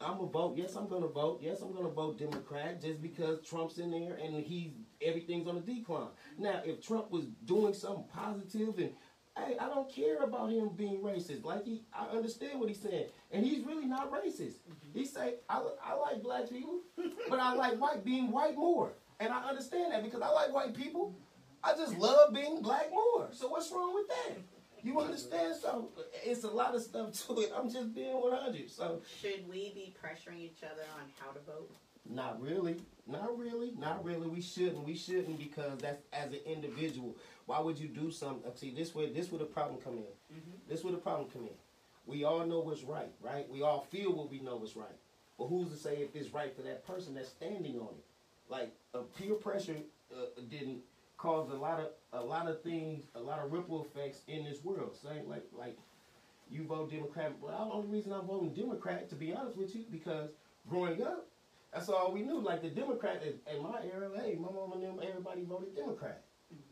I'm 0.00 0.16
gonna 0.16 0.30
vote. 0.30 0.56
Yes, 0.56 0.74
I'm 0.74 0.88
gonna 0.88 1.06
vote. 1.06 1.40
Yes, 1.42 1.60
I'm 1.60 1.74
gonna 1.74 1.90
vote 1.90 2.18
Democrat 2.18 2.80
just 2.80 3.02
because 3.02 3.40
Trump's 3.42 3.76
in 3.76 3.90
there 3.90 4.18
and 4.24 4.34
he's 4.42 4.70
everything's 5.02 5.46
on 5.48 5.58
a 5.58 5.60
decline. 5.60 6.04
Mm-hmm. 6.04 6.44
Now, 6.44 6.62
if 6.64 6.80
Trump 6.80 7.10
was 7.10 7.26
doing 7.44 7.74
something 7.74 8.04
positive 8.14 8.78
and 8.78 8.92
hey, 9.36 9.56
I 9.58 9.68
don't 9.68 9.92
care 9.92 10.18
about 10.18 10.50
him 10.50 10.70
being 10.76 11.00
racist. 11.00 11.44
Like 11.44 11.64
he, 11.64 11.82
I 11.92 12.06
understand 12.06 12.58
what 12.60 12.68
he's 12.68 12.80
saying, 12.80 13.06
and 13.30 13.44
he's 13.44 13.64
really 13.64 13.86
not 13.86 14.10
racist. 14.10 14.58
Mm-hmm. 14.68 14.98
He 14.98 15.04
say 15.06 15.34
I, 15.48 15.62
I 15.84 15.94
like 15.94 16.22
black 16.22 16.48
people, 16.48 16.80
but 17.28 17.38
I 17.38 17.54
like 17.54 17.80
white 17.80 18.04
being 18.04 18.30
white 18.30 18.56
more, 18.56 18.92
and 19.18 19.32
I 19.32 19.48
understand 19.48 19.92
that 19.92 20.02
because 20.02 20.22
I 20.22 20.30
like 20.30 20.52
white 20.52 20.74
people. 20.74 21.14
I 21.62 21.74
just 21.74 21.96
love 21.98 22.32
being 22.32 22.62
black 22.62 22.90
more. 22.90 23.28
So 23.32 23.48
what's 23.48 23.70
wrong 23.70 23.94
with 23.94 24.08
that? 24.08 24.38
You 24.82 24.98
understand? 24.98 25.56
So 25.60 25.90
it's 26.24 26.44
a 26.44 26.48
lot 26.48 26.74
of 26.74 26.80
stuff 26.80 27.26
to 27.26 27.40
it. 27.40 27.52
I'm 27.54 27.70
just 27.70 27.94
being 27.94 28.14
100. 28.14 28.70
So 28.70 29.02
Should 29.20 29.46
we 29.46 29.70
be 29.74 29.94
pressuring 30.02 30.40
each 30.40 30.62
other 30.64 30.84
on 30.96 31.02
how 31.18 31.32
to 31.32 31.40
vote? 31.40 31.70
not 32.08 32.40
really, 32.42 32.76
not 33.06 33.38
really, 33.38 33.72
not 33.78 34.04
really. 34.04 34.28
We 34.28 34.40
shouldn't. 34.40 34.84
We 34.84 34.96
shouldn't 34.96 35.38
because 35.38 35.78
that's 35.78 36.02
as 36.12 36.32
an 36.32 36.40
individual. 36.46 37.16
Why 37.50 37.58
would 37.58 37.80
you 37.80 37.88
do 37.88 38.12
something? 38.12 38.48
See, 38.54 38.72
this 38.72 38.94
way, 38.94 39.10
this 39.12 39.32
where 39.32 39.40
the 39.40 39.44
problem 39.44 39.80
come 39.82 39.94
in. 39.94 40.04
This 40.68 40.84
where 40.84 40.92
the 40.92 41.00
problem 41.00 41.28
come 41.32 41.42
in. 41.42 41.56
We 42.06 42.22
all 42.22 42.46
know 42.46 42.60
what's 42.60 42.84
right, 42.84 43.10
right? 43.20 43.50
We 43.50 43.62
all 43.62 43.80
feel 43.90 44.12
what 44.12 44.30
we 44.30 44.38
know 44.38 44.62
is 44.62 44.76
right. 44.76 44.96
But 45.36 45.46
who's 45.48 45.68
to 45.70 45.76
say 45.76 45.96
if 45.96 46.14
it's 46.14 46.32
right 46.32 46.54
for 46.54 46.62
that 46.62 46.86
person 46.86 47.12
that's 47.12 47.30
standing 47.30 47.80
on 47.80 47.88
it? 47.98 48.04
Like 48.48 48.72
uh, 48.94 49.00
peer 49.18 49.34
pressure 49.34 49.78
uh, 50.16 50.26
didn't 50.48 50.78
cause 51.18 51.50
a 51.50 51.56
lot 51.56 51.80
of 51.80 51.88
a 52.12 52.24
lot 52.24 52.46
of 52.46 52.62
things, 52.62 53.06
a 53.16 53.20
lot 53.20 53.40
of 53.44 53.50
ripple 53.50 53.84
effects 53.84 54.20
in 54.28 54.44
this 54.44 54.62
world. 54.62 54.96
Saying 55.02 55.28
like 55.28 55.42
like 55.52 55.76
you 56.48 56.62
vote 56.62 56.92
Democrat. 56.92 57.32
Well, 57.42 57.50
the 57.66 57.74
only 57.74 57.88
reason 57.88 58.12
I'm 58.12 58.26
voting 58.28 58.54
Democrat, 58.54 59.08
to 59.08 59.16
be 59.16 59.32
honest 59.34 59.56
with 59.56 59.74
you, 59.74 59.86
because 59.90 60.30
growing 60.68 61.02
up, 61.02 61.26
that's 61.74 61.88
all 61.88 62.12
we 62.12 62.22
knew. 62.22 62.38
Like 62.38 62.62
the 62.62 62.70
Democrat 62.70 63.24
in- 63.26 63.56
in 63.56 63.60
my 63.60 63.80
era, 63.92 64.08
hey, 64.22 64.36
my 64.38 64.52
mom 64.52 64.70
and 64.74 64.84
them, 64.84 65.00
everybody 65.02 65.42
voted 65.42 65.74
Democrat, 65.74 66.22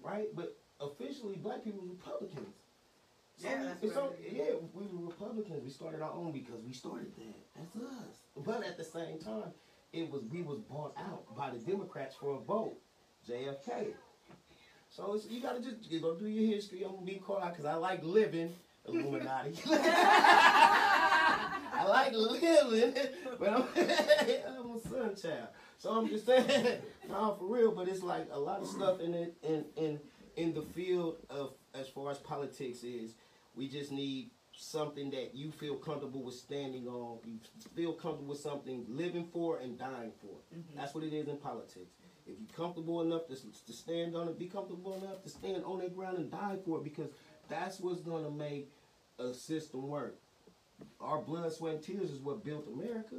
right? 0.00 0.28
But 0.36 0.56
officially, 0.80 1.36
black 1.36 1.64
people 1.64 1.82
Republicans. 1.86 2.54
So 3.36 3.48
Yeah, 3.48 3.62
that's 3.64 3.82
it's 3.82 3.94
what 3.94 4.04
on, 4.04 4.12
it 4.20 4.26
is. 4.26 4.32
yeah, 4.36 4.44
we 4.74 4.86
were 4.86 5.06
Republicans. 5.06 5.62
We 5.64 5.70
started 5.70 6.02
our 6.02 6.12
own 6.12 6.32
because 6.32 6.60
we 6.66 6.72
started 6.72 7.12
that. 7.16 7.34
That's 7.56 7.76
us. 7.76 8.16
But 8.44 8.64
at 8.66 8.76
the 8.76 8.84
same 8.84 9.18
time, 9.18 9.52
it 9.92 10.10
was 10.10 10.22
we 10.24 10.42
was 10.42 10.58
bought 10.60 10.94
out 10.98 11.34
by 11.36 11.50
the 11.50 11.58
Democrats 11.58 12.16
for 12.16 12.34
a 12.34 12.38
vote. 12.38 12.76
JFK. 13.28 13.88
So 14.90 15.14
it's, 15.14 15.26
you 15.28 15.40
gotta 15.40 15.60
just 15.60 15.90
you 15.90 16.00
go 16.00 16.14
do 16.14 16.26
your 16.26 16.52
history. 16.52 16.82
I'm 16.84 16.94
gonna 16.94 17.06
be 17.06 17.14
quiet 17.16 17.52
because 17.52 17.64
I 17.66 17.74
like 17.74 18.02
living. 18.02 18.54
Illuminati. 18.86 19.52
I 19.66 21.84
like 21.86 22.12
living, 22.14 22.94
but 23.38 23.48
I'm, 23.50 23.64
I'm 23.76 24.76
a 24.76 24.80
son 24.80 25.14
child. 25.14 25.48
So 25.76 25.90
I'm 25.90 26.08
just 26.08 26.24
saying, 26.26 26.80
no, 27.08 27.36
for 27.38 27.46
real. 27.54 27.72
But 27.72 27.88
it's 27.88 28.02
like 28.02 28.28
a 28.32 28.38
lot 28.38 28.60
of 28.62 28.66
stuff 28.66 29.00
in 29.00 29.12
it, 29.14 29.34
in 29.42 29.64
in 29.76 30.00
in 30.38 30.54
the 30.54 30.62
field 30.62 31.16
of 31.28 31.50
as 31.74 31.88
far 31.88 32.10
as 32.10 32.18
politics 32.18 32.84
is. 32.84 33.14
We 33.56 33.68
just 33.68 33.90
need 33.90 34.30
something 34.56 35.10
that 35.10 35.34
you 35.34 35.50
feel 35.50 35.74
comfortable 35.74 36.22
with 36.22 36.34
standing 36.34 36.86
on. 36.86 37.18
You 37.24 37.38
feel 37.74 37.92
comfortable 37.92 38.30
with 38.30 38.40
something 38.40 38.86
living 38.88 39.28
for 39.32 39.58
and 39.58 39.78
dying 39.78 40.12
for. 40.20 40.36
Mm-hmm. 40.56 40.78
That's 40.78 40.94
what 40.94 41.04
it 41.04 41.12
is 41.12 41.28
in 41.28 41.36
politics. 41.36 41.90
If 42.26 42.34
you're 42.38 42.56
comfortable 42.56 43.00
enough 43.02 43.26
to, 43.28 43.34
to 43.34 43.72
stand 43.72 44.14
on 44.14 44.28
it, 44.28 44.38
be 44.38 44.46
comfortable 44.46 44.94
enough 44.94 45.22
to 45.22 45.28
stand 45.28 45.64
on 45.64 45.78
that 45.80 45.96
ground 45.96 46.18
and 46.18 46.30
die 46.30 46.56
for 46.64 46.78
it 46.78 46.84
because 46.84 47.08
that's 47.48 47.80
what's 47.80 48.00
going 48.00 48.24
to 48.24 48.30
make 48.30 48.70
a 49.18 49.34
system 49.34 49.88
work. 49.88 50.16
Our 51.00 51.20
blood, 51.20 51.52
sweat, 51.52 51.74
and 51.74 51.82
tears 51.82 52.10
is 52.10 52.20
what 52.20 52.44
built 52.44 52.68
America. 52.72 53.16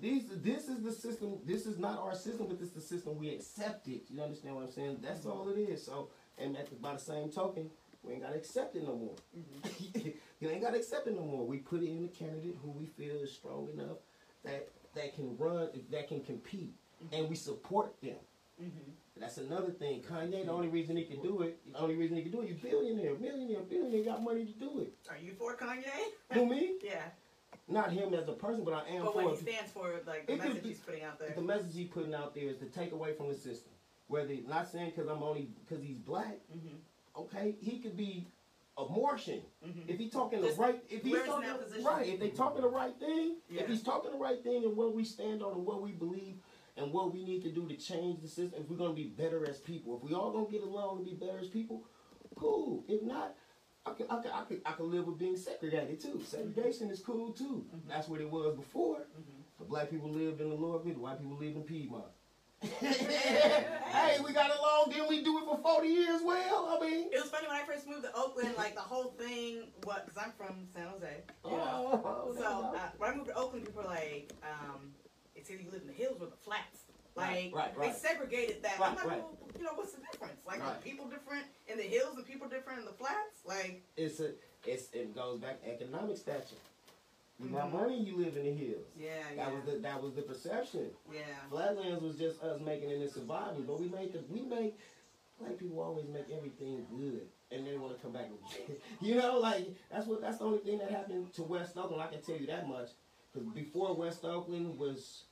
These, 0.00 0.24
this 0.42 0.68
is 0.68 0.82
the 0.82 0.92
system. 0.92 1.38
This 1.44 1.66
is 1.66 1.78
not 1.78 1.98
our 1.98 2.14
system, 2.14 2.46
but 2.48 2.58
this 2.58 2.68
is 2.68 2.74
the 2.74 2.80
system 2.80 3.18
we 3.18 3.30
accepted. 3.30 4.00
You 4.08 4.22
understand 4.22 4.54
what 4.54 4.64
I'm 4.64 4.72
saying? 4.72 4.98
That's 5.02 5.20
mm-hmm. 5.20 5.30
all 5.30 5.48
it 5.48 5.58
is. 5.58 5.84
So, 5.84 6.08
and 6.38 6.56
at 6.56 6.68
the, 6.68 6.76
by 6.76 6.94
the 6.94 6.98
same 6.98 7.30
token, 7.30 7.70
we 8.02 8.14
ain't 8.14 8.22
gotta 8.22 8.36
accept 8.36 8.76
it 8.76 8.84
no 8.84 8.96
more. 8.96 9.14
Mm-hmm. 9.36 10.08
you 10.40 10.50
ain't 10.50 10.62
gotta 10.62 10.76
accept 10.76 11.06
it 11.06 11.14
no 11.14 11.24
more. 11.24 11.46
We 11.46 11.58
put 11.58 11.82
it 11.82 11.88
in 11.88 12.02
the 12.02 12.08
candidate 12.08 12.56
who 12.62 12.70
we 12.70 12.86
feel 12.86 13.16
is 13.22 13.32
strong 13.32 13.68
enough 13.72 13.98
that 14.44 14.68
that 14.94 15.14
can 15.14 15.36
run, 15.36 15.68
that 15.90 16.08
can 16.08 16.22
compete, 16.22 16.74
mm-hmm. 17.04 17.14
and 17.14 17.28
we 17.28 17.36
support 17.36 18.00
them. 18.00 18.16
Mm-hmm. 18.62 18.90
That's 19.20 19.38
another 19.38 19.70
thing. 19.70 20.02
Kanye, 20.02 20.44
the 20.44 20.52
only 20.52 20.68
reason 20.68 20.96
he 20.96 21.04
can 21.04 21.20
do 21.22 21.42
it, 21.42 21.58
the 21.72 21.78
only 21.78 21.96
reason 21.96 22.16
he 22.16 22.22
can 22.22 22.32
do 22.32 22.42
it, 22.42 22.48
you 22.48 22.54
billionaire, 22.54 23.14
millionaire, 23.18 23.62
billionaire, 23.62 24.04
got 24.04 24.22
money 24.22 24.44
to 24.44 24.52
do 24.52 24.80
it. 24.80 24.92
Are 25.10 25.16
you 25.18 25.32
for 25.32 25.56
Kanye? 25.56 25.84
Who 26.32 26.46
me? 26.46 26.74
yeah. 26.84 27.02
Not 27.68 27.92
him 27.92 28.14
as 28.14 28.26
a 28.28 28.32
person, 28.32 28.64
but 28.64 28.72
I 28.72 28.88
am 28.96 29.04
But 29.04 29.12
for 29.12 29.24
what 29.24 29.38
he 29.38 29.42
stands 29.52 29.70
for, 29.72 29.92
like 30.06 30.26
the 30.26 30.36
message 30.36 30.62
be- 30.62 30.68
he's 30.70 30.78
putting 30.78 31.02
out 31.02 31.18
there. 31.18 31.32
the 31.34 31.42
message 31.42 31.74
he's 31.74 31.88
putting 31.88 32.14
out 32.14 32.34
there 32.34 32.44
is 32.44 32.56
to 32.58 32.66
take 32.66 32.92
away 32.92 33.12
from 33.14 33.28
the 33.28 33.34
system. 33.34 33.72
Whether 34.06 34.34
not 34.46 34.70
saying 34.72 34.92
because 34.96 35.10
I'm 35.10 35.22
only 35.22 35.48
because 35.66 35.84
he's 35.84 35.98
black, 35.98 36.38
Mm-hmm. 36.54 37.20
okay, 37.22 37.56
he 37.60 37.78
could 37.80 37.96
be 37.96 38.26
a 38.78 38.84
Martian. 38.88 39.42
Mm-hmm. 39.66 39.90
If 39.90 39.98
he's 39.98 40.10
talking 40.12 40.40
Just 40.40 40.56
the 40.56 40.62
right, 40.62 40.82
if 40.88 41.02
he's 41.02 41.18
talking 41.24 41.84
right, 41.84 42.06
if 42.08 42.20
they 42.20 42.30
talking 42.30 42.62
the 42.62 42.68
right 42.68 42.94
thing, 42.98 43.36
Yeah. 43.50 43.62
if 43.62 43.68
he's 43.68 43.82
talking 43.82 44.12
the 44.12 44.16
right 44.18 44.42
thing 44.42 44.64
and 44.64 44.74
what 44.76 44.94
we 44.94 45.04
stand 45.04 45.42
on 45.42 45.52
and 45.52 45.66
what 45.66 45.82
we 45.82 45.92
believe 45.92 46.36
and 46.78 46.90
what 46.92 47.12
we 47.12 47.22
need 47.24 47.42
to 47.42 47.50
do 47.50 47.66
to 47.68 47.76
change 47.76 48.22
the 48.22 48.28
system, 48.28 48.62
if 48.62 48.70
we're 48.70 48.76
gonna 48.78 48.94
be 48.94 49.08
better 49.08 49.46
as 49.46 49.58
people, 49.58 49.96
if 49.96 50.02
we 50.08 50.14
all 50.14 50.30
gonna 50.32 50.48
get 50.50 50.62
along 50.62 50.98
and 50.98 51.04
be 51.06 51.12
better 51.14 51.38
as 51.38 51.48
people, 51.48 51.82
cool. 52.36 52.84
If 52.88 53.02
not, 53.02 53.34
I 53.88 53.94
could, 53.94 54.06
I 54.10 54.16
could, 54.22 54.30
I 54.32 54.42
could, 54.44 54.60
I 54.66 54.72
could 54.72 54.86
live 54.86 55.06
with 55.06 55.18
being 55.18 55.36
segregated 55.36 56.00
too. 56.00 56.20
Segregation 56.24 56.90
is 56.90 57.00
cool 57.00 57.32
too. 57.32 57.64
Mhm. 57.74 57.88
That's 57.88 58.08
what 58.08 58.20
it 58.20 58.30
was 58.30 58.56
before. 58.56 58.96
Mm-hmm. 58.98 59.42
The 59.58 59.64
black 59.64 59.90
people 59.90 60.10
lived 60.10 60.40
in 60.40 60.50
the 60.50 60.54
Louisville, 60.54 60.94
the 60.94 61.00
white 61.00 61.18
people 61.18 61.36
lived 61.36 61.56
in 61.56 61.62
Piedmont. 61.62 62.04
hey, 62.80 64.18
we 64.24 64.32
got 64.32 64.50
along, 64.58 64.90
didn't 64.90 65.08
we 65.08 65.22
do 65.22 65.38
it 65.38 65.44
for 65.44 65.58
40 65.58 65.88
years? 65.88 66.20
Well, 66.24 66.76
I 66.80 66.84
mean, 66.84 67.06
It 67.12 67.20
was 67.20 67.30
funny 67.30 67.46
when 67.46 67.56
I 67.56 67.64
first 67.64 67.86
moved 67.88 68.02
to 68.02 68.12
Oakland, 68.16 68.50
like 68.56 68.74
the 68.74 68.80
whole 68.80 69.14
thing. 69.16 69.68
What? 69.84 70.06
Because 70.06 70.20
I'm 70.24 70.32
from 70.36 70.66
San 70.74 70.88
Jose. 70.88 71.22
You 71.44 71.50
know? 71.52 72.00
oh, 72.04 72.34
So 72.36 72.44
uh, 72.44 72.90
when 72.98 73.10
I 73.12 73.14
moved 73.14 73.28
to 73.28 73.34
Oakland, 73.36 73.64
people 73.66 73.82
were 73.82 73.88
like, 73.88 74.32
um, 74.42 74.90
"It's 75.36 75.48
either 75.50 75.62
you 75.62 75.70
live 75.70 75.82
in 75.82 75.86
the 75.88 75.94
hills 75.94 76.20
or 76.20 76.26
the 76.26 76.36
flats." 76.36 76.87
Like 77.18 77.50
Right, 77.54 77.76
right, 77.76 77.80
they 77.80 77.92
segregated 77.92 78.62
that. 78.62 78.78
Right, 78.78 78.90
I'm 78.90 78.96
like, 78.96 79.06
right. 79.06 79.18
well, 79.18 79.38
you 79.58 79.64
know, 79.64 79.72
what's 79.74 79.92
the 79.92 80.00
difference? 80.10 80.40
Like, 80.46 80.60
are 80.62 80.76
people 80.84 81.06
different 81.06 81.44
in 81.66 81.76
the 81.76 81.82
hills 81.84 82.16
and 82.16 82.24
people 82.26 82.48
different 82.48 82.78
in 82.80 82.84
the 82.84 82.92
flats? 82.92 83.42
Like, 83.44 83.82
it's 83.96 84.20
a, 84.20 84.30
it's, 84.66 84.92
it 84.92 85.14
goes 85.14 85.40
back 85.40 85.60
economic 85.66 86.16
stature. 86.16 86.56
You 87.40 87.50
got 87.50 87.68
Mhm. 87.68 87.72
money, 87.72 88.00
you 88.02 88.16
live 88.16 88.36
in 88.36 88.44
the 88.44 88.52
hills. 88.52 88.84
yeah, 88.96 89.10
yeah, 89.34 89.44
That 89.44 89.54
was 89.54 89.64
the 89.64 89.78
that 89.78 90.02
was 90.02 90.14
the 90.14 90.22
perception. 90.22 90.90
yeah. 91.12 91.20
Flatlands 91.50 92.02
was 92.02 92.16
just 92.16 92.42
us 92.42 92.60
making 92.60 92.90
it 92.90 93.00
and 93.00 93.10
surviving, 93.10 93.62
but 93.64 93.78
we 93.80 93.88
made 93.88 94.12
the 94.12 94.20
we 94.28 94.42
make 94.42 94.76
black 95.38 95.56
people 95.56 95.80
always 95.80 96.08
make 96.08 96.28
everything 96.36 96.84
good, 96.90 97.28
and 97.52 97.64
they 97.64 97.76
want 97.78 97.96
to 97.96 98.02
come 98.02 98.12
back. 98.12 98.28
you 99.00 99.14
know, 99.14 99.38
like 99.38 99.68
that's 99.90 100.06
what 100.08 100.20
that's 100.20 100.38
the 100.38 100.44
only 100.44 100.58
thing 100.58 100.78
that 100.78 100.90
happened 100.90 101.32
to 101.34 101.42
West 101.44 101.76
Oakland. 101.76 102.02
I 102.02 102.08
can 102.08 102.22
tell 102.22 102.36
you 102.36 102.46
that 102.48 102.68
much, 102.68 102.88
because 103.32 103.48
before 103.50 103.94
West 103.94 104.24
Oakland 104.24 104.76
was, 104.76 105.22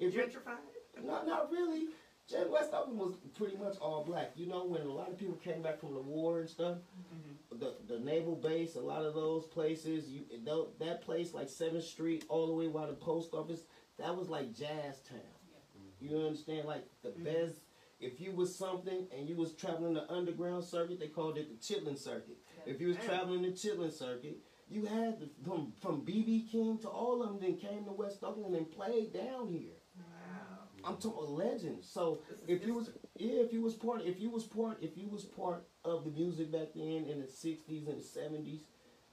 Gentrified. 0.00 0.58
Not 1.02 1.26
not 1.26 1.50
really. 1.50 1.86
Jen- 2.28 2.50
West 2.52 2.70
Oakland 2.72 2.98
was 2.98 3.14
pretty 3.36 3.56
much 3.56 3.76
all 3.78 4.04
black. 4.04 4.32
You 4.36 4.46
know, 4.46 4.64
when 4.64 4.82
a 4.82 4.92
lot 4.92 5.08
of 5.08 5.18
people 5.18 5.34
came 5.36 5.60
back 5.62 5.80
from 5.80 5.94
the 5.94 6.00
war 6.00 6.40
and 6.40 6.48
stuff, 6.48 6.78
Mm-hmm. 7.12 7.58
the 7.58 7.74
the 7.88 7.98
naval 8.00 8.36
base, 8.36 8.76
a 8.76 8.80
lot 8.80 9.04
of 9.04 9.14
those 9.14 9.44
places, 9.46 10.08
you 10.08 10.24
that 10.78 11.02
place 11.02 11.34
like 11.34 11.48
Seventh 11.48 11.84
Street, 11.84 12.24
all 12.28 12.46
the 12.46 12.52
way 12.52 12.68
by 12.68 12.86
the 12.86 12.92
post 12.94 13.34
office, 13.34 13.60
that 13.98 14.16
was 14.16 14.28
like 14.28 14.54
jazz 14.54 15.00
town. 15.08 15.18
You 16.00 16.16
understand? 16.18 16.66
Like 16.66 16.84
the 17.02 17.10
Mhm. 17.10 17.24
best. 17.24 17.56
If 18.00 18.20
you 18.20 18.32
was 18.32 18.52
something 18.56 19.06
and 19.16 19.28
you 19.28 19.36
was 19.36 19.52
traveling 19.54 19.94
the 19.94 20.10
underground 20.12 20.64
circuit, 20.64 20.98
they 20.98 21.06
called 21.06 21.38
it 21.38 21.48
the 21.48 21.54
Chitlin 21.74 21.96
Circuit. 21.96 22.36
If 22.66 22.80
you 22.80 22.88
was 22.88 22.96
Damn. 22.96 23.06
traveling 23.06 23.42
the 23.42 23.52
Chitlin 23.52 23.92
Circuit, 23.92 24.40
you 24.68 24.84
had 24.86 25.20
the, 25.20 25.28
from 25.44 25.72
from 25.80 26.00
BB 26.04 26.50
King 26.50 26.78
to 26.78 26.88
all 26.88 27.22
of 27.22 27.28
them. 27.28 27.38
Then 27.40 27.56
came 27.58 27.84
to 27.84 27.92
West 27.92 28.24
Oakland 28.24 28.56
and 28.56 28.68
played 28.70 29.12
down 29.12 29.46
here. 29.48 29.76
I'm 30.84 30.96
talking 30.96 31.34
legends. 31.34 31.88
So 31.88 32.20
if 32.46 32.64
you 32.64 32.74
was 32.74 32.90
yeah, 33.16 33.40
if 33.40 33.52
you 33.52 33.62
was 33.62 33.74
part 33.74 34.02
if 34.04 34.20
you 34.20 34.30
was 34.30 34.44
part 34.44 34.78
if 34.80 34.96
you 34.96 35.08
was 35.08 35.24
part 35.24 35.64
of 35.84 36.04
the 36.04 36.10
music 36.10 36.52
back 36.52 36.68
then 36.74 37.06
in 37.06 37.20
the 37.20 37.26
sixties 37.26 37.86
and 37.88 37.98
the 38.00 38.04
seventies, 38.04 38.60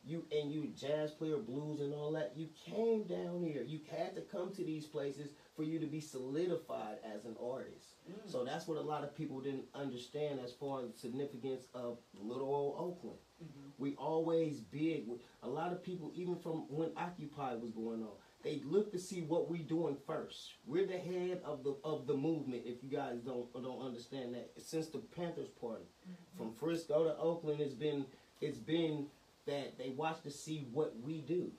you 0.06 0.26
and 0.32 0.52
you 0.52 0.72
jazz 0.76 1.12
player, 1.12 1.38
blues 1.38 1.80
and 1.82 1.94
all 1.94 2.12
that, 2.14 2.34
you 2.36 2.50
came 2.66 3.04
down 3.04 3.44
here. 3.44 3.64
You 3.64 3.80
had 3.92 4.16
to 4.16 4.22
come 4.22 4.52
to 4.54 4.64
these 4.64 4.86
places 4.86 5.30
for 5.56 5.64
you 5.64 5.80
to 5.80 5.86
be 5.86 6.00
solidified 6.00 6.98
as 7.04 7.26
an 7.26 7.36
artist. 7.42 7.96
Mm. 8.10 8.32
So 8.32 8.46
that's 8.46 8.68
what 8.68 8.78
a 8.78 8.82
lot 8.82 9.04
of 9.04 9.16
people 9.16 9.42
didn't 9.42 9.66
understand 9.76 10.40
as 10.44 10.54
far 10.54 10.82
as 10.82 10.92
the 10.92 10.98
significance 10.98 11.66
of 11.74 11.98
little 12.20 12.48
old 12.48 12.76
Oakland. 12.78 13.20
Mhm. 13.44 13.72
We 13.78 13.96
always 13.96 14.60
big. 14.60 15.10
A 15.44 15.50
lot 15.50 15.72
of 15.72 15.84
people, 15.84 16.12
even 16.16 16.36
from 16.36 16.66
when 16.70 16.92
Occupy 16.98 17.56
was 17.56 17.72
going 17.72 18.04
on, 18.04 18.12
they 18.44 18.62
look 18.66 18.92
to 18.92 19.00
see 19.00 19.22
what 19.22 19.50
we 19.50 19.60
doing 19.60 19.98
first. 20.08 20.54
We're 20.66 20.88
the 20.88 20.98
head 20.98 21.42
of 21.44 21.64
the 21.64 21.76
of 21.84 22.08
the 22.08 22.16
movement. 22.16 22.64
If 22.66 22.84
you 22.84 22.90
guys 22.90 23.20
don't 23.20 23.52
don't 23.54 23.82
understand 23.86 24.34
that, 24.36 24.52
since 24.58 24.88
the 24.88 25.00
Panthers 25.00 25.50
Party, 25.62 25.86
mm-hmm. 26.10 26.38
from 26.38 26.54
Frisco 26.54 27.04
to 27.04 27.18
Oakland, 27.18 27.60
it's 27.60 27.74
been 27.74 28.06
it's 28.42 28.58
been 28.58 29.08
that 29.46 29.78
they 29.78 29.90
watch 29.90 30.22
to 30.24 30.32
see 30.32 30.68
what 30.72 30.96
we 31.02 31.22
do. 31.22 31.52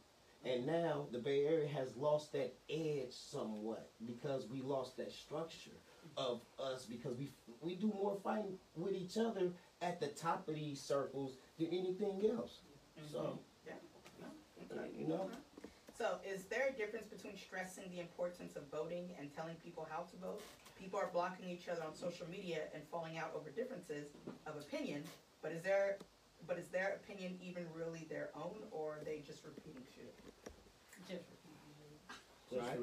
And 0.45 0.67
now 0.67 1.07
the 1.13 1.19
Bay 1.19 1.45
Area 1.45 1.69
has 1.69 1.97
lost 1.97 2.33
that 2.33 2.55
edge 2.71 3.13
somewhat 3.13 3.91
because 4.07 4.47
we 4.49 4.63
lost 4.63 4.97
that 4.97 5.13
structure 5.13 5.77
of 6.17 6.41
us 6.59 6.87
because 6.87 7.17
we 7.19 7.31
we 7.61 7.75
do 7.75 7.89
more 7.89 8.17
fighting 8.25 8.59
with 8.75 8.95
each 8.95 9.19
other 9.19 9.51
at 9.83 10.01
the 10.01 10.09
top 10.09 10.49
of 10.49 10.55
these 10.55 10.81
circles 10.81 11.35
than 11.59 11.69
anything 11.69 12.23
else. 12.31 12.61
Mm-hmm. 12.99 13.13
So 13.13 13.39
Yeah. 13.67 13.75
You 14.99 15.09
know, 15.09 15.15
uh-huh. 15.15 15.37
So, 16.01 16.17
is 16.25 16.45
there 16.45 16.73
a 16.73 16.73
difference 16.73 17.09
between 17.09 17.37
stressing 17.37 17.91
the 17.93 18.01
importance 18.01 18.57
of 18.57 18.63
voting 18.73 19.11
and 19.21 19.29
telling 19.37 19.57
people 19.57 19.87
how 19.91 20.09
to 20.09 20.17
vote? 20.17 20.41
People 20.79 20.99
are 20.99 21.11
blocking 21.13 21.51
each 21.51 21.69
other 21.69 21.83
on 21.85 21.95
social 21.95 22.27
media 22.27 22.73
and 22.73 22.83
falling 22.91 23.19
out 23.19 23.33
over 23.37 23.51
differences 23.51 24.09
of 24.47 24.57
opinion, 24.57 25.05
but 25.43 25.53
is 25.53 25.61
there 25.61 25.99
but 26.47 26.57
is 26.59 26.69
their 26.69 26.99
opinion 27.05 27.37
even 27.45 27.67
really 27.77 28.07
their 28.09 28.31
own 28.35 28.57
or 28.71 28.95
are 28.95 29.05
they 29.05 29.23
just 29.27 29.45
repeating 29.45 29.85
shit? 29.95 30.17
Just 31.07 31.25
repeating 31.29 31.51
Right. 32.53 32.75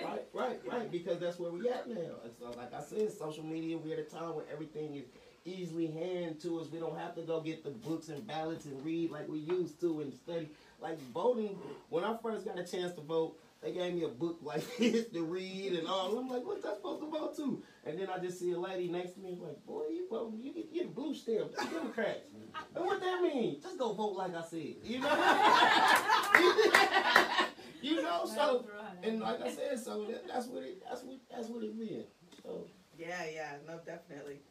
right, 0.00 0.26
right, 0.32 0.60
right, 0.66 0.90
because 0.90 1.18
that's 1.20 1.38
where 1.38 1.50
we 1.50 1.68
at 1.68 1.88
now. 1.88 2.16
It's 2.24 2.40
uh, 2.40 2.50
like 2.56 2.72
I 2.72 2.80
said, 2.80 3.12
social 3.12 3.44
media. 3.44 3.76
We're 3.76 3.94
at 3.94 3.98
a 3.98 4.04
time 4.04 4.34
where 4.34 4.46
everything 4.50 4.96
is 4.96 5.04
easily 5.44 5.88
handed 5.88 6.40
to 6.42 6.58
us. 6.58 6.68
We 6.72 6.78
don't 6.78 6.98
have 6.98 7.14
to 7.16 7.22
go 7.22 7.40
get 7.40 7.62
the 7.64 7.70
books 7.70 8.08
and 8.08 8.26
ballots 8.26 8.64
and 8.64 8.82
read 8.84 9.10
like 9.10 9.28
we 9.28 9.40
used 9.40 9.78
to 9.80 10.00
and 10.00 10.12
study. 10.14 10.48
Like 10.84 11.00
voting, 11.14 11.56
when 11.88 12.04
I 12.04 12.14
first 12.22 12.44
got 12.44 12.58
a 12.58 12.62
chance 12.62 12.92
to 12.96 13.00
vote, 13.00 13.38
they 13.62 13.72
gave 13.72 13.94
me 13.94 14.04
a 14.04 14.08
book 14.08 14.40
like 14.42 14.62
this 14.78 15.08
to 15.08 15.24
read 15.24 15.72
and 15.72 15.88
all. 15.88 16.18
I'm 16.18 16.28
like, 16.28 16.44
what's 16.44 16.62
that 16.62 16.76
supposed 16.76 17.00
to 17.00 17.10
vote 17.10 17.34
to? 17.38 17.62
And 17.86 17.98
then 17.98 18.10
I 18.10 18.18
just 18.18 18.38
see 18.38 18.52
a 18.52 18.58
lady 18.58 18.88
next 18.88 19.12
to 19.12 19.20
me, 19.20 19.38
like, 19.40 19.64
boy, 19.64 19.84
you 19.88 20.06
voting, 20.10 20.40
you 20.42 20.52
get, 20.52 20.66
you 20.70 20.82
get 20.82 20.90
a 20.90 20.94
blue 20.94 21.14
stamp, 21.14 21.52
you 21.58 21.70
Democrats. 21.70 22.28
and 22.76 22.84
what 22.84 23.00
that 23.00 23.22
mean? 23.22 23.62
Just 23.62 23.78
go 23.78 23.94
vote 23.94 24.14
like 24.14 24.36
I 24.36 24.42
said, 24.42 24.74
you 24.84 25.00
know? 25.00 25.08
you 27.80 28.02
know, 28.02 28.26
so 28.26 28.66
and 29.02 29.20
like 29.20 29.40
I 29.40 29.50
said, 29.50 29.78
so 29.78 30.04
that, 30.04 30.28
that's 30.28 30.48
what 30.48 30.64
it 30.64 30.82
that's 30.86 31.02
what 31.02 31.16
that's 31.34 31.48
what 31.48 31.64
it 31.64 31.78
been. 31.78 32.04
So 32.42 32.66
Yeah, 32.98 33.24
yeah, 33.32 33.52
no, 33.66 33.80
definitely. 33.86 34.42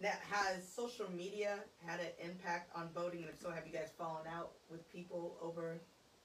Now, 0.00 0.12
has 0.30 0.66
social 0.66 1.10
media 1.12 1.58
had 1.86 2.00
an 2.00 2.12
impact 2.24 2.74
on 2.74 2.88
voting? 2.94 3.20
And 3.20 3.28
if 3.28 3.38
so, 3.40 3.50
have 3.50 3.66
you 3.66 3.72
guys 3.72 3.92
fallen 3.98 4.26
out 4.26 4.52
with 4.70 4.90
people 4.90 5.36
over 5.42 5.78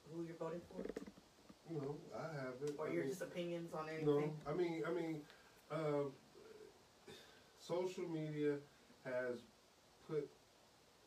who 0.10 0.24
you're 0.24 0.38
voting 0.38 0.62
for? 0.72 0.82
Know, 1.70 1.98
I 2.16 2.34
haven't. 2.40 2.78
Or 2.78 2.88
I 2.88 2.94
your 2.94 3.04
mean, 3.04 3.10
just 3.10 3.22
opinions 3.22 3.74
on 3.74 3.90
anything? 3.90 4.06
No. 4.06 4.34
I 4.48 4.56
mean, 4.56 4.84
I 4.88 4.94
mean, 4.94 5.22
um, 5.72 6.12
social 7.60 8.08
media 8.08 8.56
has 9.04 9.40
put 10.08 10.30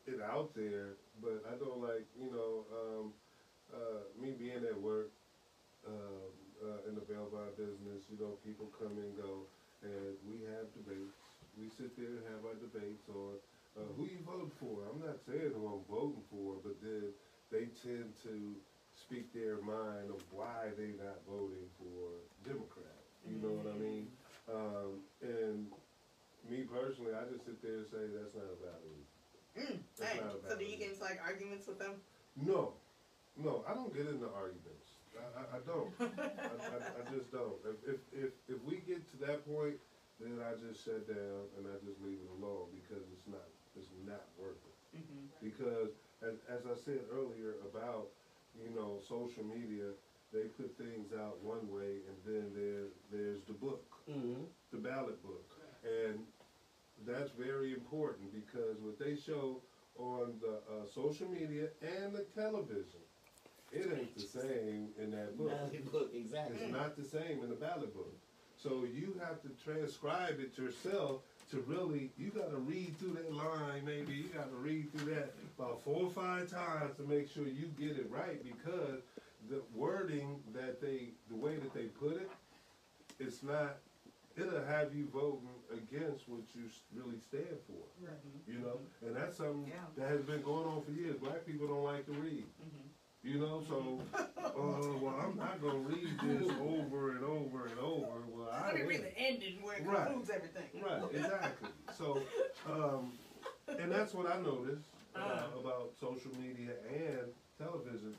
it 0.05 0.21
out 0.21 0.53
there, 0.55 0.97
but 1.23 1.43
I 1.49 1.57
don't 1.57 1.81
like, 1.81 2.05
you 2.19 2.29
know, 2.29 2.65
um, 2.71 3.13
uh, 3.73 4.21
me 4.21 4.35
being 4.37 4.63
at 4.69 4.79
work, 4.79 5.11
um, 5.87 6.29
uh, 6.61 6.89
in 6.89 6.95
the 6.95 7.01
bail 7.01 7.31
business, 7.57 8.03
you 8.11 8.17
know, 8.19 8.37
people 8.45 8.69
come 8.77 8.97
and 8.97 9.15
go, 9.17 9.47
and 9.81 10.13
we 10.27 10.43
have 10.45 10.67
debates. 10.75 11.18
We 11.59 11.67
sit 11.67 11.95
there 11.99 12.15
and 12.15 12.23
have 12.31 12.47
our 12.47 12.55
debates 12.55 13.09
on, 13.11 13.35
uh, 13.75 13.91
who 13.97 14.07
you 14.07 14.23
vote 14.23 14.51
for. 14.59 14.87
I'm 14.87 15.03
not 15.03 15.19
saying 15.27 15.51
who 15.51 15.67
I'm 15.67 15.83
voting 15.91 16.23
for, 16.31 16.55
but 16.63 16.79
then 16.81 17.11
they 17.51 17.67
tend 17.83 18.15
to 18.23 18.55
speak 18.95 19.33
their 19.33 19.59
mind 19.59 20.07
of 20.09 20.23
why 20.31 20.71
they're 20.77 20.95
not 20.95 21.19
voting 21.27 21.67
for 21.77 22.23
Democrat. 22.47 23.03
You 23.27 23.43
know 23.43 23.51
what 23.51 23.67
I 23.67 23.75
mean? 23.75 24.07
Um, 24.47 25.03
and 25.21 25.67
me 26.47 26.63
personally, 26.63 27.11
I 27.11 27.27
just 27.27 27.45
sit 27.45 27.61
there 27.61 27.83
and 27.83 27.87
say 27.91 28.03
that's 28.15 28.33
not 28.33 28.47
a 28.47 28.57
valid. 28.63 29.03
Mm, 29.59 29.79
That's 29.99 30.15
dang. 30.15 30.23
not 30.23 30.39
a 30.39 30.47
So 30.47 30.55
do 30.55 30.63
you 30.63 30.77
get 30.77 30.95
into 30.95 31.03
like 31.03 31.19
arguments 31.19 31.67
with 31.67 31.79
them? 31.79 31.99
No, 32.35 32.73
no, 33.35 33.63
I 33.67 33.73
don't 33.73 33.93
get 33.93 34.07
into 34.07 34.31
arguments. 34.31 34.95
I, 35.19 35.27
I, 35.35 35.43
I 35.57 35.59
don't. 35.67 35.91
I, 35.99 36.55
I, 36.55 36.77
I 36.95 37.01
just 37.11 37.31
don't. 37.31 37.59
If, 37.67 37.77
if 37.83 37.99
if 38.13 38.29
if 38.47 38.63
we 38.63 38.79
get 38.87 39.03
to 39.11 39.17
that 39.27 39.43
point, 39.45 39.75
then 40.19 40.39
I 40.43 40.55
just 40.59 40.83
shut 40.83 41.07
down 41.07 41.47
and 41.57 41.65
I 41.67 41.75
just 41.85 42.01
leave 42.01 42.19
it 42.19 42.29
alone 42.29 42.67
because 42.75 43.05
it's 43.13 43.27
not 43.27 43.47
it's 43.75 43.89
not 44.05 44.27
worth 44.37 44.59
it. 44.65 44.77
Mhm. 44.99 45.27
Because 45.41 45.91
as 46.21 46.35
as 46.49 46.65
I 46.65 46.75
said 46.75 47.01
earlier 47.11 47.55
about 47.63 48.09
you 48.55 48.69
know 48.75 48.99
social 49.07 49.43
media, 49.43 49.93
they 50.33 50.45
put 50.59 50.77
things 50.77 51.13
out 51.13 51.39
one 51.41 51.69
way 51.71 52.01
and 52.07 52.17
then 52.25 52.51
there 52.53 52.87
there's 53.11 53.43
the 53.45 53.53
book, 53.53 53.85
Mm-hmm. 54.09 54.43
the 54.71 54.77
ballot 54.77 55.21
book, 55.23 55.45
and 55.83 56.25
that's 57.05 57.31
very 57.31 57.73
important 57.73 58.31
because 58.33 58.79
what 58.81 58.99
they 58.99 59.15
show 59.15 59.61
on 59.95 60.39
the 60.41 60.55
uh, 60.67 60.85
social 60.85 61.27
media 61.29 61.69
and 61.81 62.13
the 62.13 62.25
television, 62.35 62.99
it 63.71 63.87
ain't 63.93 64.15
the 64.15 64.25
same 64.25 64.89
in 64.97 65.11
that 65.11 65.37
book. 65.37 65.49
Ballot 65.49 65.91
book, 65.91 66.09
exactly. 66.13 66.57
It's 66.57 66.73
not 66.73 66.95
the 66.97 67.05
same 67.05 67.43
in 67.43 67.49
the 67.49 67.55
ballot 67.55 67.93
book. 67.93 68.15
So 68.61 68.83
you 68.93 69.19
have 69.23 69.41
to 69.43 69.49
transcribe 69.63 70.39
it 70.39 70.57
yourself 70.57 71.21
to 71.51 71.61
really, 71.61 72.11
you 72.17 72.29
got 72.29 72.51
to 72.51 72.57
read 72.57 72.97
through 72.99 73.13
that 73.13 73.31
line, 73.33 73.83
maybe 73.85 74.13
you 74.13 74.25
got 74.25 74.49
to 74.49 74.55
read 74.55 74.91
through 74.93 75.15
that 75.15 75.33
about 75.57 75.81
four 75.83 76.03
or 76.03 76.11
five 76.11 76.49
times 76.49 76.95
to 76.97 77.03
make 77.03 77.31
sure 77.31 77.47
you 77.47 77.71
get 77.79 77.97
it 77.97 78.07
right 78.11 78.43
because 78.43 79.01
the 79.49 79.61
wording 79.73 80.41
that 80.53 80.81
they, 80.81 81.09
the 81.29 81.35
way 81.35 81.55
that 81.55 81.73
they 81.73 81.85
put 81.85 82.17
it, 82.17 82.29
it's 83.19 83.41
not, 83.41 83.77
it'll 84.37 84.63
have 84.65 84.93
you 84.93 85.07
voting 85.11 85.47
against 85.73 86.27
what 86.27 86.41
you 86.53 86.63
really 86.93 87.17
stand 87.19 87.57
for. 87.65 87.81
Right. 88.05 88.13
You 88.47 88.59
know, 88.59 88.79
and 89.05 89.15
that's 89.15 89.37
something 89.37 89.65
Yeah. 89.67 89.75
that 89.97 90.09
has 90.09 90.21
been 90.21 90.41
going 90.41 90.67
on 90.67 90.83
for 90.83 90.91
years. 90.91 91.15
Black 91.17 91.45
people 91.45 91.67
don't 91.67 91.83
like 91.83 92.05
to 92.05 92.11
read. 92.13 92.45
Mhm. 92.61 92.88
You 93.21 93.37
know, 93.37 93.61
so 93.67 93.99
uh, 94.17 94.97
well, 95.01 95.15
I'm 95.21 95.35
not 95.35 95.61
gonna 95.61 95.77
read 95.79 96.07
this 96.23 96.49
over 96.61 97.11
and 97.11 97.23
over 97.25 97.65
and 97.67 97.77
over. 97.79 98.23
Well, 98.31 98.49
I 98.49 98.67
Let 98.67 98.75
me 98.75 98.81
am. 98.81 98.87
read 98.87 99.01
the 99.01 99.17
ending 99.19 99.61
where 99.61 99.75
it 99.77 99.85
Right. 99.85 100.05
concludes 100.07 100.29
everything. 100.29 100.81
Right, 100.81 101.03
exactly. 101.13 101.69
So, 101.97 102.21
um, 102.65 103.11
and 103.77 103.91
that's 103.91 104.13
what 104.13 104.25
I 104.27 104.39
noticed 104.39 104.85
uh, 105.15 105.19
Uh. 105.19 105.59
about 105.59 105.91
social 105.99 106.31
media 106.39 106.71
and 106.89 107.27
television. 107.57 108.15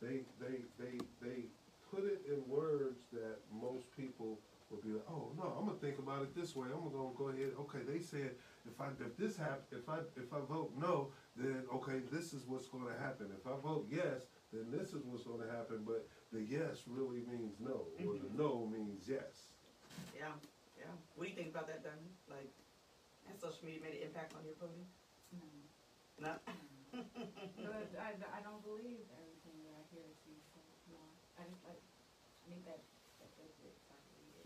They, 0.00 0.20
they, 0.40 0.62
they, 0.78 0.98
they 1.20 1.44
put 1.90 2.04
it 2.04 2.22
in 2.28 2.48
words 2.48 3.00
that 3.12 3.38
most 3.52 3.86
people 3.96 4.38
would 4.70 4.82
be 4.82 4.90
like, 4.90 5.04
oh 5.10 5.32
no, 5.36 5.56
I'm 5.58 5.66
gonna 5.66 5.78
think 5.78 5.98
about 5.98 6.22
it 6.22 6.34
this 6.34 6.54
way. 6.54 6.68
I'm 6.72 6.88
gonna 6.90 7.10
go 7.16 7.28
ahead. 7.28 7.52
Okay, 7.60 7.80
they 7.86 8.00
said 8.00 8.30
if 8.66 8.80
I 8.80 8.86
if 9.00 9.16
this 9.16 9.36
happen, 9.36 9.62
if 9.72 9.88
I 9.88 9.98
if 10.16 10.32
I 10.32 10.40
vote 10.48 10.72
no, 10.78 11.08
then 11.36 11.64
okay, 11.74 12.00
this 12.10 12.32
is 12.32 12.46
what's 12.46 12.66
gonna 12.66 12.94
happen. 13.00 13.26
If 13.38 13.46
I 13.46 13.56
vote 13.62 13.86
yes, 13.90 14.26
then 14.54 14.70
this 14.70 14.94
is 14.94 15.02
what's 15.04 15.24
gonna 15.24 15.50
happen. 15.50 15.82
But 15.84 16.06
the 16.32 16.40
yes 16.40 16.86
really 16.86 17.22
means 17.26 17.58
no, 17.60 17.88
or 18.06 18.14
the 18.14 18.30
no 18.34 18.66
means 18.66 19.04
yes. 19.08 19.50
Yeah, 20.14 20.30
yeah. 20.78 20.94
What 21.14 21.24
do 21.24 21.30
you 21.30 21.36
think 21.36 21.50
about 21.50 21.66
that, 21.66 21.82
Diamond? 21.82 22.14
Like, 22.30 22.50
has 23.26 23.40
social 23.40 23.64
media 23.66 23.80
made 23.82 23.94
an 23.98 24.02
impact 24.08 24.34
on 24.38 24.42
your 24.44 24.54
voting? 24.60 24.86
No. 25.32 25.46
No. 26.22 26.32
But 27.58 27.90
I, 27.98 28.14
I 28.14 28.40
don't 28.46 28.62
believe 28.62 29.02
everything 29.18 29.56
that 29.66 29.74
I 29.74 29.82
hear 29.90 30.06
or 30.06 30.14
see, 30.22 30.38
so, 30.54 30.60
no. 30.86 31.02
I 31.34 31.42
just, 31.50 31.58
I 31.66 31.74
need 32.46 32.62
that, 32.66 32.78
that, 33.18 33.30
that's 33.34 33.58
it, 33.66 33.74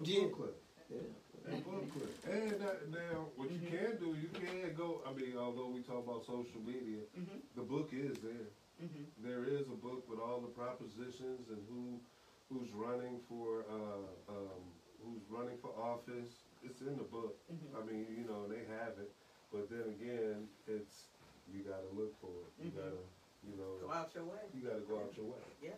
The 0.00 0.04
Yeah. 0.09 0.24
booklet. 0.24 0.56
Yeah. 0.88 1.52
And 1.52 1.64
booklet. 1.64 2.14
And 2.24 2.50
that, 2.61 2.88
now, 2.88 3.28
what 3.36 3.50
you 3.52 3.61
Mhm. 3.61 3.68
can 3.68 3.90
do, 4.00 4.16
you 4.16 4.28
can 4.32 4.72
go. 4.74 5.02
I 5.04 5.12
mean, 5.12 5.36
although 5.36 5.68
we 5.68 5.80
talk 5.82 6.04
about 6.04 6.24
social 6.24 6.61
media, 6.64 7.04
Mhm. 7.12 7.40
the 7.54 7.62
book 7.62 7.92
is 7.92 8.16
there. 8.24 8.48
Mhm. 8.81 9.07
There 9.18 9.45
is 9.45 9.66
a 9.68 9.74
book 9.74 10.09
with 10.09 10.18
all 10.20 10.41
the 10.41 10.49
propositions 10.55 11.49
and 11.51 11.62
who 11.68 12.01
who's 12.49 12.70
running 12.72 13.20
for 13.29 13.64
uh, 13.68 14.33
um, 14.33 14.62
who's 15.03 15.22
running 15.29 15.59
for 15.59 15.70
office. 15.76 16.45
It's 16.62 16.81
in 16.81 16.97
the 16.97 17.03
book. 17.05 17.37
Mhm. 17.53 17.74
I 17.76 17.85
mean, 17.85 18.07
you 18.16 18.24
know, 18.24 18.47
they 18.49 18.64
have 18.79 18.99
it. 18.99 19.12
But 19.53 19.68
then 19.70 19.89
again, 19.89 20.49
it's 20.66 21.09
you 21.47 21.62
got 21.62 21.81
to 21.83 21.89
look 21.95 22.14
for 22.20 22.31
it. 22.47 22.53
You 22.64 22.70
Mhm. 22.70 22.76
got 22.76 22.91
to, 22.91 23.05
you 23.43 23.57
know, 23.57 23.79
Go 23.81 23.91
out 23.91 24.14
your 24.14 24.24
way. 24.24 24.51
you 24.53 24.61
got 24.61 24.76
to 24.76 24.83
go 24.83 25.01
out 25.01 25.16
your 25.16 25.26
way. 25.26 25.45
Yeah. 25.62 25.74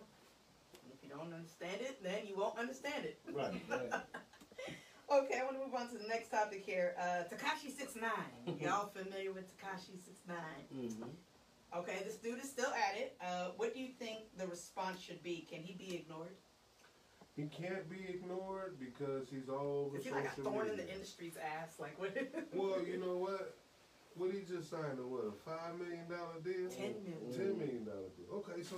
And 0.82 0.92
If 0.92 1.03
you 1.03 1.09
don't 1.09 1.32
understand 1.32 1.80
it, 1.80 2.03
then 2.03 2.26
you 2.26 2.36
won't 2.36 2.59
understand 2.59 3.05
it. 3.05 3.20
Right. 3.32 3.62
Right. 3.68 3.92
Okay, 5.11 5.40
I 5.40 5.42
want 5.44 5.59
to 5.59 5.64
move 5.66 5.74
on 5.74 5.88
to 5.88 5.98
the 5.98 6.07
next 6.07 6.28
topic 6.30 6.64
here. 6.64 6.94
Uh, 6.96 7.24
Tekashi 7.26 7.68
Six 7.76 7.96
Nine. 7.96 8.30
Y'all 8.61 8.90
familiar 8.90 9.32
with 9.32 9.44
Tekashi 9.57 9.98
Six 9.98 10.20
Nine? 10.24 10.62
Okay, 11.76 12.02
this 12.04 12.16
dude 12.16 12.42
is 12.42 12.50
still 12.50 12.72
at 12.72 12.98
it. 12.98 13.16
Uh, 13.20 13.50
what 13.56 13.74
do 13.74 13.80
you 13.80 13.90
think 13.98 14.36
the 14.36 14.46
response 14.46 15.00
should 15.00 15.22
be? 15.22 15.46
Can 15.48 15.62
he 15.62 15.74
be 15.74 15.94
ignored? 15.94 16.36
He 17.36 17.44
can't 17.44 17.88
be 17.88 18.06
ignored 18.08 18.76
because 18.80 19.28
he's 19.30 19.48
all 19.48 19.86
over 19.86 19.98
Is 19.98 20.04
he 20.04 20.10
like 20.10 20.26
a 20.26 20.42
thorn 20.42 20.68
in 20.68 20.76
the 20.76 20.92
industry's 20.92 21.36
ass? 21.36 21.78
Like 21.78 21.98
what? 21.98 22.16
Well, 22.52 22.82
you 22.84 22.98
know 22.98 23.16
what? 23.16 23.56
What 24.16 24.32
he 24.32 24.40
just 24.40 24.68
signed 24.68 24.98
a 24.98 25.06
what? 25.06 25.24
A 25.24 25.32
five 25.48 25.78
million 25.78 26.08
dollar 26.08 26.42
deal? 26.42 26.68
Ten 26.68 26.94
million. 27.06 27.32
Ten 27.32 27.58
million 27.58 27.84
dollar 27.84 28.10
deal. 28.18 28.42
Okay, 28.42 28.62
so 28.62 28.76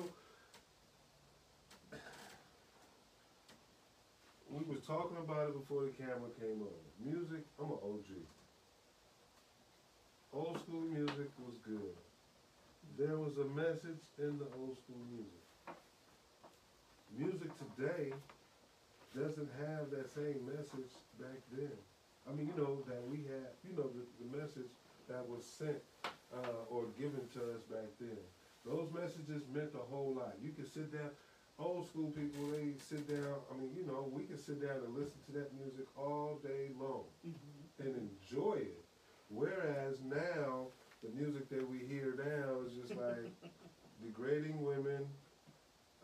we 4.51 4.63
was 4.69 4.85
talking 4.87 5.17
about 5.17 5.49
it 5.49 5.59
before 5.59 5.85
the 5.85 5.91
camera 5.97 6.29
came 6.39 6.61
on. 6.61 6.77
Music, 7.03 7.47
I'm 7.59 7.71
an 7.73 7.79
OG. 7.83 8.11
Old 10.35 10.61
school 10.61 10.83
music 10.83 11.33
was 11.41 11.57
good. 11.65 11.97
There 13.03 13.19
was 13.19 13.37
a 13.37 13.45
message 13.59 13.99
in 14.17 14.39
the 14.39 14.47
old 14.55 14.79
school 14.79 15.03
music. 15.11 15.43
Music 17.11 17.51
today 17.59 18.13
doesn't 19.11 19.51
have 19.59 19.91
that 19.91 20.07
same 20.15 20.39
message 20.47 20.95
back 21.19 21.43
then. 21.51 21.75
I 22.31 22.33
mean, 22.33 22.47
you 22.47 22.55
know, 22.55 22.79
that 22.87 23.03
we 23.11 23.27
had, 23.27 23.59
you 23.67 23.75
know, 23.75 23.91
the, 23.91 24.07
the 24.23 24.29
message 24.39 24.71
that 25.09 25.27
was 25.29 25.43
sent 25.43 25.83
uh, 26.33 26.71
or 26.71 26.95
given 26.97 27.27
to 27.35 27.41
us 27.59 27.63
back 27.67 27.91
then. 27.99 28.23
Those 28.65 28.87
messages 28.95 29.43
meant 29.53 29.75
a 29.75 29.83
whole 29.91 30.15
lot. 30.15 30.39
You 30.41 30.51
could 30.55 30.73
sit 30.73 30.93
down, 30.93 31.11
old 31.59 31.89
school 31.89 32.15
people, 32.15 32.55
they 32.55 32.79
sit 32.79 33.09
down, 33.11 33.35
I 33.51 33.59
mean, 33.59 33.75
you 33.75 33.83
know, 33.83 34.07
we 34.15 34.23
could 34.31 34.39
sit 34.39 34.63
down 34.63 34.79
and 34.79 34.95
listen 34.95 35.19
to 35.27 35.33
that 35.43 35.51
music 35.59 35.91
all 35.99 36.39
day 36.45 36.71
long 36.79 37.11
Mhm. 37.27 37.67
and 37.83 37.93
enjoy 37.99 38.63
it. 38.63 38.85
Whereas 39.29 39.99
now, 40.07 40.71
the 41.03 41.11
music 41.19 41.49
that 41.51 41.69
we 41.69 41.79
hear 41.79 42.15
now 42.15 42.63
is 42.65 42.75
just 42.79 42.95
like 42.95 43.27
degrading 44.43 44.65
women, 44.65 45.07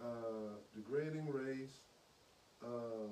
uh, 0.00 0.54
degrading 0.74 1.28
race, 1.28 1.80
um, 2.62 3.10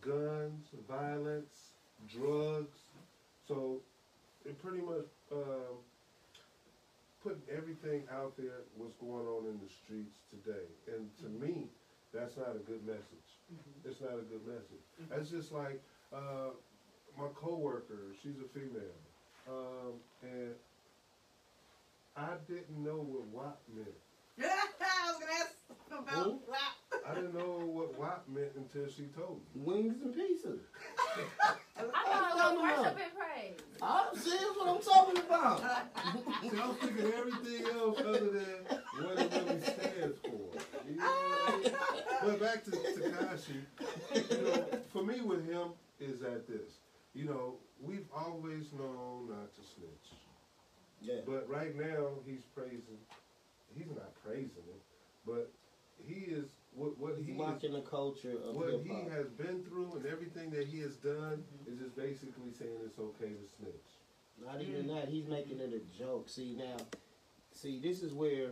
guns, 0.00 0.68
violence, 0.88 1.70
drugs. 2.08 2.78
So 3.48 3.80
it 4.44 4.60
pretty 4.62 4.78
much 4.80 5.06
um, 5.32 5.78
putting 7.22 7.42
everything 7.50 8.02
out 8.12 8.36
there 8.36 8.62
what's 8.76 8.94
going 8.94 9.26
on 9.26 9.46
in 9.46 9.58
the 9.60 9.68
streets 9.68 10.18
today. 10.30 10.66
And 10.86 11.08
to 11.18 11.26
me, 11.44 11.66
that's 12.12 12.36
not 12.36 12.54
a 12.54 12.58
good 12.60 12.84
message. 12.86 13.28
Mhm. 13.52 13.88
It's 13.90 14.00
not 14.00 14.14
a 14.18 14.22
good 14.22 14.46
message. 14.46 14.84
That's 15.10 15.30
just 15.30 15.52
like 15.52 15.80
uh, 16.12 16.50
my 17.18 17.26
coworker. 17.34 18.12
She's 18.22 18.38
a 18.40 18.46
female, 18.58 18.98
um, 19.48 19.94
and 20.22 20.54
I 22.16 22.34
didn't 22.48 22.82
know 22.82 22.98
what 22.98 23.26
WAP 23.26 23.58
meant. 23.68 23.88
I 24.40 25.12
was 25.12 25.20
gonna 25.20 25.32
ask 25.40 25.54
about 25.90 26.24
Who? 26.24 26.40
WAP. 26.48 27.04
I 27.08 27.14
didn't 27.14 27.34
know 27.34 27.64
what 27.66 27.98
WAP 27.98 28.28
meant 28.28 28.52
until 28.56 28.88
she 28.88 29.04
told 29.16 29.40
me. 29.54 29.62
Wings 29.62 29.96
and 30.02 30.14
pieces. 30.14 30.60
I 31.76 31.82
thought 31.82 32.52
it 32.52 32.58
was 32.58 32.78
worship 32.78 32.98
and 33.02 33.12
praise. 33.16 33.58
I'm 33.82 34.16
serious 34.16 34.56
what 34.56 34.68
I'm 34.68 34.82
talking 34.82 35.18
about. 35.24 35.60
See, 36.42 36.60
I 36.60 36.66
was 36.68 36.76
thinking 36.76 37.12
everything 37.12 37.66
else 37.74 37.98
other 38.00 38.30
than 38.30 38.78
what 39.00 39.18
it 39.18 39.32
really 39.32 39.60
stands 39.60 40.18
for. 40.22 40.48
You 40.88 40.96
know 40.96 41.04
what 41.04 41.54
I 41.54 41.58
mean? 41.58 41.72
But 42.22 42.40
back 42.40 42.64
to 42.64 42.70
Tekashi, 42.70 43.60
you 44.30 44.42
know, 44.44 44.64
for 44.92 45.02
me 45.02 45.20
with 45.20 45.48
him 45.48 45.70
is 45.98 46.20
that 46.20 46.46
this. 46.46 46.78
You 47.14 47.24
know, 47.24 47.56
we've 47.80 48.06
always 48.14 48.72
known 48.72 49.28
not 49.30 49.52
to 49.54 49.60
snitch. 49.62 50.12
Yeah. 51.00 51.22
But 51.26 51.48
right 51.48 51.74
now 51.74 52.08
he's 52.26 52.44
praising. 52.54 53.00
He's 53.76 53.88
not 53.88 54.12
praising 54.24 54.64
it, 54.68 54.82
but 55.26 55.52
he 56.06 56.32
is 56.32 56.46
what 56.72 56.98
what 56.98 57.16
he 57.18 57.32
He's 57.32 57.40
is, 57.40 57.72
the 57.72 57.80
culture 57.88 58.32
of 58.44 58.54
what 58.54 58.80
he 58.84 58.94
has 59.10 59.26
been 59.28 59.62
through 59.64 59.92
and 59.96 60.06
everything 60.06 60.50
that 60.50 60.66
he 60.66 60.80
has 60.80 60.96
done 60.96 61.42
is 61.66 61.78
just 61.78 61.96
basically 61.96 62.52
saying 62.52 62.76
it's 62.84 62.98
okay 62.98 63.32
to 63.32 63.46
snitch. 63.58 63.90
Not 64.44 64.62
even 64.62 64.86
that. 64.88 65.08
He's 65.08 65.26
making 65.26 65.60
it 65.60 65.72
a 65.72 65.98
joke. 65.98 66.28
See 66.28 66.56
now, 66.56 66.76
see 67.52 67.78
this 67.80 68.02
is 68.02 68.12
where, 68.12 68.50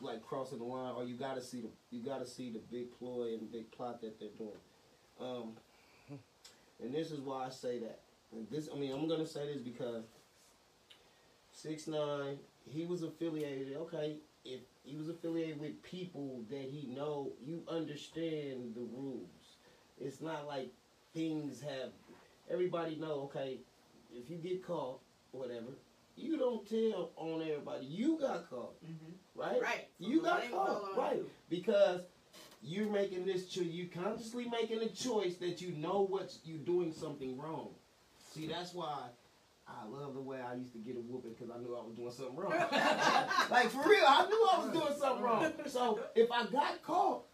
like 0.00 0.22
crossing 0.22 0.58
the 0.58 0.64
line, 0.64 0.94
or 0.94 1.04
you 1.04 1.14
gotta 1.16 1.42
see 1.42 1.60
the 1.60 1.70
you 1.90 2.02
gotta 2.02 2.26
see 2.26 2.50
the 2.50 2.60
big 2.70 2.96
ploy 2.98 3.34
and 3.34 3.50
big 3.50 3.70
plot 3.72 4.00
that 4.02 4.18
they're 4.20 4.28
doing. 4.38 4.52
Um, 5.20 5.52
and 6.82 6.94
this 6.94 7.10
is 7.10 7.20
why 7.20 7.46
I 7.46 7.50
say 7.50 7.78
that. 7.80 8.00
And 8.32 8.48
this, 8.50 8.68
I 8.72 8.78
mean, 8.78 8.92
I'm 8.92 9.08
gonna 9.08 9.26
say 9.26 9.46
this 9.46 9.62
because 9.62 10.04
six 11.52 11.86
nine, 11.86 12.38
he 12.68 12.84
was 12.84 13.02
affiliated. 13.02 13.76
Okay, 13.76 14.18
if 14.44 14.60
he 14.84 14.96
was 14.96 15.08
affiliated 15.08 15.60
with 15.60 15.82
people 15.82 16.42
that 16.50 16.60
he 16.62 16.88
know. 16.94 17.32
You 17.44 17.62
understand 17.68 18.74
the 18.74 18.86
rules. 18.92 19.56
It's 20.00 20.20
not 20.20 20.46
like 20.46 20.70
things 21.14 21.60
have. 21.62 21.90
Everybody 22.50 22.96
know. 22.96 23.22
Okay, 23.34 23.58
if 24.12 24.28
you 24.28 24.36
get 24.36 24.66
caught, 24.66 25.00
whatever, 25.32 25.72
you 26.16 26.36
don't 26.38 26.68
tell 26.68 27.12
on 27.16 27.40
everybody. 27.42 27.86
You 27.86 28.18
got 28.20 28.48
caught, 28.50 28.74
Mm-hmm. 28.84 29.40
right? 29.40 29.62
Right. 29.62 29.88
So 30.00 30.08
You 30.08 30.20
the 30.20 30.28
got 30.28 30.50
caught, 30.50 30.96
right? 30.96 31.16
you. 31.16 31.30
Because 31.48 32.02
you're 32.62 32.90
making 32.90 33.24
this 33.24 33.46
choice. 33.48 33.64
You 33.66 33.88
consciously 33.88 34.46
making 34.48 34.82
a 34.82 34.88
choice 34.88 35.36
that 35.36 35.60
you 35.62 35.72
know 35.76 36.04
what 36.06 36.34
you're 36.44 36.58
doing 36.58 36.92
something 36.92 37.38
wrong. 37.38 37.70
See, 38.32 38.46
that's 38.46 38.74
why 38.74 38.98
I 39.66 39.86
love 39.88 40.14
the 40.14 40.20
way 40.20 40.38
I 40.40 40.54
used 40.54 40.72
to 40.72 40.78
get 40.78 40.96
a 40.96 41.00
whooping 41.00 41.32
because 41.32 41.50
I 41.50 41.58
knew 41.58 41.74
I 41.74 41.82
was 41.82 41.94
doing 41.96 42.10
something 42.12 42.36
wrong. 42.36 42.52
like 43.50 43.70
for 43.70 43.88
real, 43.88 44.04
I 44.06 44.26
knew 44.26 44.48
I 44.52 44.58
was 44.64 44.72
doing 44.72 44.98
something 45.00 45.24
wrong. 45.24 45.52
So 45.66 46.00
if 46.14 46.30
I 46.30 46.44
got 46.46 46.82
caught, 46.82 47.24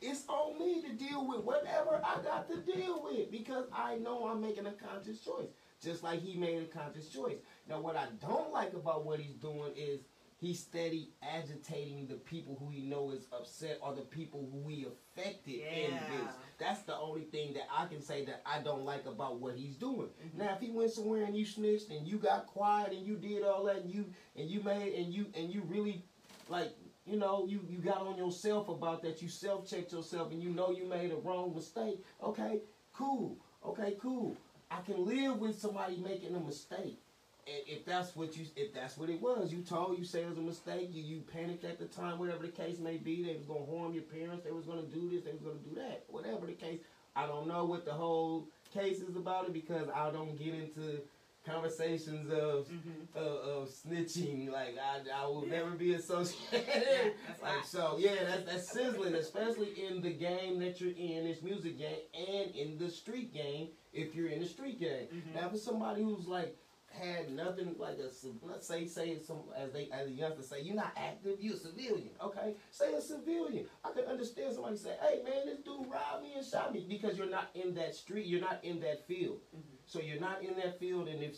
it's 0.00 0.24
on 0.28 0.58
me 0.58 0.82
to 0.82 0.92
deal 0.92 1.26
with 1.26 1.44
whatever 1.44 2.00
I 2.04 2.22
got 2.22 2.48
to 2.50 2.56
deal 2.58 3.02
with 3.04 3.30
because 3.30 3.66
I 3.74 3.96
know 3.96 4.26
I'm 4.28 4.40
making 4.40 4.66
a 4.66 4.72
conscious 4.72 5.20
choice. 5.20 5.48
Just 5.82 6.04
like 6.04 6.20
he 6.20 6.38
made 6.38 6.62
a 6.62 6.66
conscious 6.66 7.08
choice. 7.08 7.38
Now, 7.68 7.80
what 7.80 7.96
I 7.96 8.06
don't 8.20 8.52
like 8.52 8.72
about 8.74 9.04
what 9.04 9.18
he's 9.18 9.34
doing 9.34 9.72
is 9.76 10.00
he's 10.38 10.60
steady 10.60 11.10
agitating 11.22 12.06
the 12.08 12.14
people 12.14 12.56
who 12.60 12.68
he 12.70 12.82
know 12.82 13.10
is 13.10 13.26
upset 13.32 13.78
or 13.82 13.94
the 13.94 14.02
people 14.02 14.48
who 14.52 14.68
he 14.68 14.86
affected 14.86 15.54
in 15.54 15.90
Yeah. 15.92 16.08
this. 16.08 16.34
That's 16.62 16.82
the 16.82 16.96
only 16.96 17.22
thing 17.22 17.54
that 17.54 17.66
I 17.76 17.86
can 17.86 18.00
say 18.00 18.24
that 18.26 18.40
I 18.46 18.60
don't 18.62 18.84
like 18.84 19.04
about 19.06 19.40
what 19.40 19.56
he's 19.56 19.74
doing. 19.74 20.10
Mhm. 20.22 20.34
Now, 20.38 20.54
if 20.54 20.60
he 20.60 20.70
went 20.70 20.92
somewhere 20.92 21.24
and 21.24 21.36
you 21.36 21.44
snitched 21.44 21.90
and 21.90 22.06
you 22.06 22.18
got 22.18 22.46
quiet 22.46 22.92
and 22.92 23.04
you 23.04 23.16
did 23.16 23.42
all 23.42 23.64
that 23.64 23.78
and 23.78 23.90
you 23.90 24.12
and 24.36 24.48
you 24.48 24.60
made 24.62 24.94
and 24.94 25.12
you 25.12 25.26
and 25.34 25.52
you 25.52 25.62
really 25.62 26.04
like 26.48 26.70
you 27.04 27.16
know 27.16 27.46
you 27.48 27.58
you 27.68 27.78
got 27.78 28.02
on 28.02 28.16
yourself 28.16 28.68
about 28.68 29.02
that 29.02 29.20
you 29.20 29.28
self 29.28 29.66
checked 29.68 29.92
yourself 29.92 30.30
and 30.30 30.40
you 30.40 30.50
know 30.50 30.70
you 30.70 30.84
made 30.84 31.10
a 31.10 31.16
wrong 31.16 31.52
mistake. 31.52 31.98
Okay, 32.22 32.62
cool. 32.92 33.36
Okay, 33.64 33.96
cool. 34.00 34.36
I 34.70 34.80
can 34.82 35.04
live 35.04 35.40
with 35.40 35.58
somebody 35.58 35.96
making 35.96 36.36
a 36.36 36.40
mistake. 36.40 37.01
If 37.46 37.84
that's 37.84 38.14
what 38.14 38.36
you 38.36 38.46
if 38.56 38.72
that's 38.72 38.96
what 38.96 39.10
it 39.10 39.20
was, 39.20 39.52
you 39.52 39.62
told 39.62 39.98
you 39.98 40.04
say 40.04 40.22
it 40.22 40.28
was 40.28 40.38
a 40.38 40.42
mistake, 40.42 40.90
you 40.92 41.02
you 41.02 41.20
panicked 41.22 41.64
at 41.64 41.78
the 41.78 41.86
time, 41.86 42.18
whatever 42.18 42.42
the 42.46 42.52
case 42.52 42.78
may 42.78 42.96
be, 42.98 43.24
they 43.24 43.34
was 43.36 43.46
gonna 43.46 43.66
harm 43.66 43.92
your 43.94 44.04
parents, 44.04 44.44
they 44.44 44.52
was 44.52 44.64
gonna 44.64 44.82
do 44.82 45.10
this, 45.10 45.24
they 45.24 45.32
was 45.32 45.40
gonna 45.42 45.58
do 45.68 45.74
that. 45.74 46.04
Whatever 46.08 46.46
the 46.46 46.52
case. 46.52 46.80
I 47.16 47.26
don't 47.26 47.46
know 47.48 47.64
what 47.64 47.84
the 47.84 47.92
whole 47.92 48.46
case 48.72 49.00
is 49.00 49.16
about 49.16 49.46
it 49.46 49.52
because 49.52 49.88
I 49.94 50.10
don't 50.10 50.38
get 50.38 50.54
into 50.54 51.00
conversations 51.44 52.30
of 52.30 52.68
Mhm. 52.68 53.16
of, 53.16 53.22
of 53.62 53.68
snitching. 53.68 54.48
Like 54.50 54.76
I, 54.78 55.22
I 55.22 55.26
will 55.26 55.44
Yeah. 55.44 55.56
never 55.58 55.70
be 55.72 55.94
associated. 55.94 56.64
Yeah, 56.68 57.10
like 57.42 57.56
hot. 57.56 57.66
so, 57.66 57.96
yeah, 57.98 58.14
that's 58.24 58.44
that's 58.44 58.68
sizzling, 58.72 59.14
especially 59.14 59.84
in 59.86 60.00
the 60.00 60.12
game 60.12 60.60
that 60.60 60.80
you're 60.80 60.92
in, 60.96 61.24
this 61.24 61.42
music 61.42 61.76
game, 61.78 61.98
and 62.16 62.54
in 62.54 62.78
the 62.78 62.88
street 62.88 63.34
game. 63.34 63.68
If 63.92 64.14
you're 64.14 64.28
in 64.28 64.40
the 64.40 64.46
street 64.48 64.78
game, 64.80 65.08
Mhm. 65.12 65.34
now 65.34 65.48
for 65.50 65.58
somebody 65.58 66.02
who's 66.02 66.26
like 66.26 66.56
had 66.92 67.30
nothing 67.32 67.74
like 67.78 67.98
a 67.98 68.10
let's 68.46 68.66
say 68.66 68.86
say 68.86 69.18
some 69.20 69.40
as 69.56 69.72
they 69.72 69.88
as 69.92 70.06
the 70.06 70.12
youngsters 70.12 70.48
say 70.48 70.60
you're 70.62 70.74
not 70.76 70.92
active 70.96 71.38
you're 71.40 71.54
a 71.54 71.58
civilian 71.58 72.10
okay 72.22 72.54
say 72.70 72.92
a 72.94 73.00
civilian 73.00 73.66
I 73.84 73.90
can 73.92 74.04
understand 74.04 74.54
somebody 74.54 74.76
say 74.76 74.94
hey 75.00 75.22
man 75.24 75.46
this 75.46 75.58
dude 75.60 75.90
robbed 75.90 76.22
me 76.22 76.34
and 76.36 76.44
shot 76.46 76.72
me 76.72 76.84
because 76.88 77.16
you're 77.18 77.30
not 77.30 77.50
in 77.54 77.74
that 77.74 77.94
street 77.94 78.26
you're 78.26 78.40
not 78.40 78.62
in 78.62 78.80
that 78.80 79.06
field 79.06 79.38
Mhm. 79.54 79.62
so 79.86 80.00
you're 80.00 80.20
not 80.20 80.42
in 80.42 80.54
that 80.56 80.78
field, 80.78 81.08
and 81.08 81.22
if 81.22 81.36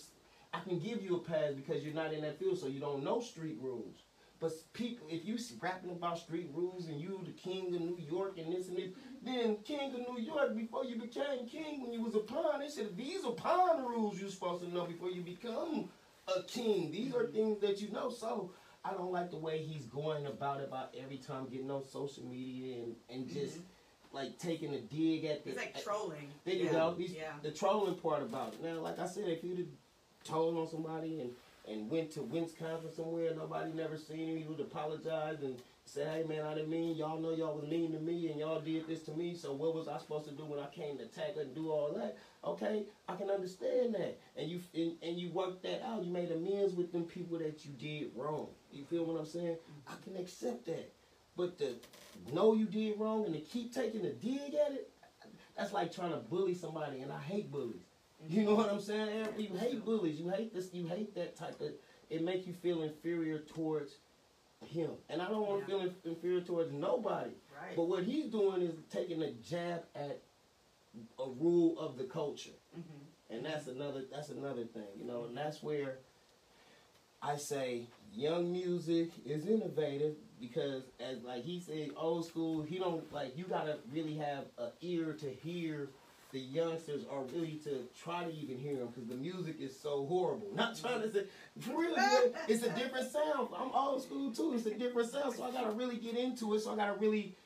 I 0.53 0.61
can 0.61 0.79
give 0.79 1.03
you 1.03 1.17
a 1.17 1.21
pass 1.21 1.53
because 1.55 1.83
you're 1.83 1.95
not 1.95 2.13
in 2.13 2.21
that 2.23 2.39
field, 2.39 2.59
so 2.59 2.69
you 2.69 2.79
don't 2.79 3.03
know 3.03 3.21
street 3.21 3.59
rules. 3.61 4.03
But 4.45 4.53
people, 4.75 5.07
if 5.11 5.25
you 5.25 5.39
rapping 5.59 5.91
about 5.91 6.19
street 6.19 6.51
rules 6.53 6.89
and 6.89 7.01
you 7.01 7.19
the 7.25 7.33
king 7.33 7.75
of 7.75 7.81
New 7.81 7.99
York 7.99 8.37
and 8.37 8.55
this 8.55 8.69
and 8.69 8.77
this, 8.77 8.91
then 9.23 9.57
king 9.65 9.95
of 9.95 10.01
New 10.01 10.21
York 10.21 10.55
before 10.55 10.85
you 10.85 10.97
became 11.01 11.49
king 11.49 11.81
when 11.81 11.95
you 11.95 12.03
was 12.03 12.15
a 12.15 12.19
pawn, 12.19 12.61
they 12.61 12.69
said 12.69 12.95
these 12.95 13.25
are 13.25 13.33
pawn 13.33 13.83
rules 13.87 14.21
you're 14.21 14.29
supposed 14.29 14.63
to 14.63 14.69
know 14.69 14.85
before 14.85 15.09
you 15.09 15.23
become 15.23 15.89
a 16.29 16.43
king. 16.43 16.91
These 16.93 17.15
are 17.15 17.21
mm-hmm. 17.21 17.33
things 17.33 17.61
that 17.63 17.81
you 17.81 17.91
know. 17.91 18.11
So 18.11 18.51
I 18.85 18.93
don't 18.93 19.11
like 19.11 19.31
the 19.31 19.39
way 19.39 19.63
he's 19.63 19.87
going 19.87 20.27
about 20.27 20.61
it, 20.61 20.69
about 20.69 20.95
every 21.03 21.17
time 21.17 21.47
getting 21.47 21.71
on 21.71 21.83
social 21.83 22.25
media 22.25 22.83
and 22.83 22.97
and 23.09 23.25
mm-hmm. 23.25 23.39
just 23.39 23.61
like 24.13 24.39
taking 24.39 24.75
a 24.75 24.81
dig 24.83 25.25
at 25.25 25.45
the. 25.45 25.53
It's 25.53 25.59
like 25.59 25.75
at- 25.75 25.85
trolling. 25.85 26.29
there 26.45 26.55
you 26.55 26.65
yeah. 26.67 26.73
go. 26.73 26.95
These, 26.99 27.15
Yeah. 27.15 27.33
The 27.43 27.51
trolling 27.51 27.95
part 27.95 28.21
about 28.21 28.53
it. 28.53 28.63
Now, 28.63 28.81
like 28.81 28.99
I 28.99 29.07
said, 29.07 29.25
if 29.27 29.43
you'd 29.43 29.57
have 29.61 29.69
told 30.23 30.59
on 30.59 30.69
somebody 30.69 31.23
and, 31.23 31.31
and 31.69 31.91
went 31.91 32.11
to 32.13 32.23
Wisconsin 32.23 32.93
somewhere, 32.95 33.35
nobody 33.35 33.73
never 33.73 33.97
seen 33.97 34.29
him, 34.29 34.37
he 34.37 34.45
would 34.45 34.61
apologize 34.61 35.43
and 35.43 35.57
say, 35.87 36.05
hey 36.05 36.25
man, 36.29 36.45
I 36.45 36.55
didn't 36.55 36.71
mean, 36.71 36.97
y'all 36.97 37.21
know 37.21 37.33
y'all 37.33 37.57
was 37.57 37.69
mean 37.69 37.93
to 37.93 37.99
me 37.99 38.31
and 38.31 38.41
y'all 38.41 38.61
did 38.61 38.87
this 38.87 39.03
to 39.05 39.13
me, 39.13 39.35
so 39.35 39.53
what 39.53 39.75
was 39.75 39.89
I 39.89 39.99
supposed 39.99 40.27
to 40.27 40.33
do 40.33 40.45
when 40.45 40.59
I 40.59 40.67
came 40.67 40.99
to 40.99 41.05
attack 41.05 41.35
and 41.39 41.55
do 41.55 41.71
all 41.71 41.93
that? 41.95 42.17
Okay, 42.45 42.85
I 43.09 43.17
can 43.17 43.31
understand 43.31 43.95
that. 43.95 44.19
And 44.37 44.51
you 44.51 44.61
and, 44.75 44.93
and 45.03 45.19
you 45.19 45.31
worked 45.31 45.63
that 45.63 45.83
out. 45.83 46.05
You 46.05 46.13
made 46.13 46.31
amends 46.31 46.75
with 46.75 46.93
them 46.93 47.05
people 47.05 47.39
that 47.39 47.65
you 47.65 47.73
did 47.73 48.11
wrong. 48.15 48.49
You 48.73 48.85
feel 48.85 49.05
what 49.05 49.19
I'm 49.19 49.27
saying? 49.27 49.57
Mm-hmm. 49.57 49.93
I 49.93 49.95
can 50.03 50.17
accept 50.23 50.67
that. 50.67 50.93
But 51.37 51.59
to 51.59 51.75
know 52.33 52.55
you 52.55 52.67
did 52.67 52.99
wrong 52.99 53.25
and 53.25 53.35
to 53.35 53.41
keep 53.41 53.75
taking 53.75 54.05
a 54.05 54.13
dig 54.13 54.55
at 54.55 54.73
it, 54.73 54.91
that's 55.57 55.73
like 55.73 55.95
trying 55.95 56.11
to 56.11 56.19
bully 56.19 56.55
somebody, 56.55 57.01
and 57.01 57.13
I 57.13 57.21
hate 57.21 57.51
bullies. 57.51 57.87
You 58.29 58.45
know 58.45 58.55
what 58.55 58.71
I'm 58.71 58.81
saying? 58.81 59.27
You 59.39 59.57
hate 59.57 59.85
bullies. 59.85 60.19
You 60.21 60.31
hate 60.31 60.55
this. 60.55 60.71
You 60.73 60.87
hate 60.87 61.15
that 61.15 61.37
type 61.37 61.61
of. 61.61 61.73
It 62.11 62.23
make 62.23 62.47
you 62.47 62.53
feel 62.53 62.83
inferior 62.83 63.39
towards 63.41 63.97
him, 64.65 64.91
and 65.09 65.21
I 65.21 65.29
don't 65.29 65.47
want 65.47 65.67
to 65.67 65.73
Yeah. 65.73 65.83
feel 65.85 65.93
inferior 66.05 66.41
towards 66.41 66.73
nobody. 66.73 67.33
Right. 67.61 67.77
But 67.77 67.85
what 67.85 68.05
he's 68.05 68.27
doing 68.31 68.63
is 68.63 68.75
taking 68.91 69.23
a 69.23 69.33
jab 69.33 69.85
at 69.95 70.21
a 71.19 71.29
rule 71.29 71.79
of 71.79 71.99
the 71.99 72.05
culture, 72.05 72.55
Mhm. 72.77 72.83
and 73.31 73.45
that's 73.45 73.67
another. 73.67 74.05
That's 74.11 74.29
another 74.31 74.65
thing, 74.65 74.87
you 74.97 75.05
know, 75.05 75.25
and 75.25 75.37
that's 75.37 75.63
where 75.63 75.99
I 77.21 77.37
say 77.37 77.87
young 78.15 78.53
music 78.53 79.11
is 79.25 79.47
innovative 79.47 80.17
because, 80.41 80.85
as 81.01 81.23
like 81.23 81.43
he 81.43 81.59
said, 81.61 81.91
old 81.97 82.27
school. 82.27 82.63
He 82.63 82.79
don't 82.79 83.11
like 83.13 83.37
you 83.37 83.45
gotta 83.45 83.81
really 83.91 84.15
have 84.17 84.47
an 84.59 84.71
ear 84.83 85.15
to 85.15 85.31
hear 85.31 85.91
the 86.35 86.41
youngsters 86.41 87.05
are 87.09 87.23
really 87.33 87.61
to 87.63 87.87
try 88.03 88.25
to 88.25 88.35
even 88.35 88.59
hear 88.59 88.77
them 88.77 88.89
because 88.89 89.09
the 89.09 89.15
music 89.15 89.57
is 89.61 89.79
so 89.79 90.05
horrible. 90.05 90.49
Not 90.53 90.77
trying 90.77 91.01
to 91.03 91.11
say, 91.11 91.27
for 91.61 91.81
real, 91.81 91.93
yeah, 91.97 92.19
it's 92.49 92.65
a 92.65 92.71
different 92.71 93.09
sound. 93.11 93.49
I'm 93.57 93.71
old 93.73 94.03
school 94.03 94.33
too. 94.33 94.53
It's 94.55 94.67
a 94.67 94.75
different 94.75 95.11
sound, 95.11 95.33
so 95.33 95.45
I 95.45 95.53
gotta 95.53 95.71
really 95.71 95.97
get 95.97 96.17
into 96.17 96.55
it. 96.55 96.61
So 96.61 96.73
I 96.73 96.77
gotta 96.77 96.99
really. 96.99 97.37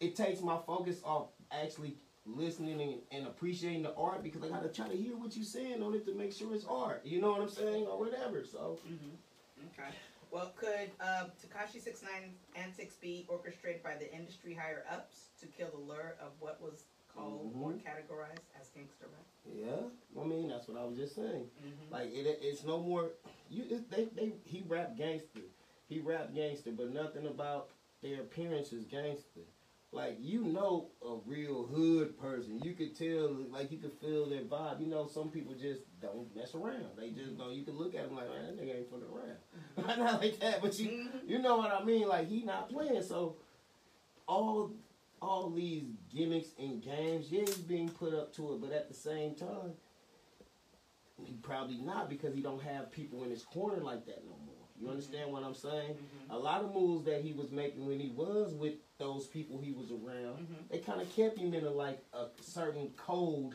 It 0.00 0.16
takes 0.16 0.40
my 0.40 0.56
focus 0.66 1.00
off 1.04 1.28
actually 1.52 1.94
listening 2.24 2.80
and, 2.80 2.94
and 3.12 3.26
appreciating 3.26 3.82
the 3.82 3.94
art 3.94 4.22
because 4.22 4.42
I 4.42 4.48
gotta 4.48 4.68
try 4.68 4.88
to 4.88 4.96
hear 4.96 5.14
what 5.14 5.36
you're 5.36 5.44
saying 5.44 5.82
on 5.82 5.94
it 5.94 6.06
to 6.06 6.14
make 6.14 6.32
sure 6.32 6.54
it's 6.54 6.64
art. 6.64 7.02
You 7.04 7.20
know 7.20 7.32
what 7.32 7.42
I'm 7.42 7.50
saying 7.50 7.86
or 7.86 7.98
whatever. 7.98 8.44
So 8.50 8.78
Mhm. 8.88 9.68
Okay. 9.78 9.90
Well, 10.30 10.50
could 10.56 10.90
uh, 10.98 11.26
Tekashi 11.44 11.78
Six 11.82 12.02
Nine 12.02 12.32
antics 12.56 12.94
be 12.94 13.26
orchestrated 13.28 13.82
by 13.82 13.96
the 13.96 14.10
industry 14.16 14.54
higher 14.54 14.84
ups 14.90 15.26
to 15.40 15.46
kill 15.46 15.68
the 15.68 15.76
lure 15.76 16.16
of 16.18 16.32
what 16.40 16.58
was 16.62 16.84
called 17.14 17.52
or 17.54 17.70
Mhm. 17.72 17.82
categorized 17.82 18.46
as 18.60 18.68
gangster 18.74 19.06
rap? 19.12 19.26
yeah, 19.54 20.20
I 20.20 20.24
mean 20.24 20.48
that's 20.48 20.68
what 20.68 20.78
I 20.78 20.84
was 20.84 20.96
just 20.96 21.14
saying. 21.14 21.48
Mm-hmm. 21.64 21.92
Like 21.92 22.12
it, 22.14 22.38
it's 22.42 22.64
no 22.64 22.80
more. 22.80 23.10
You 23.50 23.64
it, 23.68 23.90
they 23.90 24.04
they 24.06 24.32
he 24.44 24.62
rap 24.66 24.96
gangster, 24.96 25.40
he 25.88 25.98
rap 26.00 26.34
gangster, 26.34 26.70
but 26.72 26.92
nothing 26.92 27.26
about 27.26 27.68
their 28.02 28.20
appearance 28.20 28.72
is 28.72 28.84
gangster. 28.84 29.40
Like 29.94 30.16
you 30.20 30.42
know 30.44 30.88
a 31.06 31.16
real 31.26 31.64
hood 31.64 32.18
person, 32.18 32.60
you 32.62 32.72
could 32.72 32.96
tell. 32.96 33.28
Like 33.50 33.70
you 33.70 33.76
could 33.76 33.92
feel 34.00 34.26
their 34.26 34.40
vibe. 34.40 34.80
You 34.80 34.86
know 34.86 35.06
some 35.06 35.28
people 35.28 35.52
just 35.54 35.82
don't 36.00 36.34
mess 36.34 36.54
around. 36.54 36.96
They 36.96 37.10
just 37.10 37.36
don't. 37.36 37.52
You 37.52 37.62
can 37.62 37.76
look 37.76 37.94
at 37.94 38.06
them 38.06 38.16
like 38.16 38.30
man, 38.30 38.56
that 38.56 38.58
nigga 38.64 38.76
ain't 38.78 38.90
fucking 38.90 39.06
around. 39.86 39.98
not 39.98 40.22
like 40.22 40.40
that, 40.40 40.62
but 40.62 40.78
you 40.78 40.88
Mhm. 40.88 41.28
you 41.28 41.38
know 41.40 41.58
what 41.58 41.70
I 41.72 41.84
mean. 41.84 42.08
Like 42.08 42.26
he 42.28 42.42
not 42.42 42.70
playing. 42.70 43.02
So 43.02 43.36
all 44.26 44.70
all 45.22 45.48
these 45.50 45.84
gimmicks 46.14 46.48
and 46.58 46.82
games, 46.82 47.30
yeah, 47.30 47.40
he's 47.46 47.56
being 47.58 47.88
put 47.88 48.12
up 48.12 48.34
to 48.34 48.54
it, 48.54 48.60
but 48.60 48.72
at 48.72 48.88
the 48.88 48.94
same 48.94 49.34
time, 49.36 49.72
he 51.24 51.32
probably 51.34 51.78
not 51.78 52.10
because 52.10 52.34
he 52.34 52.42
don't 52.42 52.60
have 52.62 52.90
people 52.90 53.22
in 53.22 53.30
his 53.30 53.44
corner 53.44 53.80
like 53.80 54.04
that 54.06 54.24
no 54.24 54.34
more. 54.44 54.54
You 54.80 54.88
understand 54.88 55.30
what 55.32 55.44
I'm 55.44 55.54
saying? 55.54 55.94
Mhm. 55.94 56.30
A 56.34 56.36
lot 56.38 56.64
of 56.64 56.74
moves 56.74 57.04
that 57.04 57.22
he 57.22 57.32
was 57.32 57.52
making 57.52 57.86
when 57.86 58.00
he 58.00 58.08
was 58.10 58.52
with 58.54 58.74
those 58.98 59.28
people 59.28 59.58
he 59.58 59.70
was 59.70 59.92
around, 59.92 60.38
Mhm. 60.40 60.68
they 60.68 60.78
kind 60.80 61.00
of 61.00 61.08
kept 61.14 61.38
him 61.38 61.54
in 61.54 61.64
a 61.64 61.70
like 61.70 62.04
a 62.12 62.26
certain 62.40 62.90
code 62.96 63.54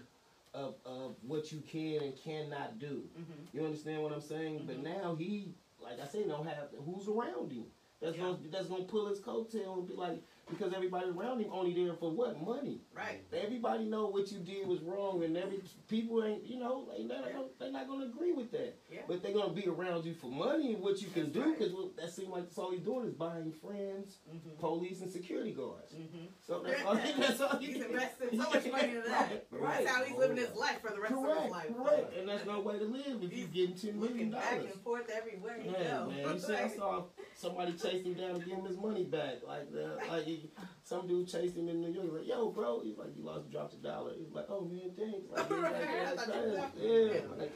of 0.53 0.75
of 0.85 1.15
what 1.23 1.51
you 1.51 1.59
can 1.59 2.01
and 2.01 2.15
cannot 2.15 2.79
do. 2.79 3.09
Mhm. 3.19 3.53
You 3.53 3.65
understand 3.65 4.01
what 4.03 4.13
I'm 4.13 4.21
saying? 4.21 4.63
But 4.65 4.77
Mhm. 4.77 4.83
now 4.83 5.15
he, 5.15 5.53
like 5.81 5.99
I 5.99 6.07
said, 6.07 6.29
don't 6.29 6.47
have 6.47 6.69
who's 6.85 7.09
around 7.09 7.51
him. 7.51 7.65
That's 7.99 8.15
Yeah. 8.15 8.23
gonna 8.23 8.39
that's 8.49 8.67
gonna 8.69 8.85
pull 8.85 9.07
his 9.07 9.19
coattail 9.19 9.79
and 9.79 9.87
be 9.87 9.95
like, 9.95 10.23
because 10.49 10.73
everybody 10.73 11.07
around 11.09 11.39
him 11.41 11.49
only 11.51 11.73
there 11.73 11.93
for 11.95 12.09
what 12.11 12.41
money. 12.45 12.79
Right. 12.95 13.21
Everybody 13.33 13.85
know 13.85 14.07
what 14.07 14.31
you 14.31 14.39
did 14.39 14.67
was 14.67 14.79
wrong, 14.81 15.23
and 15.23 15.35
every 15.37 15.61
people 15.87 16.23
ain't 16.23 16.45
you 16.45 16.59
know 16.59 16.87
they 16.95 17.03
not 17.03 17.23
gonna, 17.33 17.47
they 17.59 17.71
not 17.71 17.87
gonna 17.87 18.05
agree 18.05 18.31
with 18.33 18.51
that. 18.51 18.75
Yeah. 18.91 19.01
But 19.07 19.21
they're 19.23 19.33
gonna 19.33 19.53
be 19.53 19.67
around 19.67 20.05
you 20.05 20.13
for 20.13 20.27
money 20.27 20.73
and 20.73 20.81
what 20.81 21.01
you 21.01 21.09
can 21.09 21.23
That's 21.31 21.33
do 21.33 21.41
right. 21.43 21.59
because 21.59 21.73
that 21.97 22.11
seems 22.13 22.29
like 22.29 22.43
that's 22.45 22.57
all 22.57 22.71
he's 22.71 22.81
doing 22.81 23.05
is 23.07 23.13
buying 23.13 23.51
friends, 23.51 24.17
Mm-hmm. 24.27 24.59
police, 24.59 25.01
and 25.01 25.11
security 25.11 25.51
guards. 25.51 25.93
Mm-hmm. 25.93 26.25
So 26.45 26.63
that's 26.63 26.83
all, 26.83 26.95
that's 27.17 27.41
all 27.41 27.57
He's 27.57 27.81
invested 27.83 28.29
so 28.31 28.37
much 28.37 28.71
money 28.71 28.89
into 28.95 29.01
that. 29.07 29.45
Right. 29.51 29.83
That's 29.83 29.95
how 29.95 30.03
he's 30.03 30.17
living 30.17 30.37
his 30.37 30.53
life 30.55 30.81
for 30.81 30.91
the 30.91 30.99
rest 30.99 31.13
of 31.13 31.43
his 31.43 31.51
life. 31.51 31.67
correct, 31.75 32.17
and 32.17 32.27
that's 32.29 32.45
no 32.45 32.59
way 32.61 32.77
to 32.79 32.85
live 32.85 33.21
if 33.23 33.33
you're 33.33 33.47
getting 33.47 33.75
ten 33.75 33.99
million 33.99 34.31
back 34.31 34.53
and 34.59 34.73
forth 34.83 35.09
everywhere 35.09 35.57
you 35.63 35.71
Yeah, 35.71 35.89
go. 35.99 36.07
man. 36.09 36.33
You 36.35 36.39
see, 36.39 36.53
I 36.55 36.67
saw 36.69 37.03
somebody 37.37 37.73
chase 37.73 38.03
him 38.03 38.15
down 38.15 38.39
to 38.39 38.45
give 38.45 38.57
him 38.57 38.65
his 38.65 38.77
money 38.77 39.03
back. 39.03 39.35
Like, 39.47 39.71
the, 39.71 39.97
like 40.09 40.25
he, 40.25 40.49
some 40.83 41.07
dude 41.07 41.27
chased 41.27 41.55
him 41.55 41.69
in 41.69 41.81
New 41.81 41.91
York. 41.91 42.05
He's 42.05 42.13
like, 42.13 42.27
"Yo, 42.27 42.49
bro," 42.49 42.81
he's 42.83 42.97
like, 42.97 43.15
"You 43.15 43.23
lost, 43.23 43.49
dropped 43.51 43.73
a 43.73 43.77
dollar." 43.77 44.11
He's 44.17 44.33
like, 44.33 44.47
"Oh 44.49 44.61
man, 44.61 44.91
thanks." 44.97 45.29
Like, 45.29 45.47
he's 45.47 45.57
like, 45.57 45.73
yeah, 45.93 46.09
thought 46.15 46.27
you 46.27 46.33
crazy. 46.33 46.57
left. 46.57 46.77
yeah, 46.77 47.37
like, 47.37 47.51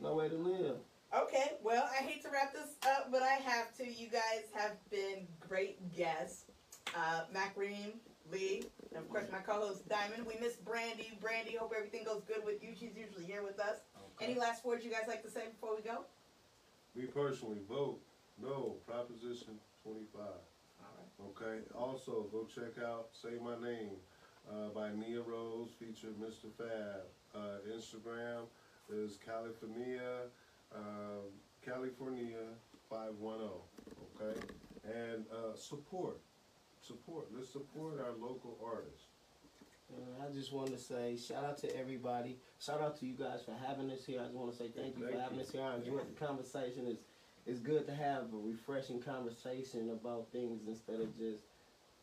no 0.00 0.14
way 0.14 0.28
to 0.28 0.36
live. 0.36 0.76
Okay, 1.16 1.52
well, 1.62 1.88
I 1.90 2.02
hate 2.02 2.22
to 2.22 2.28
wrap 2.30 2.52
this 2.52 2.74
up, 2.86 3.08
but 3.10 3.22
I 3.22 3.34
have 3.34 3.74
to. 3.78 3.86
You 3.86 4.08
guys 4.08 4.44
have 4.54 4.76
been 4.90 5.26
great 5.40 5.92
guests. 5.94 6.44
Uh, 6.94 7.22
Mac 7.32 7.56
Reem, 7.56 7.94
Lee, 8.30 8.62
and 8.94 9.02
of 9.02 9.08
course 9.08 9.24
my 9.32 9.38
co-host 9.38 9.88
Diamond. 9.88 10.26
We 10.26 10.34
miss 10.40 10.56
Brandy. 10.56 11.12
Brandy, 11.20 11.56
hope 11.56 11.72
everything 11.76 12.04
goes 12.04 12.22
good 12.26 12.44
with 12.44 12.62
you. 12.62 12.70
She's 12.78 12.94
usually 12.96 13.24
here 13.24 13.42
with 13.42 13.58
us. 13.58 13.78
Any 14.20 14.34
last 14.34 14.64
words 14.64 14.84
you 14.84 14.90
guys 14.92 15.08
like 15.08 15.24
to 15.24 15.30
say 15.30 15.42
before 15.50 15.74
we 15.74 15.82
go? 15.82 16.04
Me 16.94 17.06
personally, 17.06 17.58
vote 17.68 18.00
no, 18.40 18.76
Proposition 18.86 19.58
25. 19.82 20.20
All 20.20 20.32
right. 20.80 21.30
Okay. 21.30 21.58
Also, 21.76 22.26
go 22.32 22.46
check 22.52 22.82
out 22.84 23.08
Say 23.12 23.38
My 23.42 23.54
Name 23.66 23.96
uh, 24.50 24.68
by 24.74 24.90
Nia 24.90 25.22
Rose, 25.22 25.70
featured 25.78 26.14
Mr. 26.20 26.50
Fab. 26.56 27.04
Uh, 27.34 27.58
Instagram 27.76 28.46
is 28.92 29.18
California, 29.24 30.28
um, 30.74 31.30
California 31.64 32.52
510. 32.90 33.48
Okay. 34.20 34.40
And 34.84 35.24
uh, 35.32 35.56
support, 35.56 36.18
support. 36.80 37.28
Let's 37.34 37.50
support 37.50 38.00
our 38.00 38.12
local 38.12 38.58
artists. 38.64 39.06
And 39.96 40.22
I 40.22 40.32
just 40.32 40.52
want 40.52 40.70
to 40.70 40.78
say 40.78 41.16
shout 41.16 41.44
out 41.44 41.58
to 41.58 41.76
everybody. 41.76 42.38
Shout 42.58 42.80
out 42.80 42.98
to 43.00 43.06
you 43.06 43.14
guys 43.14 43.40
for 43.44 43.54
having 43.66 43.90
us 43.90 44.04
here. 44.04 44.20
I 44.20 44.24
just 44.24 44.34
want 44.34 44.52
to 44.52 44.56
say 44.56 44.68
thank 44.74 44.98
you 44.98 45.06
for 45.06 45.18
having 45.18 45.38
you. 45.38 45.44
us 45.44 45.50
here. 45.50 45.62
I 45.62 45.76
enjoyed 45.76 46.08
the 46.08 46.26
conversation. 46.26 46.86
It's 46.86 47.02
it's 47.46 47.60
good 47.60 47.86
to 47.86 47.94
have 47.94 48.24
a 48.32 48.36
refreshing 48.42 49.00
conversation 49.00 49.90
about 49.90 50.28
things 50.32 50.62
instead 50.66 51.00
of 51.00 51.16
just 51.16 51.44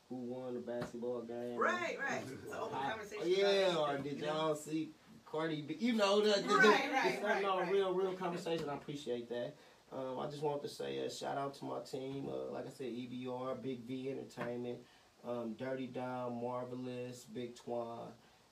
who 0.09 0.15
won 0.17 0.53
the 0.53 0.59
basketball 0.59 1.21
game. 1.21 1.57
Right, 1.57 1.97
right. 1.99 2.21
It's 2.31 2.51
an 2.51 2.59
open 2.59 2.77
conversation. 2.77 3.23
yeah, 3.25 3.75
or 3.75 3.97
did 3.97 4.19
know? 4.21 4.27
y'all 4.27 4.55
see 4.55 4.91
Cardi 5.25 5.61
B? 5.61 5.77
You 5.79 5.93
know, 5.93 6.19
the, 6.21 6.41
the, 6.41 6.47
the, 6.47 6.53
Right, 6.53 6.89
it's 7.05 7.23
right, 7.23 7.23
not 7.23 7.29
right, 7.31 7.41
no 7.41 7.59
right. 7.59 7.71
real, 7.71 7.93
real 7.93 8.13
conversation. 8.13 8.69
I 8.69 8.73
appreciate 8.73 9.29
that. 9.29 9.55
Um, 9.93 10.19
I 10.19 10.27
just 10.27 10.41
wanted 10.41 10.61
to 10.63 10.69
say 10.69 10.99
a 10.99 11.09
shout 11.09 11.37
out 11.37 11.53
to 11.55 11.65
my 11.65 11.79
team. 11.79 12.29
Uh, 12.29 12.51
like 12.53 12.65
I 12.65 12.69
said, 12.69 12.87
EBR, 12.87 13.61
Big 13.61 13.81
V 13.85 14.09
Entertainment, 14.09 14.79
um, 15.27 15.55
Dirty 15.57 15.87
Dom, 15.87 16.41
Marvelous, 16.41 17.25
Big 17.33 17.55
Twan, 17.55 18.07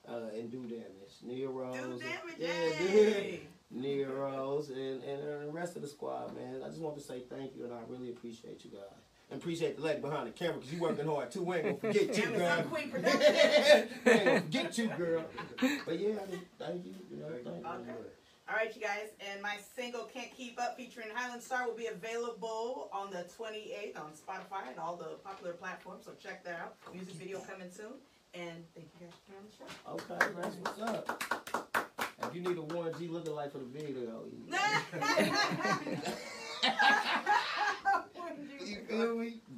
uh, 0.08 0.22
and 0.34 0.52
Do 0.52 0.64
Damage. 0.64 0.84
Nia 1.24 1.48
Rose. 1.50 1.76
Do 1.78 2.00
damage, 2.00 2.36
yeah, 2.38 3.38
Rose, 3.72 4.70
and, 4.70 5.04
and 5.04 5.24
the 5.24 5.50
rest 5.52 5.76
of 5.76 5.82
the 5.82 5.88
squad, 5.88 6.36
man. 6.36 6.62
I 6.64 6.70
just 6.70 6.82
want 6.82 6.98
to 6.98 7.04
say 7.04 7.22
thank 7.30 7.56
you, 7.56 7.66
and 7.66 7.74
I 7.74 7.80
really 7.88 8.10
appreciate 8.10 8.64
you 8.66 8.72
guys. 8.72 8.82
And 9.32 9.40
appreciate 9.40 9.78
the 9.78 9.84
lady 9.84 10.02
behind 10.02 10.26
the 10.28 10.32
camera 10.32 10.56
because 10.56 10.74
you 10.74 10.80
working 10.80 11.06
hard 11.06 11.30
too. 11.32 11.44
We 11.44 11.58
ain't 11.58 11.82
gonna 11.82 11.94
forget 11.94 12.18
you, 12.18 12.26
girl. 12.32 12.42
Amazon 12.42 12.72
Queen 12.72 12.92
we 12.94 14.12
ain't 14.12 14.26
gonna 14.26 14.42
forget 14.42 14.78
you, 14.78 14.88
girl. 14.98 15.24
But 15.86 16.00
yeah, 16.00 16.16
thank 16.58 16.86
you. 16.86 16.96
You 17.12 17.18
know, 17.18 17.30
Thank 17.30 17.46
you. 17.46 17.52
thank 17.52 17.86
you. 17.86 17.92
Okay. 17.92 18.10
All 18.50 18.56
right, 18.56 18.76
you 18.76 18.82
guys, 18.82 19.10
and 19.32 19.40
my 19.44 19.58
single 19.76 20.06
"Can't 20.06 20.36
Keep 20.36 20.60
Up" 20.60 20.76
featuring 20.76 21.10
Highland 21.14 21.44
Star 21.44 21.68
will 21.68 21.76
be 21.76 21.86
available 21.86 22.90
on 22.92 23.12
the 23.12 23.28
28th 23.38 23.96
on 23.98 24.12
Spotify 24.14 24.68
and 24.72 24.80
all 24.80 24.96
the 24.96 25.18
popular 25.24 25.54
platforms. 25.54 26.06
So 26.06 26.14
check 26.20 26.44
that 26.46 26.60
out. 26.60 26.76
Music 26.92 27.14
video 27.14 27.40
coming 27.42 27.70
soon. 27.70 27.94
And 28.34 28.64
thank 28.74 28.88
you 29.00 29.06
guys 29.06 29.14
for 29.14 29.34
coming 29.34 29.46
on 29.46 29.96
the 29.96 30.06
show. 30.08 30.16
Okay, 30.16 30.34
that's 30.42 30.56
what's 30.56 30.82
up. 30.82 31.89
If 32.30 32.36
you 32.36 32.42
need 32.42 32.58
a 32.60 32.62
Warren 32.62 32.94
G 33.00 33.08
looking 33.08 33.34
like 33.34 33.52
for 33.52 33.58
the 33.58 33.66
video, 33.66 34.24
you, 34.30 34.38
you 38.68 38.78
feel 38.88 39.18
me? 39.18 39.42